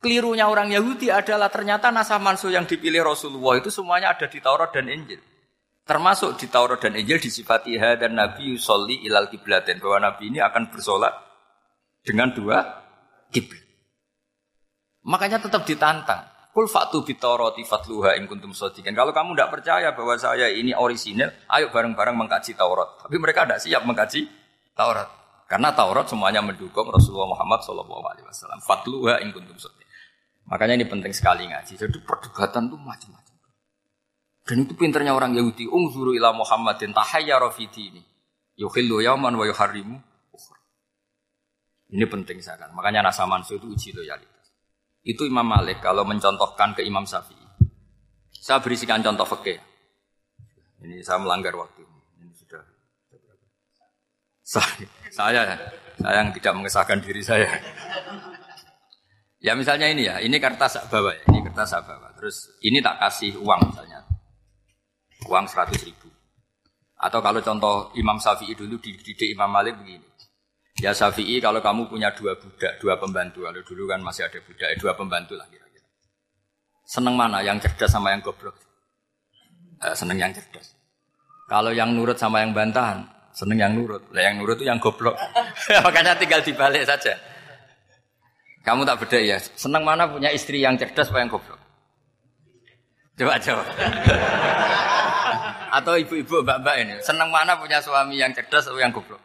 Kelirunya 0.00 0.48
orang 0.48 0.68
Yahudi 0.68 1.08
adalah 1.08 1.48
ternyata 1.48 1.88
nasah 1.88 2.20
mansuh 2.20 2.52
yang 2.52 2.68
dipilih 2.68 3.04
Rasulullah 3.08 3.56
itu 3.56 3.72
semuanya 3.72 4.12
ada 4.12 4.28
di 4.28 4.36
Taurat 4.36 4.68
dan 4.72 4.88
Injil. 4.92 5.20
Termasuk 5.84 6.40
di 6.40 6.48
Taurat 6.48 6.80
dan 6.80 6.96
Injil 6.96 7.20
disifati 7.20 7.76
dan 7.76 8.16
Nabi 8.16 8.56
Yusolli 8.56 9.04
ilal 9.04 9.28
kiblatin 9.32 9.80
bahwa 9.80 10.12
Nabi 10.12 10.32
ini 10.32 10.40
akan 10.40 10.72
bersolat 10.72 11.12
dengan 12.04 12.32
dua 12.36 12.60
kiblat. 13.32 13.64
Makanya 15.04 15.40
tetap 15.40 15.64
ditantang. 15.68 16.24
Kul 16.54 16.70
fatu 16.70 17.02
bitoroti 17.02 17.66
fatluha 17.66 18.14
in 18.14 18.30
kuntum 18.30 18.54
sodikin. 18.54 18.94
Kalau 18.94 19.10
kamu 19.10 19.34
tidak 19.34 19.58
percaya 19.58 19.88
bahwa 19.90 20.14
saya 20.14 20.46
ini 20.54 20.70
orisinil, 20.70 21.26
ayo 21.50 21.66
bareng-bareng 21.74 22.14
mengkaji 22.14 22.54
Taurat. 22.54 23.02
Tapi 23.02 23.16
mereka 23.18 23.42
tidak 23.42 23.58
siap 23.58 23.82
mengkaji 23.82 24.30
Taurat. 24.70 25.23
Karena 25.44 25.76
Taurat 25.76 26.08
semuanya 26.08 26.40
mendukung 26.40 26.88
Rasulullah 26.88 27.36
Muhammad 27.36 27.60
SAW. 27.60 27.84
Fatluha 28.64 29.20
in 29.20 29.30
kuntum. 29.30 29.56
Makanya 30.48 30.80
ini 30.80 30.86
penting 30.88 31.12
sekali 31.12 31.48
ngaji. 31.48 31.76
Jadi 31.76 31.98
perdebatan 32.04 32.68
itu 32.68 32.76
macam-macam. 32.80 33.34
Dan 34.44 34.56
itu 34.68 34.72
pinternya 34.76 35.16
orang 35.16 35.32
Yahudi. 35.36 35.68
Ungzuru 35.68 36.12
ila 36.16 36.36
Muhammadin 36.36 36.92
tahayya 36.92 37.40
rafidi 37.40 37.92
ini. 37.92 38.02
Yukhillu 38.60 39.02
yauman 39.02 39.34
wa 39.34 39.44
yuharrimu 39.48 39.96
Ini 41.94 42.04
penting 42.10 42.40
sekali. 42.40 42.72
Makanya 42.74 43.06
nasa 43.06 43.24
mansu 43.28 43.60
itu 43.60 43.70
uji 43.70 43.94
loyalitas. 43.94 44.46
Itu 45.04 45.28
Imam 45.28 45.44
Malik 45.44 45.84
kalau 45.84 46.02
mencontohkan 46.08 46.72
ke 46.72 46.82
Imam 46.82 47.04
Syafi'i. 47.04 47.44
Saya 48.32 48.58
berisikan 48.60 49.04
contoh 49.04 49.28
fakih. 49.28 49.60
Ini 50.82 51.04
saya 51.04 51.20
melanggar 51.20 51.54
waktu. 51.54 51.93
Saya, 54.54 54.86
saya, 55.10 55.42
saya 55.98 56.14
yang 56.22 56.30
tidak 56.30 56.52
mengesahkan 56.54 57.02
diri 57.02 57.22
saya. 57.26 57.50
Ya 59.42 59.58
misalnya 59.58 59.90
ini 59.90 60.06
ya, 60.06 60.22
ini 60.22 60.38
kertas 60.38 60.78
saya 60.78 60.86
bawa 60.86 61.10
ya, 61.10 61.22
ini 61.34 61.42
kertas 61.42 61.74
saya 61.74 61.82
bawa. 61.82 62.14
Terus 62.14 62.54
ini 62.62 62.78
tak 62.78 63.02
kasih 63.02 63.34
uang 63.42 63.60
misalnya, 63.74 64.00
uang 65.26 65.44
seratus 65.50 65.82
ribu. 65.82 66.06
Atau 67.02 67.20
kalau 67.20 67.42
contoh 67.42 67.90
Imam 67.98 68.16
Syafi'i 68.16 68.54
dulu 68.54 68.78
dididik 68.78 69.28
Imam 69.28 69.50
Malik 69.50 69.74
begini. 69.76 70.06
Ya 70.80 70.94
Syafi'i 70.94 71.42
kalau 71.42 71.58
kamu 71.58 71.90
punya 71.90 72.14
dua 72.14 72.38
budak, 72.38 72.78
dua 72.78 72.94
pembantu, 72.96 73.44
kalau 73.44 73.60
dulu 73.60 73.84
kan 73.90 74.00
masih 74.00 74.24
ada 74.24 74.38
budak, 74.40 74.70
eh, 74.70 74.78
dua 74.78 74.94
pembantu 74.96 75.34
lah 75.36 75.44
kira-kira. 75.50 75.84
Seneng 76.86 77.18
mana, 77.18 77.42
yang 77.42 77.58
cerdas 77.58 77.90
sama 77.90 78.14
yang 78.14 78.22
goblok? 78.22 78.56
Eh, 79.82 79.94
seneng 79.98 80.16
yang 80.16 80.32
cerdas. 80.32 80.78
Kalau 81.50 81.74
yang 81.74 81.92
nurut 81.92 82.16
sama 82.16 82.40
yang 82.40 82.56
bantahan, 82.56 83.04
seneng 83.34 83.58
yang 83.58 83.72
nurut. 83.74 84.02
Lah 84.14 84.22
yang 84.22 84.40
nurut 84.40 84.62
itu 84.62 84.70
yang 84.70 84.78
goblok. 84.78 85.18
Makanya 85.84 86.14
tinggal 86.14 86.40
dibalik 86.40 86.86
saja. 86.86 87.18
Kamu 88.64 88.86
tak 88.86 89.04
beda 89.04 89.18
ya. 89.20 89.36
Seneng 89.36 89.84
mana 89.84 90.08
punya 90.08 90.32
istri 90.32 90.62
yang 90.62 90.78
cerdas 90.78 91.10
atau 91.10 91.20
yang 91.20 91.28
goblok? 91.28 91.60
Coba 93.18 93.36
coba. 93.36 93.64
atau 95.78 95.98
ibu-ibu 95.98 96.46
mbak-mbak 96.46 96.76
ini, 96.86 96.94
seneng 97.02 97.34
mana 97.34 97.58
punya 97.58 97.82
suami 97.82 98.14
yang 98.14 98.30
cerdas 98.30 98.70
atau 98.70 98.78
yang 98.78 98.94
goblok? 98.94 99.18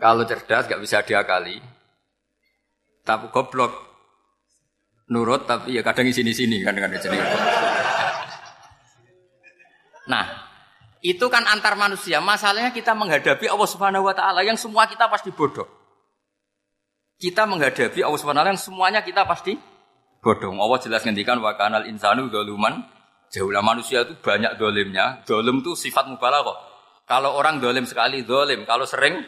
Kalau 0.00 0.24
cerdas 0.24 0.64
gak 0.64 0.80
bisa 0.80 1.04
diakali. 1.04 1.60
Tapi 3.04 3.28
goblok. 3.28 3.92
Nurut 5.04 5.44
tapi 5.44 5.76
ya 5.76 5.84
kadang 5.84 6.08
di 6.08 6.16
sini-sini 6.16 6.64
kan 6.64 6.72
dengan 6.72 6.96
sini. 6.96 7.20
Nah, 10.08 10.43
itu 11.04 11.28
kan 11.28 11.44
antar 11.44 11.76
manusia. 11.76 12.24
Masalahnya 12.24 12.72
kita 12.72 12.96
menghadapi 12.96 13.44
Allah 13.44 13.68
Subhanahu 13.68 14.08
wa 14.08 14.16
taala 14.16 14.40
yang 14.40 14.56
semua 14.56 14.88
kita 14.88 15.04
pasti 15.12 15.28
bodoh. 15.28 15.68
Kita 17.20 17.44
menghadapi 17.44 18.00
Allah 18.00 18.16
Subhanahu 18.16 18.40
wa 18.40 18.46
taala 18.48 18.52
yang 18.56 18.62
semuanya 18.64 19.00
kita 19.04 19.28
pasti 19.28 19.60
bodoh. 20.24 20.56
Allah 20.56 20.78
jelas 20.80 21.04
ngendikan 21.04 21.36
wa 21.44 21.52
kanal 21.60 21.84
insanu 21.84 22.32
dzaluman. 22.32 22.80
Jauhlah 23.28 23.60
manusia 23.60 24.08
itu 24.08 24.16
banyak 24.24 24.56
dolimnya. 24.56 25.20
Dolim 25.28 25.60
itu 25.60 25.76
sifat 25.76 26.06
mubalaghah. 26.08 26.54
Kalau 27.04 27.34
orang 27.36 27.58
dolim 27.58 27.82
sekali 27.84 28.22
dolim, 28.22 28.62
kalau 28.64 28.86
sering 28.86 29.20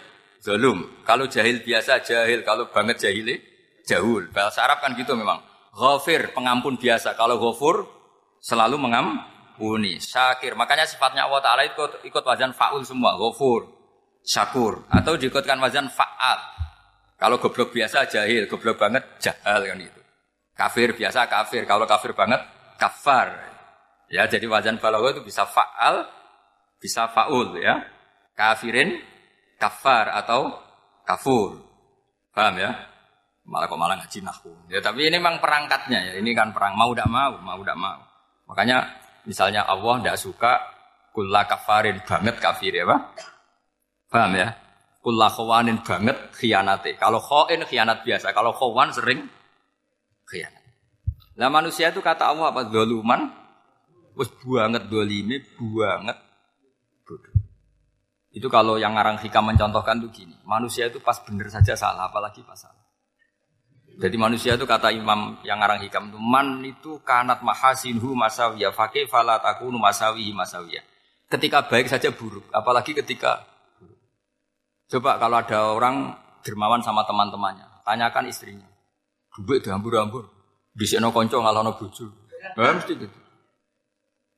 Zalum. 0.46 1.02
Kalau 1.02 1.26
jahil 1.26 1.64
biasa 1.64 2.06
jahil, 2.06 2.46
kalau 2.46 2.68
banget 2.70 3.02
jahili 3.02 3.40
jahul. 3.88 4.28
Bahasa 4.30 4.62
Arab 4.62 4.78
kan 4.84 4.94
gitu 4.94 5.16
memang. 5.18 5.40
Ghafir, 5.74 6.32
pengampun 6.32 6.78
biasa. 6.78 7.18
Kalau 7.18 7.36
ghafur 7.40 7.90
selalu 8.40 8.78
mengampuni. 9.56 9.96
Syakir. 10.00 10.52
Makanya 10.54 10.84
sifatnya 10.84 11.24
Allah 11.24 11.40
Ta'ala 11.40 11.62
ikut, 11.64 12.04
ikut 12.04 12.24
wazan 12.24 12.52
fa'ul 12.52 12.84
semua. 12.84 13.16
Ghafur, 13.16 13.64
syakur. 14.20 14.84
Atau 14.92 15.16
diikutkan 15.16 15.56
wazan 15.58 15.88
fa'al. 15.88 16.38
Kalau 17.16 17.40
goblok 17.40 17.72
biasa 17.72 18.04
jahil, 18.12 18.44
goblok 18.44 18.76
banget 18.76 19.02
jahal 19.16 19.64
kan 19.64 19.80
itu. 19.80 20.00
Kafir 20.52 20.92
biasa 20.92 21.28
kafir. 21.28 21.64
Kalau 21.64 21.88
kafir 21.88 22.12
banget 22.12 22.40
kafar. 22.76 23.32
Ya, 24.12 24.28
jadi 24.28 24.46
wazan 24.46 24.78
balaghah 24.78 25.18
itu 25.18 25.22
bisa 25.24 25.48
fa'al, 25.48 26.06
bisa 26.78 27.08
fa'ul 27.10 27.58
ya. 27.58 27.80
Kafirin 28.36 29.00
kafar 29.56 30.12
atau 30.12 30.52
kafur. 31.08 31.56
Paham 32.36 32.60
ya? 32.60 32.70
Malah 33.46 33.66
kok 33.70 33.80
malah 33.80 33.96
ngaji 33.96 34.20
nahwu. 34.20 34.52
Ya 34.68 34.82
tapi 34.84 35.08
ini 35.08 35.16
memang 35.16 35.40
perangkatnya 35.40 36.12
ya. 36.12 36.12
Ini 36.20 36.30
kan 36.36 36.52
perang 36.52 36.76
mau 36.76 36.92
tidak 36.92 37.08
mau, 37.08 37.32
mau 37.40 37.58
tidak 37.64 37.78
mau. 37.80 37.98
Makanya 38.46 38.84
misalnya 39.26 39.66
Allah 39.66 40.00
tidak 40.00 40.18
suka 40.22 40.52
kulla 41.10 41.44
kafarin 41.44 42.00
banget 42.06 42.38
kafir 42.38 42.72
ya, 42.72 42.86
Pak. 42.86 43.00
Paham 44.08 44.32
ya? 44.38 44.54
Kulla 45.02 45.30
khawanin 45.30 45.82
banget 45.86 46.18
khianati. 46.34 46.98
Kalau 46.98 47.22
khain 47.22 47.62
khianat 47.62 48.02
biasa, 48.02 48.34
kalau 48.34 48.50
khawan 48.50 48.90
sering 48.90 49.26
khianat. 50.26 50.64
Nah 51.36 51.52
manusia 51.52 51.92
itu 51.92 52.02
kata 52.02 52.32
Allah 52.32 52.50
apa? 52.50 52.66
Doluman, 52.66 53.28
wis 54.16 54.32
banget 54.42 54.88
dolimi, 54.88 55.38
banget 55.60 56.18
bodoh. 57.06 57.34
Itu 58.32 58.48
kalau 58.52 58.76
yang 58.76 58.96
ngarang 58.96 59.20
hikam 59.20 59.48
mencontohkan 59.48 60.00
tuh 60.00 60.10
gini, 60.12 60.36
manusia 60.44 60.88
itu 60.88 61.00
pas 61.00 61.16
bener 61.24 61.48
saja 61.48 61.72
salah, 61.72 62.08
apalagi 62.08 62.44
pas 62.44 62.56
salah. 62.56 62.75
Jadi 63.96 64.16
manusia 64.20 64.60
itu 64.60 64.68
kata 64.68 64.92
Imam 64.92 65.40
yang 65.40 65.56
ngarang 65.56 65.80
hikam 65.80 66.12
itu 66.12 66.20
man 66.20 66.60
itu 66.60 67.00
kanat 67.00 67.40
mahasinhu 67.40 68.12
masawiyah 68.12 68.68
fakih 68.68 69.08
fala 69.08 69.40
takunu 69.40 69.80
masawihi 69.80 70.36
masawiyah. 70.36 70.84
Ketika 71.32 71.64
baik 71.64 71.88
saja 71.88 72.12
buruk, 72.12 72.44
apalagi 72.52 72.92
ketika 72.92 73.40
buruk. 73.80 73.96
Coba 74.92 75.16
kalau 75.16 75.36
ada 75.40 75.58
orang 75.72 76.12
dermawan 76.44 76.84
sama 76.84 77.08
teman-temannya, 77.08 77.64
tanyakan 77.88 78.28
istrinya. 78.28 78.68
Duit 79.32 79.64
dihambur-hambur, 79.64 80.28
no 81.00 81.08
konco 81.10 81.36
ngalono 81.40 81.72
bojo. 81.80 82.12
Ya, 82.56 82.72
mesti 82.72 82.94
gitu. 83.00 83.18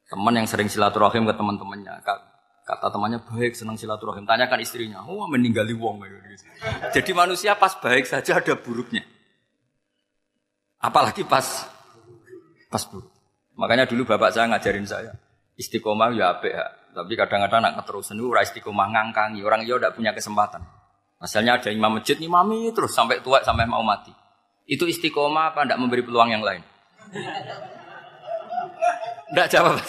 Teman 0.08 0.38
yang 0.38 0.46
sering 0.48 0.70
silaturahim 0.70 1.28
ke 1.28 1.34
teman-temannya, 1.34 2.00
Kata 2.68 2.92
temannya 2.92 3.24
baik, 3.24 3.56
senang 3.56 3.80
silaturahim. 3.80 4.28
Tanyakan 4.28 4.60
istrinya, 4.60 5.00
oh 5.02 5.24
meninggali 5.24 5.72
wong. 5.72 6.04
Jadi 6.92 7.10
manusia 7.16 7.56
pas 7.56 7.72
baik 7.80 8.04
saja 8.04 8.38
ada 8.38 8.54
buruknya. 8.54 9.17
Apalagi 10.78 11.26
pas 11.26 11.66
pas 12.70 12.82
buruk. 12.86 13.10
Makanya 13.58 13.90
dulu 13.90 14.06
bapak 14.06 14.30
saya 14.30 14.46
ngajarin 14.46 14.86
saya, 14.86 15.10
istiqomah 15.58 16.14
ya 16.14 16.38
apik 16.38 16.54
ya. 16.54 16.66
Tapi 16.94 17.14
kadang-kadang 17.18 17.62
nak 17.62 17.82
keterusan 17.82 18.18
itu 18.18 18.30
istiqomah 18.30 18.86
ngangkangi. 18.94 19.42
Orang 19.42 19.66
itu 19.66 19.74
tidak 19.74 19.98
punya 19.98 20.14
kesempatan. 20.14 20.62
Misalnya 21.18 21.58
ada 21.58 21.70
imam 21.74 21.98
masjid, 21.98 22.14
imami 22.22 22.70
terus 22.70 22.94
sampai 22.94 23.18
tua 23.18 23.42
sampai 23.42 23.66
mau 23.66 23.82
mati. 23.82 24.14
Itu 24.70 24.86
istiqomah 24.86 25.54
apa 25.54 25.66
tidak 25.66 25.82
memberi 25.82 26.06
peluang 26.06 26.30
yang 26.30 26.46
lain? 26.46 26.62
Tidak 29.28 29.46
jawab. 29.50 29.82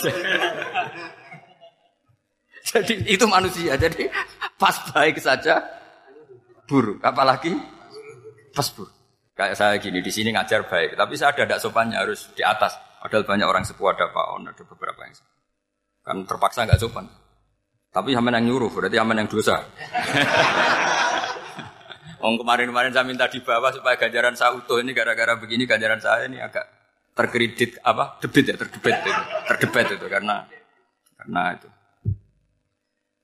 Jadi 2.69 2.93
itu 3.09 3.25
manusia. 3.29 3.77
Jadi 3.77 4.09
pas 4.57 4.73
baik 4.89 5.21
saja 5.21 5.61
buruk. 6.65 7.01
Apalagi 7.05 7.53
pas 8.53 8.65
buruk. 8.73 8.98
Kayak 9.39 9.55
saya 9.55 9.79
gini 9.79 10.03
di 10.03 10.11
sini 10.11 10.35
ngajar 10.35 10.67
baik, 10.67 10.99
tapi 10.99 11.15
saya 11.15 11.31
ada 11.31 11.47
tidak 11.47 11.63
sopannya 11.63 11.95
harus 11.95 12.27
di 12.35 12.43
atas. 12.43 12.75
Padahal 12.99 13.23
banyak 13.23 13.47
orang 13.47 13.63
sepuh 13.63 13.95
ada 13.95 14.11
Pak 14.11 14.25
On, 14.35 14.43
ada 14.43 14.63
beberapa 14.67 14.99
yang 15.07 15.15
kan 16.03 16.27
terpaksa 16.27 16.67
nggak 16.67 16.75
sopan. 16.75 17.07
Tapi 17.87 18.11
sama 18.11 18.35
yang 18.35 18.51
nyuruh, 18.51 18.67
berarti 18.67 18.99
sama 18.99 19.15
yang 19.15 19.31
dosa. 19.31 19.63
Om 22.19 22.35
kemarin-kemarin 22.35 22.91
saya 22.91 23.07
minta 23.07 23.31
di 23.31 23.39
bawah 23.39 23.71
supaya 23.71 23.95
ganjaran 23.95 24.35
saya 24.35 24.59
utuh. 24.59 24.83
Ini 24.83 24.91
gara-gara 24.91 25.39
begini 25.39 25.63
ganjaran 25.63 26.03
saya 26.03 26.27
ini 26.27 26.43
agak 26.43 26.67
terkredit 27.15 27.79
apa? 27.79 28.19
Debit 28.19 28.43
ya 28.43 28.59
terdebit 28.59 28.91
itu. 28.91 29.11
Terdebat 29.55 29.87
itu 29.87 30.07
karena 30.11 30.43
karena 31.15 31.55
itu. 31.55 31.71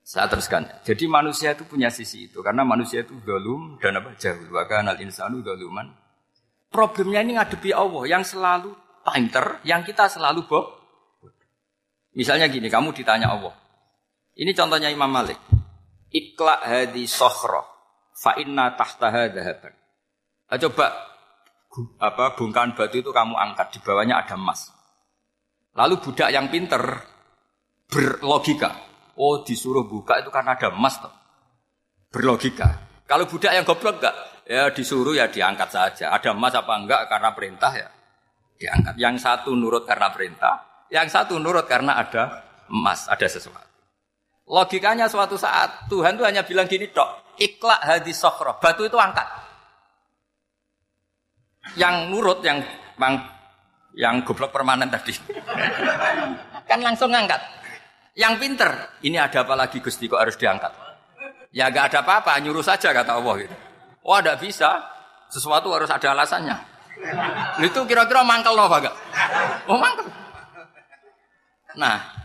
Saya 0.00 0.32
teruskan. 0.32 0.64
Jadi 0.80 1.04
manusia 1.12 1.52
itu 1.52 1.68
punya 1.68 1.92
sisi 1.92 2.32
itu. 2.32 2.40
Karena 2.40 2.64
manusia 2.64 3.04
itu 3.04 3.20
dolum 3.20 3.76
dan 3.76 4.00
apa? 4.00 4.16
Jauh 4.16 4.48
bahkan 4.48 4.88
al 4.88 4.96
insanu 4.96 5.44
doluman 5.44 6.05
problemnya 6.68 7.20
ini 7.22 7.38
ngadepi 7.38 7.70
Allah 7.72 8.04
yang 8.06 8.22
selalu 8.26 8.74
pinter 9.06 9.62
yang 9.62 9.86
kita 9.86 10.10
selalu 10.10 10.44
boh 10.46 10.64
misalnya 12.16 12.50
gini 12.50 12.66
kamu 12.66 12.90
ditanya 12.92 13.32
Allah 13.32 13.54
ini 14.36 14.52
contohnya 14.52 14.90
Imam 14.90 15.08
Malik 15.08 15.38
ikla 16.10 16.62
hadi 16.62 17.04
sohroh 17.04 17.76
fa 18.16 18.40
inna 18.40 18.72
tahtaha 18.72 19.28
dhahaban. 19.28 19.74
Nah, 20.48 20.58
coba 20.58 20.86
apa 22.00 22.32
bongkahan 22.32 22.72
batu 22.72 23.04
itu 23.04 23.12
kamu 23.12 23.36
angkat 23.36 23.76
di 23.76 23.78
bawahnya 23.84 24.24
ada 24.24 24.40
emas. 24.40 24.72
Lalu 25.76 26.00
budak 26.00 26.32
yang 26.32 26.48
pinter 26.48 26.80
berlogika, 27.92 28.72
oh 29.20 29.44
disuruh 29.44 29.84
buka 29.84 30.24
itu 30.24 30.32
karena 30.32 30.56
ada 30.56 30.72
emas 30.72 30.96
toh. 30.96 31.12
Berlogika. 32.08 32.80
Kalau 33.04 33.28
budak 33.28 33.52
yang 33.52 33.68
goblok 33.68 34.00
enggak, 34.00 34.16
ya 34.46 34.70
disuruh 34.70 35.18
ya 35.18 35.26
diangkat 35.26 35.68
saja. 35.68 36.14
Ada 36.14 36.32
emas 36.32 36.54
apa 36.54 36.72
enggak 36.78 37.10
karena 37.10 37.30
perintah 37.34 37.72
ya 37.74 37.88
diangkat. 38.56 38.94
Yang 38.96 39.16
satu 39.22 39.52
nurut 39.52 39.84
karena 39.84 40.08
perintah, 40.14 40.86
yang 40.88 41.06
satu 41.10 41.36
nurut 41.36 41.68
karena 41.68 42.00
ada 42.00 42.46
emas, 42.72 43.06
ada 43.06 43.26
sesuatu. 43.28 43.66
Logikanya 44.46 45.10
suatu 45.10 45.34
saat 45.34 45.90
Tuhan 45.90 46.14
tuh 46.14 46.24
hanya 46.24 46.46
bilang 46.46 46.70
gini 46.70 46.88
dok, 46.94 47.36
iklak 47.36 47.82
hadis 47.82 48.16
sokro. 48.16 48.56
Batu 48.62 48.86
itu 48.86 48.94
angkat. 48.94 49.26
Yang 51.74 52.14
nurut, 52.14 52.38
yang 52.46 52.62
bang, 52.94 53.18
yang 53.98 54.22
goblok 54.22 54.54
permanen 54.54 54.86
tadi. 54.86 55.18
kan 56.70 56.78
langsung 56.78 57.10
ngangkat. 57.10 57.42
Yang 58.16 58.34
pinter, 58.38 58.70
ini 59.02 59.18
ada 59.18 59.44
apa 59.44 59.58
lagi 59.58 59.82
Gusti 59.82 60.06
kok 60.06 60.22
harus 60.22 60.38
diangkat? 60.38 60.72
Ya 61.52 61.68
gak 61.68 61.92
ada 61.92 62.06
apa-apa, 62.06 62.38
nyuruh 62.40 62.64
saja 62.64 62.94
kata 62.94 63.18
Allah 63.18 63.34
gitu. 63.44 63.56
Oh 64.06 64.14
ada 64.14 64.38
bisa, 64.38 64.86
sesuatu 65.26 65.74
harus 65.74 65.90
ada 65.90 66.14
alasannya. 66.14 66.54
Itu 67.58 67.82
kira-kira 67.90 68.22
mangkel 68.22 68.54
loh 68.54 68.70
gak? 68.70 68.94
Oh 69.66 69.76
mangkel. 69.76 70.06
Nah, 71.76 72.16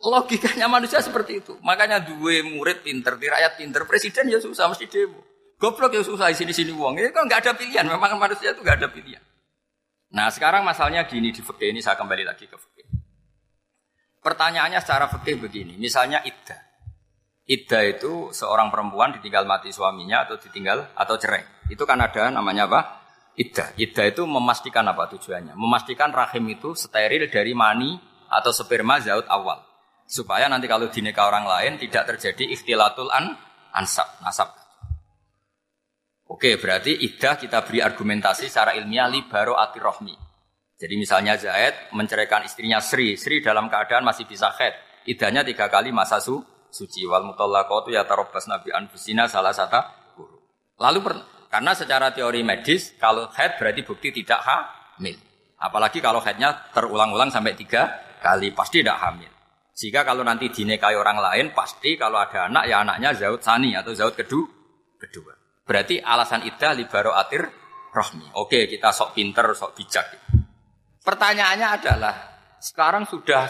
Logikanya 0.00 0.64
manusia 0.64 1.04
seperti 1.04 1.44
itu. 1.44 1.60
Makanya 1.60 2.00
dua 2.00 2.40
murid 2.40 2.80
pinter, 2.80 3.20
di 3.20 3.28
rakyat 3.28 3.60
pinter, 3.60 3.84
presiden 3.84 4.32
ya 4.32 4.40
susah 4.40 4.72
mesti 4.72 4.88
demo. 4.88 5.20
Goblok 5.60 5.92
ya 5.92 6.00
susah 6.00 6.32
di 6.32 6.36
sini-sini 6.40 6.72
uang. 6.72 6.96
Ini 6.96 7.12
kan 7.12 7.28
nggak 7.28 7.44
ada 7.44 7.52
pilihan. 7.52 7.84
Memang 7.84 8.16
manusia 8.16 8.56
itu 8.56 8.64
nggak 8.64 8.80
ada 8.80 8.88
pilihan. 8.88 9.20
Nah 10.16 10.32
sekarang 10.32 10.64
masalahnya 10.64 11.04
gini 11.04 11.36
di 11.36 11.44
fikih 11.44 11.76
ini 11.76 11.84
saya 11.84 12.00
kembali 12.00 12.24
lagi 12.24 12.48
ke 12.48 12.56
fikih. 12.56 12.88
Pertanyaannya 14.24 14.80
secara 14.80 15.12
fikih 15.12 15.36
begini. 15.36 15.76
Misalnya 15.76 16.24
iddah. 16.24 16.69
Iddah 17.46 17.82
itu 17.88 18.30
seorang 18.34 18.68
perempuan 18.68 19.16
ditinggal 19.16 19.46
mati 19.48 19.72
suaminya 19.72 20.28
atau 20.28 20.36
ditinggal 20.36 20.92
atau 20.94 21.16
cerai. 21.16 21.44
Itu 21.72 21.88
kan 21.88 21.98
ada 22.02 22.28
namanya 22.28 22.68
apa? 22.68 22.80
Iddah. 23.38 23.74
Iddah 23.78 24.06
itu 24.10 24.22
memastikan 24.28 24.84
apa 24.86 25.08
tujuannya? 25.10 25.56
Memastikan 25.56 26.12
rahim 26.12 26.44
itu 26.52 26.76
steril 26.76 27.26
dari 27.30 27.56
mani 27.56 27.96
atau 28.30 28.54
sperma 28.54 29.02
zaut 29.02 29.26
awal 29.26 29.70
supaya 30.10 30.50
nanti 30.50 30.66
kalau 30.66 30.90
dinikah 30.90 31.30
orang 31.30 31.46
lain 31.46 31.72
tidak 31.78 32.10
terjadi 32.10 32.50
ikhtilatul 32.50 33.06
an 33.14 33.38
ansab 33.70 34.10
nasab. 34.26 34.50
Oke, 36.26 36.58
berarti 36.58 36.94
idah 36.94 37.38
kita 37.38 37.62
beri 37.62 37.78
argumentasi 37.78 38.50
secara 38.50 38.74
ilmiah 38.74 39.06
li 39.06 39.22
baro 39.26 39.54
rohmi. 39.54 40.14
Jadi 40.78 40.94
misalnya 40.96 41.34
Zaid 41.38 41.92
menceraikan 41.94 42.46
istrinya 42.46 42.78
Sri, 42.82 43.14
Sri 43.14 43.42
dalam 43.42 43.70
keadaan 43.70 44.06
masih 44.06 44.26
bisa 44.26 44.50
khed. 44.54 44.72
Idahnya 45.10 45.42
tiga 45.42 45.66
kali 45.66 45.90
masa 45.90 46.22
su, 46.22 46.40
suci. 46.70 47.04
Wal 47.04 47.26
mutallaqatu 47.26 47.90
ya 47.90 48.06
tarobbas 48.06 48.46
nabi 48.46 48.70
anfusina 48.70 49.26
salah 49.26 49.52
satu 49.52 49.82
guru. 50.16 50.38
Lalu 50.78 50.98
karena 51.50 51.74
secara 51.74 52.14
teori 52.14 52.46
medis 52.46 52.94
kalau 52.96 53.28
head 53.34 53.58
berarti 53.58 53.82
bukti 53.82 54.08
tidak 54.14 54.40
hamil. 54.46 55.18
Apalagi 55.60 56.00
kalau 56.00 56.24
headnya 56.24 56.72
terulang-ulang 56.72 57.28
sampai 57.28 57.52
tiga 57.52 58.00
kali 58.22 58.54
pasti 58.56 58.80
tidak 58.80 58.96
hamil. 59.02 59.28
Jika 59.80 60.04
kalau 60.04 60.20
nanti 60.20 60.52
dinikahi 60.52 60.92
orang 60.92 61.24
lain, 61.24 61.46
pasti 61.56 61.96
kalau 61.96 62.20
ada 62.20 62.52
anak, 62.52 62.68
ya 62.68 62.84
anaknya 62.84 63.16
zaut 63.16 63.40
sani 63.40 63.72
atau 63.72 63.96
zaut 63.96 64.12
kedua. 64.12 64.44
kedua. 65.00 65.32
Berarti 65.64 65.96
alasan 66.04 66.44
idah 66.44 66.76
libaro 66.76 67.16
atir 67.16 67.48
rohmi. 67.88 68.28
Oke, 68.36 68.68
kita 68.68 68.92
sok 68.92 69.16
pinter, 69.16 69.56
sok 69.56 69.72
bijak. 69.80 70.04
Pertanyaannya 71.00 71.68
adalah, 71.80 72.14
sekarang 72.60 73.08
sudah 73.08 73.48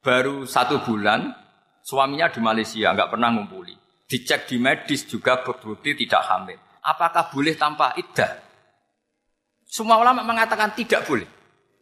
baru 0.00 0.48
satu 0.48 0.80
bulan, 0.80 1.28
suaminya 1.84 2.32
di 2.32 2.40
Malaysia, 2.40 2.96
nggak 2.96 3.12
pernah 3.12 3.28
ngumpuli. 3.36 3.76
Dicek 4.08 4.48
di 4.48 4.56
medis 4.56 5.04
juga 5.04 5.44
berbukti 5.44 5.92
tidak 5.92 6.24
hamil. 6.32 6.56
Apakah 6.80 7.28
boleh 7.28 7.52
tanpa 7.56 7.92
idah? 8.00 8.40
Semua 9.68 10.00
ulama 10.00 10.24
mengatakan 10.24 10.72
tidak 10.72 11.04
boleh. 11.04 11.28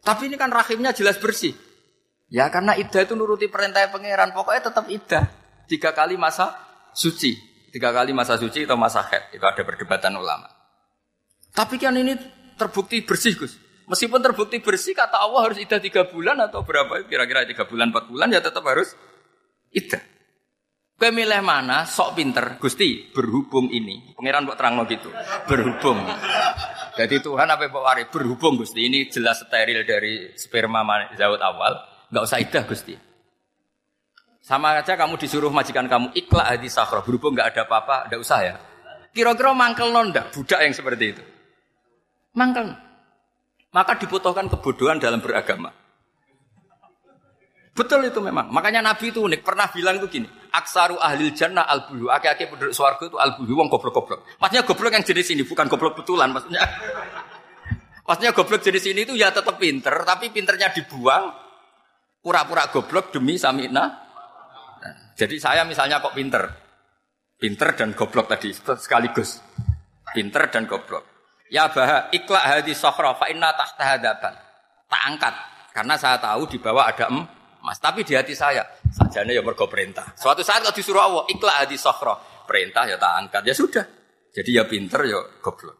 Tapi 0.03 0.27
ini 0.27 0.35
kan 0.35 0.51
rahimnya 0.51 0.91
jelas 0.91 1.15
bersih. 1.15 1.55
Ya 2.27 2.51
karena 2.51 2.75
iddah 2.75 3.07
itu 3.07 3.15
nuruti 3.15 3.47
perintah 3.47 3.87
pangeran, 3.87 4.35
pokoknya 4.35 4.61
tetap 4.67 4.85
iddah. 4.91 5.23
Tiga 5.69 5.95
kali 5.95 6.19
masa 6.19 6.55
suci, 6.91 7.37
tiga 7.71 7.93
kali 7.95 8.11
masa 8.11 8.35
suci 8.35 8.67
atau 8.67 8.75
masa 8.75 9.05
head, 9.07 9.31
itu 9.31 9.43
ada 9.43 9.61
perdebatan 9.63 10.17
ulama. 10.17 10.49
Tapi 11.53 11.77
kan 11.77 11.93
ini 11.93 12.17
terbukti 12.57 13.05
bersih 13.05 13.37
Gus. 13.37 13.53
Meskipun 13.85 14.23
terbukti 14.23 14.63
bersih, 14.63 14.95
kata 14.95 15.21
Allah 15.21 15.51
harus 15.51 15.59
iddah 15.61 15.77
tiga 15.77 16.07
bulan 16.07 16.39
atau 16.41 16.65
berapa? 16.65 17.05
Kira-kira 17.05 17.45
tiga 17.45 17.67
bulan, 17.69 17.93
empat 17.93 18.09
bulan 18.09 18.31
ya 18.33 18.41
tetap 18.41 18.63
harus 18.65 18.95
iddah. 19.73 20.03
Kue 20.93 21.09
milih 21.09 21.41
mana? 21.43 21.83
Sok 21.83 22.15
pinter, 22.15 22.61
Gusti. 22.61 23.11
Berhubung 23.11 23.67
ini, 23.73 24.13
pangeran 24.15 24.47
buat 24.47 24.55
terang 24.55 24.79
gitu. 24.87 25.09
Berhubung. 25.49 25.99
Jadi 26.93 27.19
Tuhan 27.19 27.49
apa 27.49 27.67
bawa 27.73 27.97
Berhubung 28.05 28.61
Gusti 28.61 28.85
ini 28.85 29.09
jelas 29.09 29.41
steril 29.41 29.81
dari 29.83 30.31
sperma 30.37 30.85
zaut 31.17 31.41
awal. 31.41 31.81
Enggak 32.13 32.23
usah 32.23 32.37
idah 32.39 32.63
Gusti. 32.69 32.95
Sama 34.43 34.77
aja 34.77 34.93
kamu 34.93 35.17
disuruh 35.17 35.49
majikan 35.49 35.87
kamu 35.89 36.13
ikhlas 36.13 36.45
hadi 36.51 36.67
sahro 36.67 36.99
berhubung 37.01 37.31
nggak 37.33 37.55
ada 37.55 37.61
apa-apa, 37.65 38.07
enggak 38.07 38.21
usah 38.21 38.39
ya. 38.43 38.55
Kira-kira 39.09 39.51
mangkel 39.55 39.89
nonda 39.89 40.29
budak 40.29 40.61
yang 40.61 40.73
seperti 40.75 41.05
itu. 41.17 41.23
Mangkel. 42.37 42.75
Maka 43.73 43.97
dibutuhkan 43.97 44.47
kebodohan 44.47 45.01
dalam 45.01 45.19
beragama. 45.19 45.73
Betul 47.73 48.05
itu 48.05 48.21
memang. 48.21 48.53
Makanya 48.53 48.85
Nabi 48.85 49.09
itu 49.09 49.25
unik. 49.25 49.41
Pernah 49.41 49.67
bilang 49.73 49.97
itu 49.97 50.05
gini. 50.05 50.29
Aksaru 50.53 51.01
ahli 51.01 51.33
jannah 51.33 51.65
al 51.65 51.89
bulu. 51.89 52.13
Aki-aki 52.13 52.53
penduduk 52.53 52.73
suarga 52.73 53.09
itu 53.09 53.17
al 53.17 53.33
bulu. 53.33 53.57
Wong 53.57 53.69
goblok-goblok. 53.69 54.37
Maksudnya 54.37 54.61
goblok 54.61 54.93
yang 54.93 55.01
jenis 55.01 55.27
ini. 55.33 55.41
Bukan 55.41 55.65
goblok 55.65 55.97
betulan. 55.97 56.29
Maksudnya. 56.29 56.61
Maksudnya 58.07 58.31
goblok 58.37 58.61
jenis 58.61 58.85
ini 58.93 59.09
itu 59.09 59.17
ya 59.17 59.33
tetap 59.33 59.57
pinter. 59.57 60.05
Tapi 60.05 60.29
pinternya 60.29 60.69
dibuang 60.69 61.43
pura-pura 62.23 62.71
goblok 62.71 63.11
demi 63.11 63.35
samina. 63.35 63.83
Nah, 63.83 64.93
jadi 65.19 65.35
saya 65.35 65.67
misalnya 65.67 65.99
kok 65.99 66.15
pinter, 66.15 66.47
pinter 67.35 67.75
dan 67.75 67.91
goblok 67.91 68.31
tadi 68.31 68.55
sekaligus, 68.55 69.43
pinter 70.15 70.47
dan 70.47 70.63
goblok. 70.63 71.03
Ya 71.51 71.69
bah 71.69 72.09
ikhlas 72.09 72.43
hadi 72.47 72.73
sohro 72.73 73.13
fa 73.19 73.27
inna 73.27 73.51
tahta 73.53 73.83
hadapan. 73.99 74.33
Tak 74.87 75.01
angkat 75.05 75.35
karena 75.75 75.95
saya 75.99 76.17
tahu 76.17 76.47
di 76.47 76.57
bawah 76.57 76.89
ada 76.89 77.11
emas. 77.63 77.79
Tapi 77.79 78.03
di 78.03 78.13
hati 78.13 78.35
saya 78.35 78.67
sajane 78.91 79.31
ya 79.31 79.39
mergo 79.39 79.71
perintah. 79.71 80.11
Suatu 80.19 80.43
saat 80.43 80.61
kalau 80.61 80.75
disuruh 80.75 80.99
Allah 80.99 81.23
ikhlas 81.31 81.55
hadi 81.63 81.79
sohro 81.79 82.43
perintah 82.43 82.83
ya 82.83 82.99
tak 82.99 83.13
angkat 83.23 83.43
ya 83.47 83.55
sudah. 83.55 83.85
Jadi 84.35 84.49
ya 84.51 84.67
pinter 84.67 85.07
ya 85.07 85.19
goblok. 85.39 85.79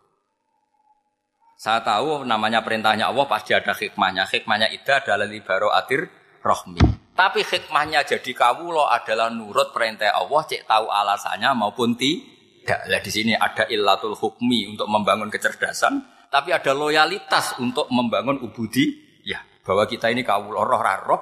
Saya 1.59 1.84
tahu 1.84 2.27
namanya 2.27 2.63
perintahnya 2.63 3.11
Allah 3.11 3.27
pasti 3.27 3.51
ada 3.51 3.75
hikmahnya. 3.75 4.27
Hikmahnya 4.27 4.71
itu 4.71 4.89
adalah 4.91 5.27
libaro 5.27 5.71
atir 5.71 6.07
rohmi. 6.43 6.84
Tapi 7.13 7.45
hikmahnya 7.45 8.03
jadi 8.03 8.31
kawulo 8.34 8.89
adalah 8.89 9.29
nurut 9.29 9.69
perintah 9.69 10.11
Allah, 10.11 10.43
cek 10.43 10.65
tahu 10.65 10.89
alasannya 10.89 11.53
maupun 11.53 11.93
ti, 11.93 12.19
tidak. 12.63 12.79
Lah 12.89 13.01
di 13.03 13.11
sini 13.13 13.34
ada 13.38 13.63
illatul 13.69 14.17
hukmi 14.17 14.71
untuk 14.71 14.89
membangun 14.89 15.29
kecerdasan, 15.29 16.03
tapi 16.27 16.55
ada 16.55 16.71
loyalitas 16.71 17.59
untuk 17.61 17.91
membangun 17.93 18.41
ubudi. 18.41 19.03
Ya, 19.23 19.39
bahwa 19.63 19.88
kita 19.88 20.11
ini 20.11 20.23
kawul 20.25 20.55
roh 20.55 20.67
roh 21.07 21.21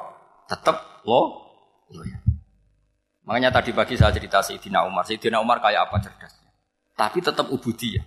tetap 0.52 1.08
lo 1.08 1.48
loyal. 1.96 2.20
Makanya 3.24 3.56
tadi 3.56 3.72
pagi 3.72 3.96
saya 3.96 4.12
cerita 4.12 4.44
Sayyidina 4.44 4.84
Umar. 4.84 5.08
Sayyidina 5.08 5.40
Umar 5.40 5.64
kayak 5.64 5.88
apa 5.88 6.04
cerdasnya? 6.04 6.52
Tapi 7.00 7.24
tetap 7.24 7.48
ubudi 7.48 7.96
ya. 7.96 8.04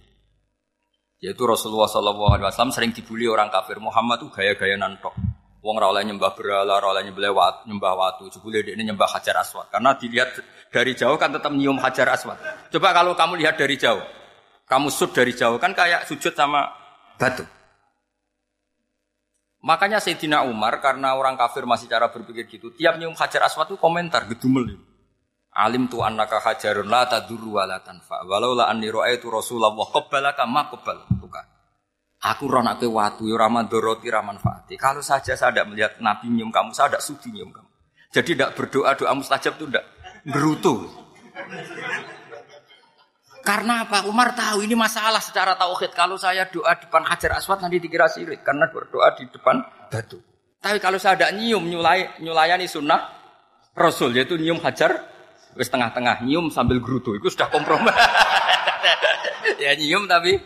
Yaitu 1.24 1.48
Rasulullah 1.48 1.88
SAW 1.88 2.68
sering 2.68 2.92
dibully 2.92 3.24
orang 3.24 3.48
kafir. 3.48 3.80
Muhammad 3.80 4.20
tuh 4.20 4.28
gaya-gaya 4.28 4.76
nantok. 4.76 5.16
Wong 5.64 5.80
ora 5.80 5.88
oleh 5.88 6.04
nyembah 6.04 6.36
berhala, 6.36 6.76
ora 6.76 6.92
oleh 6.92 7.08
nyembah 7.08 7.32
watu, 7.32 7.60
nyembah 7.72 7.92
watu. 7.96 8.28
Jebule 8.28 8.60
ini 8.60 8.84
nyembah 8.84 9.08
Hajar 9.08 9.40
Aswad. 9.40 9.72
Karena 9.72 9.96
dilihat 9.96 10.36
dari 10.68 10.92
jauh 10.92 11.16
kan 11.16 11.32
tetap 11.32 11.56
nyium 11.56 11.80
Hajar 11.80 12.04
Aswad. 12.12 12.36
Coba 12.68 12.92
kalau 12.92 13.16
kamu 13.16 13.40
lihat 13.40 13.56
dari 13.56 13.80
jauh, 13.80 14.04
kamu 14.68 14.92
sud 14.92 15.16
dari 15.16 15.32
jauh 15.32 15.56
kan 15.56 15.72
kayak 15.72 16.04
sujud 16.04 16.36
sama 16.36 16.68
batu. 17.16 17.48
Makanya 19.64 19.96
Sayyidina 19.96 20.44
Umar 20.44 20.76
karena 20.84 21.16
orang 21.16 21.40
kafir 21.40 21.64
masih 21.64 21.88
cara 21.88 22.12
berpikir 22.12 22.44
gitu, 22.44 22.68
tiap 22.76 23.00
nyium 23.00 23.16
Hajar 23.16 23.48
Aswad 23.48 23.72
itu 23.72 23.80
komentar 23.80 24.28
gedumel. 24.28 24.76
Alim 25.54 25.88
tu 25.88 26.04
annaka 26.04 26.42
hajarun 26.42 26.90
la 26.90 27.08
tadurru 27.08 27.56
wa 27.56 27.64
la 27.64 27.80
tanfa. 27.80 28.26
Walau 28.28 28.52
la 28.52 28.68
anni 28.68 28.90
ra'aitu 28.90 29.30
Rasulullah 29.32 29.72
qabbalaka 29.72 30.44
ma 30.44 30.68
qabbal. 30.68 31.08
Bukan. 31.16 31.46
Aku 32.24 32.44
ronak 32.50 32.82
ke 32.82 32.88
watu, 32.90 33.24
ya 33.30 33.36
raman 33.40 33.70
doroti, 33.70 34.10
raman 34.10 34.36
fati. 34.36 34.74
Kalau 34.76 35.00
saja 35.00 35.32
saya 35.38 35.54
tidak 35.54 35.66
melihat 35.72 35.92
Nabi 36.02 36.28
nyium 36.28 36.50
kamu, 36.50 36.74
saya 36.74 36.92
tidak 36.92 37.04
sudi 37.06 37.32
nyium 37.32 37.54
kamu. 37.54 37.70
Jadi 38.10 38.30
tidak 38.36 38.50
berdoa 38.58 38.90
doa 38.98 39.12
mustajab 39.16 39.54
itu 39.56 39.64
tidak 39.70 39.84
berutuh. 40.28 40.90
Karena 43.44 43.84
apa? 43.84 44.08
Umar 44.08 44.32
tahu 44.32 44.64
ini 44.64 44.72
masalah 44.72 45.20
secara 45.20 45.52
tauhid. 45.60 45.92
Kalau 45.92 46.16
saya 46.16 46.48
doa 46.48 46.72
di 46.80 46.88
depan 46.88 47.04
hajar 47.04 47.36
aswad 47.36 47.60
nanti 47.60 47.76
dikira 47.76 48.08
sirik 48.08 48.40
karena 48.40 48.72
berdoa 48.72 49.12
di 49.20 49.28
depan 49.28 49.60
batu. 49.92 50.16
Tapi 50.64 50.80
kalau 50.80 50.96
saya 50.96 51.20
tidak 51.20 51.36
nyium 51.36 51.60
nyulai 51.68 52.24
nyulayani 52.24 52.64
sunnah 52.64 53.04
Rasul 53.76 54.16
yaitu 54.16 54.40
nyium 54.40 54.64
hajar 54.64 54.96
wis 55.60 55.68
tengah-tengah 55.68 56.24
nyium 56.24 56.48
sambil 56.48 56.80
gerutu 56.80 57.20
itu 57.20 57.28
sudah 57.28 57.52
kompromi. 57.52 57.92
ya 59.64 59.76
nyium 59.76 60.08
tapi 60.08 60.40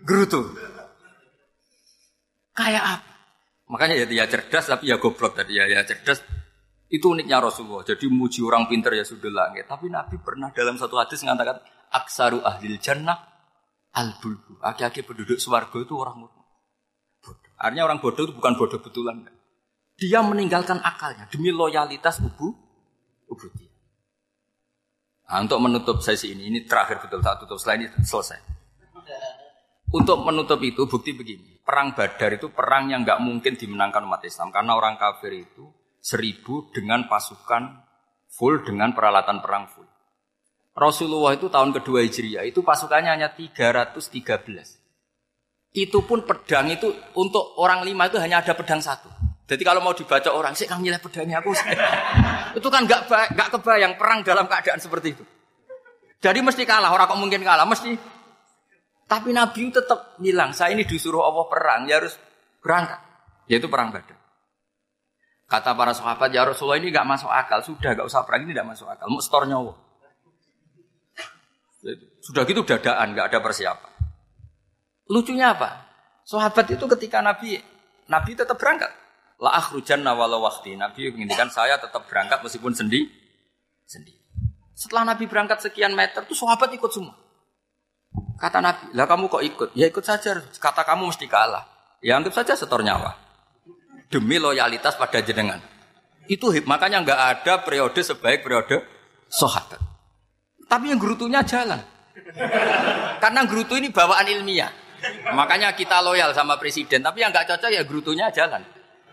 gerutu. 0.00 0.48
Kayak 2.56 2.84
apa? 2.88 3.12
Makanya 3.68 4.00
ya 4.00 4.06
dia 4.08 4.24
cerdas 4.24 4.64
tapi 4.64 4.88
ya 4.88 4.96
goblok 4.96 5.36
tadi 5.36 5.60
ya 5.60 5.68
ya 5.68 5.84
cerdas. 5.84 6.24
Itu 6.88 7.12
uniknya 7.12 7.36
Rasulullah. 7.36 7.84
Jadi 7.84 8.08
muji 8.08 8.40
orang 8.40 8.64
pinter 8.64 8.96
ya 8.96 9.04
sudah 9.04 9.28
langit. 9.28 9.68
Tapi 9.68 9.92
Nabi 9.92 10.16
pernah 10.24 10.48
dalam 10.56 10.80
satu 10.80 10.96
hadis 10.96 11.20
mengatakan 11.20 11.60
aksaru 11.94 12.42
ahlil 12.42 12.76
jannah 12.82 13.14
al 13.94 14.18
bulbu. 14.18 14.58
Aki-aki 14.58 15.06
penduduk 15.06 15.38
swargo 15.38 15.78
itu 15.78 15.94
orang 15.94 16.26
bodoh. 16.26 16.44
Artinya 17.54 17.86
orang 17.86 18.02
bodoh 18.02 18.26
itu 18.26 18.34
bukan 18.34 18.58
bodoh 18.58 18.82
betulan. 18.82 19.22
Dia 19.94 20.26
meninggalkan 20.26 20.82
akalnya 20.82 21.30
demi 21.30 21.54
loyalitas 21.54 22.18
ubu 22.18 22.50
ubu 23.30 23.46
dia. 23.54 23.70
Nah, 25.30 25.40
untuk 25.40 25.62
menutup 25.62 26.02
sesi 26.04 26.34
ini, 26.36 26.50
ini 26.50 26.66
terakhir 26.66 27.00
betul 27.00 27.22
tak 27.22 27.46
tutup 27.46 27.56
selain 27.56 27.86
ini 27.86 27.96
selesai. 28.02 28.42
Untuk 29.94 30.26
menutup 30.26 30.58
itu 30.60 30.90
bukti 30.90 31.14
begini 31.14 31.54
perang 31.64 31.96
Badar 31.96 32.36
itu 32.36 32.52
perang 32.52 32.92
yang 32.92 33.02
nggak 33.02 33.24
mungkin 33.24 33.56
dimenangkan 33.56 34.04
umat 34.04 34.20
Islam 34.22 34.52
karena 34.52 34.76
orang 34.76 35.00
kafir 35.00 35.32
itu 35.32 35.64
seribu 36.04 36.68
dengan 36.76 37.08
pasukan 37.08 37.80
full 38.28 38.60
dengan 38.60 38.92
peralatan 38.92 39.40
perang 39.40 39.64
full. 39.72 39.88
Rasulullah 40.74 41.38
itu 41.38 41.46
tahun 41.46 41.70
kedua 41.70 42.02
Hijriah 42.02 42.44
itu 42.44 42.66
pasukannya 42.66 43.14
hanya 43.14 43.30
313. 43.30 44.10
Itu 45.74 46.06
pun 46.06 46.26
pedang 46.26 46.70
itu 46.70 46.90
untuk 47.14 47.54
orang 47.62 47.86
lima 47.86 48.10
itu 48.10 48.18
hanya 48.18 48.42
ada 48.42 48.54
pedang 48.58 48.82
satu. 48.82 49.10
Jadi 49.44 49.62
kalau 49.62 49.82
mau 49.82 49.94
dibaca 49.94 50.30
orang 50.34 50.58
sih 50.58 50.66
kang 50.66 50.82
nilai 50.82 50.98
pedangnya 50.98 51.38
aku. 51.38 51.54
itu 52.58 52.68
kan 52.70 52.86
nggak 52.86 53.00
nggak 53.06 53.48
kebayang 53.58 53.94
perang 53.94 54.26
dalam 54.26 54.50
keadaan 54.50 54.82
seperti 54.82 55.14
itu. 55.14 55.24
Jadi 56.18 56.40
mesti 56.42 56.62
kalah 56.66 56.90
orang 56.90 57.06
kok 57.06 57.20
mungkin 57.20 57.42
kalah 57.44 57.68
mesti 57.68 58.14
tapi 59.04 59.36
Nabi 59.36 59.68
tetap 59.68 60.16
bilang, 60.16 60.56
saya 60.56 60.72
ini 60.72 60.88
disuruh 60.88 61.20
Allah 61.28 61.44
perang, 61.44 61.84
ya 61.84 62.00
harus 62.00 62.16
berangkat. 62.64 63.00
Yaitu 63.52 63.68
perang 63.68 63.92
Badar. 63.92 64.16
Kata 65.44 65.76
para 65.76 65.92
sahabat, 65.92 66.32
ya 66.32 66.48
Rasulullah 66.48 66.80
ini 66.80 66.88
gak 66.88 67.04
masuk 67.04 67.28
akal. 67.28 67.60
Sudah 67.60 67.92
gak 67.92 68.08
usah 68.08 68.24
perang, 68.24 68.48
ini 68.48 68.56
gak 68.56 68.64
masuk 68.64 68.88
akal. 68.88 69.04
Mau 69.12 69.20
nyawa. 69.20 69.72
Sudah 72.24 72.48
gitu 72.48 72.64
dadaan, 72.64 73.12
gak 73.12 73.28
ada 73.28 73.38
persiapan. 73.44 73.92
Lucunya 75.12 75.52
apa? 75.52 75.84
Sahabat 76.24 76.72
itu 76.72 76.88
ketika 76.96 77.20
Nabi, 77.20 77.60
Nabi 78.08 78.32
tetap 78.32 78.56
berangkat. 78.56 78.88
La 79.36 79.60
akhrujan 79.60 80.00
walau 80.00 80.40
wakti. 80.40 80.72
Nabi 80.72 81.12
menginginkan 81.12 81.52
saya 81.52 81.76
tetap 81.76 82.08
berangkat 82.08 82.40
meskipun 82.40 82.72
sendi, 82.72 83.04
sendiri. 83.84 84.16
Setelah 84.72 85.12
Nabi 85.12 85.28
berangkat 85.28 85.60
sekian 85.60 85.92
meter, 85.92 86.24
tuh 86.24 86.32
sahabat 86.32 86.72
ikut 86.72 86.88
semua. 86.88 87.12
Kata 88.40 88.64
Nabi, 88.64 88.96
lah 88.96 89.04
kamu 89.04 89.28
kok 89.28 89.44
ikut? 89.44 89.68
Ya 89.76 89.84
ikut 89.92 90.02
saja. 90.02 90.40
Kata 90.40 90.80
kamu 90.82 91.12
mesti 91.12 91.28
kalah. 91.28 91.68
Ya 92.00 92.16
anggap 92.16 92.32
saja 92.40 92.56
setor 92.56 92.80
nyawa. 92.80 93.20
Demi 94.08 94.40
loyalitas 94.40 94.96
pada 94.96 95.20
jenengan. 95.20 95.60
Itu 96.24 96.48
makanya 96.64 97.04
nggak 97.04 97.20
ada 97.20 97.52
periode 97.60 98.00
sebaik 98.00 98.40
periode 98.40 98.80
sahabat. 99.28 99.80
Tapi 100.64 100.88
yang 100.88 101.00
gerutunya 101.00 101.44
jalan. 101.44 101.93
Karena 103.22 103.40
gerutu 103.46 103.74
ini 103.78 103.90
bawaan 103.90 104.26
ilmiah. 104.26 104.70
Makanya 105.34 105.76
kita 105.76 106.00
loyal 106.00 106.32
sama 106.32 106.56
presiden. 106.56 107.04
Tapi 107.04 107.20
yang 107.20 107.30
nggak 107.34 107.50
cocok 107.54 107.70
ya 107.70 107.82
gerutunya 107.84 108.30
jalan. 108.32 108.62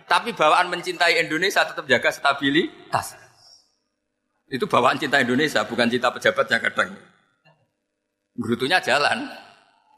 Tapi 0.08 0.36
bawaan 0.36 0.68
mencintai 0.68 1.24
Indonesia 1.24 1.64
tetap 1.64 1.88
jaga 1.88 2.10
stabilitas. 2.12 3.16
Itu 4.52 4.68
bawaan 4.68 5.00
cinta 5.00 5.24
Indonesia, 5.24 5.64
bukan 5.64 5.88
cinta 5.88 6.12
pejabatnya 6.12 6.60
kadang. 6.60 6.92
Gerutunya 8.36 8.84
jalan, 8.84 9.32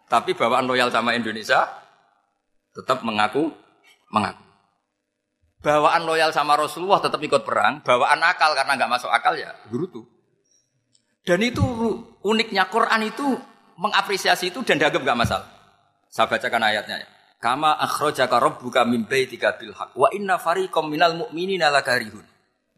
tapi 0.06 0.38
bawaan 0.38 0.70
loyal 0.70 0.94
sama 0.94 1.18
Indonesia 1.18 1.66
tetap 2.70 3.02
mengaku 3.02 3.50
mengaku. 4.14 4.46
Bawaan 5.66 6.06
loyal 6.06 6.30
sama 6.30 6.54
Rasulullah 6.54 7.02
tetap 7.02 7.18
ikut 7.18 7.42
perang, 7.42 7.82
bawaan 7.82 8.22
akal 8.22 8.54
karena 8.54 8.78
nggak 8.78 8.92
masuk 8.94 9.10
akal 9.10 9.34
ya 9.34 9.50
gerutu. 9.74 10.06
Dan 11.26 11.42
itu 11.42 11.66
uniknya 12.24 12.68
Quran 12.72 13.02
itu 13.08 13.38
mengapresiasi 13.78 14.50
itu 14.50 14.64
dan 14.64 14.80
dianggap 14.80 15.04
nggak 15.04 15.20
masalah. 15.20 15.48
Saya 16.10 16.30
bacakan 16.30 16.64
ayatnya. 16.64 17.04
Kama 17.44 17.76
akhrajaka 17.76 18.40
rabbuka 18.40 18.88
min 18.88 19.04
baitika 19.04 19.60
bil 19.60 19.76
haqq 19.76 20.00
wa 20.00 20.08
inna 20.16 20.40
fariqam 20.40 20.88
minal 20.88 21.12
mu'minina 21.28 21.68
lakarihun 21.68 22.24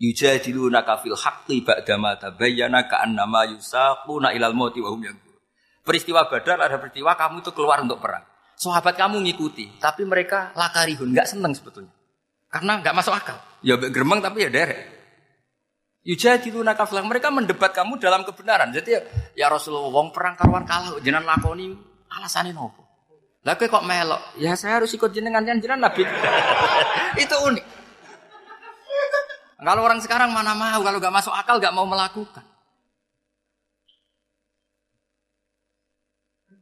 yujadilunaka 0.01 1.05
fil 1.05 1.13
haqqi 1.13 1.61
ba'dama 1.61 2.17
tabayyana 2.17 2.89
ka'annama 2.89 3.45
yusaquna 3.53 4.33
ilal 4.33 4.57
mauti 4.57 4.81
wa 4.81 4.89
hum 4.89 5.05
Peristiwa 5.85 6.25
Badar 6.25 6.65
ada 6.65 6.81
peristiwa 6.81 7.13
kamu 7.13 7.45
itu 7.45 7.53
keluar 7.53 7.77
untuk 7.77 8.01
perang. 8.01 8.25
Sahabat 8.57 8.97
kamu 8.97 9.21
ngikuti, 9.21 9.77
tapi 9.77 10.01
mereka 10.01 10.49
lakarihun, 10.57 11.13
nggak 11.13 11.29
seneng 11.29 11.53
sebetulnya. 11.53 11.93
Karena 12.49 12.81
nggak 12.81 12.95
masuk 12.97 13.13
akal. 13.13 13.37
Ya 13.61 13.77
geremeng 13.77 14.17
tapi 14.17 14.47
ya 14.47 14.49
derek. 14.49 14.94
Yujadilu 16.05 16.61
nakaflah. 16.61 17.01
Mereka 17.01 17.33
mendebat 17.33 17.73
kamu 17.73 17.97
dalam 17.97 18.21
kebenaran. 18.21 18.69
Jadi 18.69 18.93
ya, 18.93 19.01
ya 19.33 19.47
Rasulullah 19.49 19.89
wong 19.89 20.13
perang 20.13 20.37
karuan 20.37 20.61
kalah 20.63 21.01
jenengan 21.01 21.25
lakoni 21.25 21.73
alasannya 22.13 22.53
nopo. 22.53 22.85
Lah 23.41 23.57
kok 23.57 23.85
melok? 23.85 24.21
Ya 24.37 24.53
saya 24.53 24.81
harus 24.81 24.93
ikut 24.93 25.09
jenengan 25.09 25.41
jenengan 25.41 25.89
Nabi. 25.89 26.05
itu 27.25 27.35
unik. 27.35 27.65
Kalau 29.65 29.81
orang 29.81 29.97
sekarang 30.01 30.29
mana 30.29 30.53
mau 30.53 30.81
kalau 30.85 31.01
nggak 31.01 31.13
masuk 31.13 31.33
akal 31.33 31.57
nggak 31.57 31.73
mau 31.73 31.89
melakukan. 31.89 32.45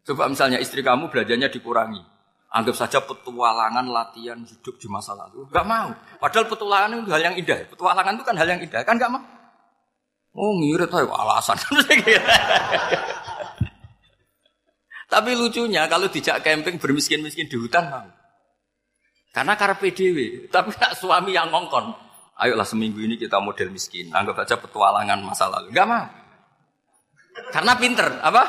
Coba 0.04 0.28
misalnya 0.28 0.60
istri 0.60 0.84
kamu 0.84 1.08
belajarnya 1.08 1.48
dikurangi. 1.48 2.04
Anggap 2.54 2.76
saja 2.78 3.02
petualangan 3.02 3.88
latihan 3.90 4.38
hidup 4.46 4.78
di 4.78 4.86
masa 4.86 5.18
lalu. 5.18 5.50
Gak 5.50 5.66
mau. 5.66 5.90
Padahal 6.22 6.46
petualangan 6.46 7.02
itu 7.02 7.10
hal 7.10 7.24
yang 7.26 7.36
indah. 7.40 7.66
Petualangan 7.66 8.14
itu 8.14 8.24
kan 8.30 8.36
hal 8.38 8.46
yang 8.46 8.62
indah. 8.62 8.86
Kan 8.86 9.02
gak 9.02 9.10
mau. 9.10 9.24
Oh 10.34 10.58
ngirit 10.58 10.90
ayo 10.90 11.14
alasan. 11.14 11.58
Tapi 15.14 15.38
lucunya 15.38 15.86
kalau 15.86 16.10
dijak 16.10 16.42
camping 16.42 16.82
bermiskin-miskin 16.82 17.46
di 17.46 17.54
hutan 17.54 17.86
mau. 17.94 18.10
Karena 19.30 19.54
karena 19.54 19.78
PDW. 19.78 20.50
Tapi 20.50 20.74
nak 20.82 20.98
suami 20.98 21.38
yang 21.38 21.54
ngongkon. 21.54 21.94
Ayolah 22.34 22.66
seminggu 22.66 22.98
ini 22.98 23.18
kita 23.22 23.38
model 23.38 23.70
miskin. 23.70 24.10
Anggap 24.10 24.42
saja 24.42 24.58
petualangan 24.58 25.22
masa 25.22 25.54
lalu. 25.54 25.70
Gak 25.70 25.86
mau. 25.86 26.10
Karena 27.54 27.78
pinter. 27.78 28.10
Apa? 28.26 28.44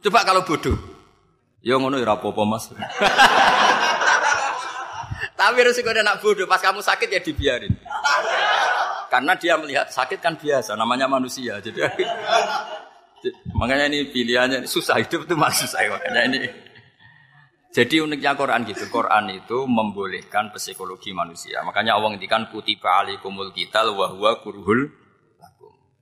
Coba 0.00 0.24
kalau 0.24 0.40
bodoh. 0.40 0.76
Ya 1.60 1.76
ngono 1.76 2.00
ya 2.00 2.08
apa-apa 2.08 2.42
Mas. 2.48 2.72
Tapi 5.40 5.58
resiko 5.64 5.92
nak 5.92 6.24
bodoh 6.24 6.48
pas 6.48 6.60
kamu 6.60 6.80
sakit 6.80 7.08
ya 7.12 7.20
dibiarin. 7.20 7.76
Karena 9.10 9.34
dia 9.34 9.58
melihat 9.58 9.90
sakit 9.90 10.22
kan 10.22 10.38
biasa, 10.38 10.78
namanya 10.78 11.10
manusia. 11.10 11.58
Jadi 11.58 11.82
Makanya 13.52 13.92
ini 13.92 14.08
pilihannya 14.08 14.64
susah 14.64 14.96
hidup 15.04 15.28
itu 15.28 15.34
masih 15.36 15.68
susah 15.68 15.84
makanya 15.92 16.20
ini. 16.24 16.38
Jadi 17.70 18.02
uniknya 18.02 18.34
Quran 18.34 18.66
gitu. 18.66 18.88
Quran 18.90 19.30
itu 19.30 19.68
membolehkan 19.68 20.50
psikologi 20.56 21.14
manusia. 21.14 21.62
Makanya 21.62 21.94
Allah 21.94 22.16
ngendikan 22.16 22.50
kutiba 22.50 23.04
alikumul 23.04 23.54
qital 23.54 23.94
wa 23.94 24.10
huwa 24.10 24.40
kurhul. 24.42 24.90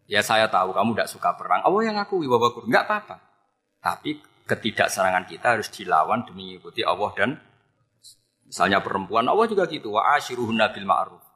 Ya 0.09 0.25
saya 0.25 0.49
tahu 0.49 0.73
kamu 0.73 0.97
tidak 0.97 1.11
suka 1.13 1.37
perang. 1.37 1.61
Allah 1.61 1.83
yang 1.85 2.01
akui 2.01 2.25
bahwa 2.25 2.49
kurhul 2.57 2.73
enggak 2.73 2.89
apa-apa. 2.89 3.17
Tapi 3.85 4.17
ketidakserangan 4.49 5.29
kita 5.29 5.61
harus 5.61 5.69
dilawan 5.69 6.25
demi 6.25 6.57
mengikuti 6.57 6.81
Allah 6.81 7.13
dan 7.13 7.31
misalnya 8.49 8.81
perempuan 8.81 9.29
Allah 9.29 9.45
juga 9.45 9.69
gitu 9.69 9.93
wa 9.93 10.17
ashiruhunna 10.17 10.73
bil 10.73 10.89
ma'ruf. 10.89 11.28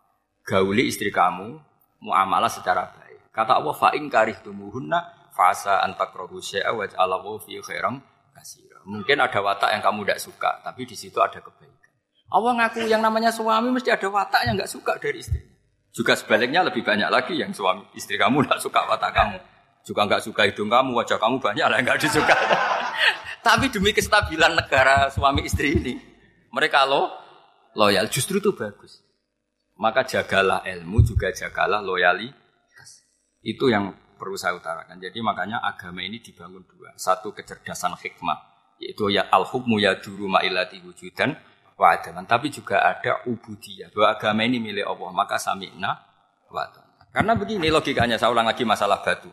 Gauli 0.42 0.90
istri 0.90 1.14
kamu 1.14 1.54
muamalah 2.02 2.50
secara 2.50 2.90
baik. 2.90 3.30
Kata 3.30 3.62
Allah 3.62 3.74
fa 3.78 3.94
in 3.94 4.10
karihtumuhunna 4.10 5.30
fasa 5.32 5.80
antakrohu 5.86 6.42
syai'a 6.42 6.74
wa 6.74 7.38
fi 7.38 7.62
khairam 7.62 8.02
kasih. 8.34 8.66
Mungkin 8.82 9.22
ada 9.22 9.38
watak 9.38 9.70
yang 9.70 9.82
kamu 9.82 10.02
tidak 10.02 10.18
suka, 10.18 10.50
tapi 10.66 10.82
di 10.82 10.98
situ 10.98 11.14
ada 11.22 11.38
kebaikan. 11.38 11.90
Allah 12.32 12.52
ngaku 12.58 12.90
yang 12.90 12.98
namanya 12.98 13.30
suami 13.30 13.70
mesti 13.70 13.94
ada 13.94 14.08
watak 14.10 14.42
yang 14.42 14.58
nggak 14.58 14.70
suka 14.70 14.98
dari 14.98 15.22
istri. 15.22 15.38
Juga 15.92 16.16
sebaliknya 16.18 16.64
lebih 16.64 16.82
banyak 16.82 17.06
lagi 17.12 17.36
yang 17.36 17.52
suami 17.52 17.84
istri 17.94 18.18
kamu 18.18 18.42
tidak 18.42 18.58
suka 18.58 18.80
watak 18.88 19.12
kamu. 19.12 19.38
Juga 19.86 20.00
nggak 20.08 20.22
suka 20.24 20.42
hidung 20.48 20.72
kamu, 20.72 20.90
wajah 20.98 21.18
kamu 21.20 21.36
banyak 21.38 21.66
lah 21.68 21.76
yang 21.78 21.86
nggak 21.86 22.00
disuka. 22.00 22.34
tapi 23.46 23.70
demi 23.70 23.94
kestabilan 23.94 24.58
negara 24.58 25.12
suami 25.12 25.46
istri 25.46 25.78
ini, 25.78 25.94
mereka 26.50 26.88
lo 26.88 27.12
loyal 27.76 28.08
justru 28.08 28.40
itu 28.40 28.50
bagus. 28.56 29.01
Maka 29.82 30.06
jagalah 30.06 30.62
ilmu 30.62 31.02
juga 31.02 31.34
jagalah 31.34 31.82
loyalitas. 31.82 33.02
Itu 33.42 33.66
yang 33.66 33.90
perlu 34.14 34.38
saya 34.38 34.54
utarakan. 34.54 35.02
Jadi 35.02 35.18
makanya 35.18 35.58
agama 35.58 36.06
ini 36.06 36.22
dibangun 36.22 36.62
dua. 36.62 36.94
Satu 36.94 37.34
kecerdasan 37.34 37.98
hikmah 37.98 38.54
yaitu 38.78 39.10
ya 39.10 39.26
al 39.30 39.42
hukmu 39.46 39.78
ya 39.82 39.98
duru 39.98 40.30
ma'ilati 40.30 40.78
wujudan 40.86 41.34
wa 41.74 41.98
adaman. 41.98 42.30
Tapi 42.30 42.54
juga 42.54 42.78
ada 42.78 43.26
ubudiyah 43.26 43.90
bahwa 43.90 44.06
agama 44.14 44.46
ini 44.46 44.62
milik 44.62 44.86
Allah 44.86 45.10
maka 45.10 45.34
sami'na 45.42 45.90
wa 46.46 46.64
Karena 47.10 47.34
begini 47.34 47.66
logikanya 47.66 48.14
saya 48.22 48.30
ulang 48.30 48.46
lagi 48.46 48.62
masalah 48.62 49.02
batu. 49.02 49.30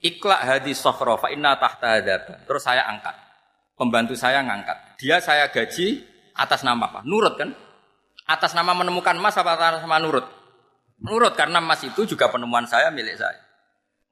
Ikhla 0.00 0.40
hadis 0.40 0.80
sokhro 0.80 1.20
fa 1.20 1.28
inna 1.28 1.60
tahta 1.60 2.00
adaban. 2.00 2.40
Terus 2.48 2.64
saya 2.64 2.88
angkat. 2.88 3.14
Pembantu 3.76 4.16
saya 4.16 4.40
ngangkat. 4.40 4.98
Dia 4.98 5.20
saya 5.20 5.52
gaji 5.52 6.02
atas 6.32 6.64
nama 6.64 6.88
apa? 6.88 7.00
Nurut 7.04 7.36
kan? 7.36 7.52
Atas 8.26 8.54
nama 8.54 8.70
menemukan 8.72 9.18
emas 9.18 9.34
apa 9.34 9.58
atas 9.58 9.82
nama 9.82 9.98
nurut? 9.98 10.26
Nurut 11.02 11.34
karena 11.34 11.58
emas 11.58 11.82
itu 11.82 12.06
juga 12.06 12.30
penemuan 12.30 12.64
saya 12.70 12.94
milik 12.94 13.18
saya. 13.18 13.42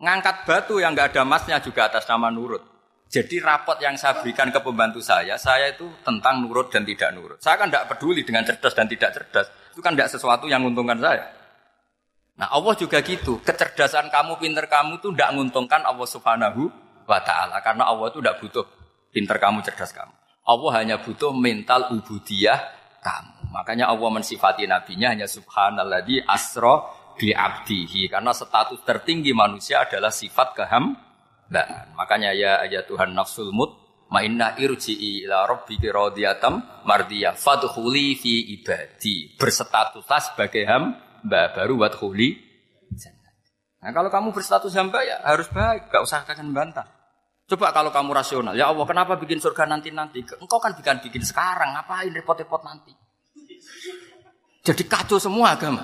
Ngangkat 0.00 0.48
batu 0.48 0.82
yang 0.82 0.96
nggak 0.96 1.14
ada 1.14 1.22
emasnya 1.22 1.62
juga 1.62 1.86
atas 1.86 2.08
nama 2.11 2.32
nurut. 2.32 2.64
Jadi 3.11 3.42
rapot 3.42 3.74
yang 3.82 3.98
saya 3.98 4.22
berikan 4.22 4.54
ke 4.54 4.62
pembantu 4.62 5.02
saya, 5.02 5.34
saya 5.34 5.74
itu 5.74 5.82
tentang 6.06 6.46
nurut 6.46 6.70
dan 6.70 6.86
tidak 6.86 7.11
nurut. 7.11 7.38
Saya 7.42 7.58
kan 7.58 7.66
tidak 7.66 7.90
peduli 7.90 8.22
dengan 8.22 8.46
cerdas 8.46 8.70
dan 8.70 8.86
tidak 8.86 9.11
cerdas. 9.11 9.46
Itu 9.74 9.82
kan 9.82 9.98
tidak 9.98 10.14
sesuatu 10.14 10.46
yang 10.46 10.62
menguntungkan 10.62 10.98
saya. 11.02 11.26
Nah 12.38 12.48
Allah 12.54 12.74
juga 12.78 13.02
gitu. 13.02 13.42
Kecerdasan 13.42 14.08
kamu, 14.14 14.38
pinter 14.38 14.64
kamu 14.70 15.02
itu 15.02 15.11
tidak 15.11 15.30
menguntungkan 15.34 15.82
Allah 15.82 16.06
subhanahu 16.06 16.70
wa 17.04 17.20
ta'ala. 17.20 17.58
Karena 17.61 17.90
Allah 17.90 18.14
itu 18.14 18.22
tidak 18.22 18.38
butuh 18.38 18.64
pinter 19.11 19.36
kamu, 19.42 19.58
cerdas 19.66 19.90
kamu. 19.90 20.14
Allah 20.46 20.70
hanya 20.78 20.96
butuh 21.02 21.34
mental 21.34 21.90
ubudiyah 21.92 22.58
kamu. 23.02 23.39
Makanya 23.51 23.90
Allah 23.90 24.11
mensifati 24.14 24.64
nabinya 24.64 25.11
hanya 25.11 25.26
subhanalladzi 25.26 26.22
asro 26.24 26.86
bi 27.18 27.34
abdihi. 27.34 28.07
Karena 28.07 28.30
status 28.30 28.80
tertinggi 28.86 29.34
manusia 29.34 29.82
adalah 29.84 30.14
sifat 30.14 30.55
keham 30.55 30.94
Nah, 31.51 31.66
makanya 31.98 32.30
ya 32.30 32.62
aja 32.62 32.86
Tuhan 32.86 33.11
nafsul 33.11 33.51
mut 33.51 33.74
mainna 34.07 34.55
irji'i 34.55 35.26
ila 35.26 35.51
rabbiki 35.51 35.90
radiyatam 35.90 36.62
mardiyah 36.86 37.34
fadkhuli 37.34 38.14
fi 38.14 38.55
ibadi 38.55 39.34
berstatuslah 39.34 40.20
sebagai 40.22 40.62
hamba 40.66 41.51
baru 41.51 41.82
wadkhuli 41.82 42.51
Nah 43.80 43.96
kalau 43.96 44.12
kamu 44.12 44.36
berstatus 44.36 44.76
hamba 44.76 45.01
ya 45.01 45.24
harus 45.24 45.48
baik, 45.48 45.88
gak 45.88 46.05
usah 46.05 46.20
kalian 46.28 46.53
bantah. 46.53 46.84
Coba 47.48 47.72
kalau 47.72 47.88
kamu 47.88 48.12
rasional, 48.12 48.53
ya 48.53 48.68
Allah 48.68 48.84
kenapa 48.84 49.16
bikin 49.16 49.40
surga 49.40 49.64
nanti-nanti? 49.64 50.20
Engkau 50.20 50.61
kan 50.61 50.76
bikin 50.76 51.01
bikin 51.01 51.24
sekarang, 51.24 51.72
ngapain 51.72 52.12
repot-repot 52.12 52.61
nanti? 52.61 52.92
Jadi 54.70 54.86
kacau 54.86 55.18
semua 55.18 55.58
agama. 55.58 55.82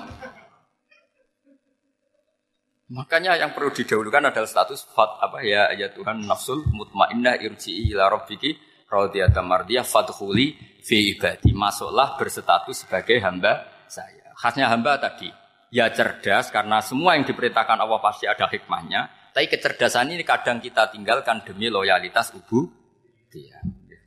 Makanya 2.87 3.35
yang 3.35 3.51
perlu 3.51 3.67
didahulukan 3.75 4.31
adalah 4.31 4.47
status 4.47 4.87
fat 4.95 5.19
apa 5.19 5.43
ya 5.43 5.75
ya 5.75 5.91
Tuhan 5.91 6.23
nafsul 6.23 6.63
mutmainnah 6.71 7.35
irji'i 7.35 7.91
ila 7.91 8.07
rabbiki 8.07 8.55
radiyatan 8.87 9.43
mardiyah 9.43 9.83
fadkhuli 9.83 10.55
fi 10.79 11.11
ibadi. 11.11 11.51
Masuklah 11.51 12.15
berstatus 12.15 12.87
sebagai 12.87 13.19
hamba 13.19 13.67
saya. 13.91 14.31
Khasnya 14.39 14.71
hamba 14.71 14.95
tadi 15.03 15.27
ya 15.67 15.91
cerdas 15.91 16.47
karena 16.47 16.79
semua 16.79 17.19
yang 17.19 17.27
diperintahkan 17.27 17.83
Allah 17.83 17.99
pasti 17.99 18.23
ada 18.23 18.47
hikmahnya. 18.47 19.35
Tapi 19.35 19.51
kecerdasan 19.51 20.15
ini 20.15 20.23
kadang 20.23 20.63
kita 20.63 20.95
tinggalkan 20.95 21.43
demi 21.43 21.67
loyalitas 21.67 22.31
ubu. 22.39 22.71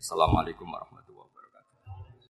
Assalamualaikum 0.00 0.64
warahmatullahi 0.64 0.99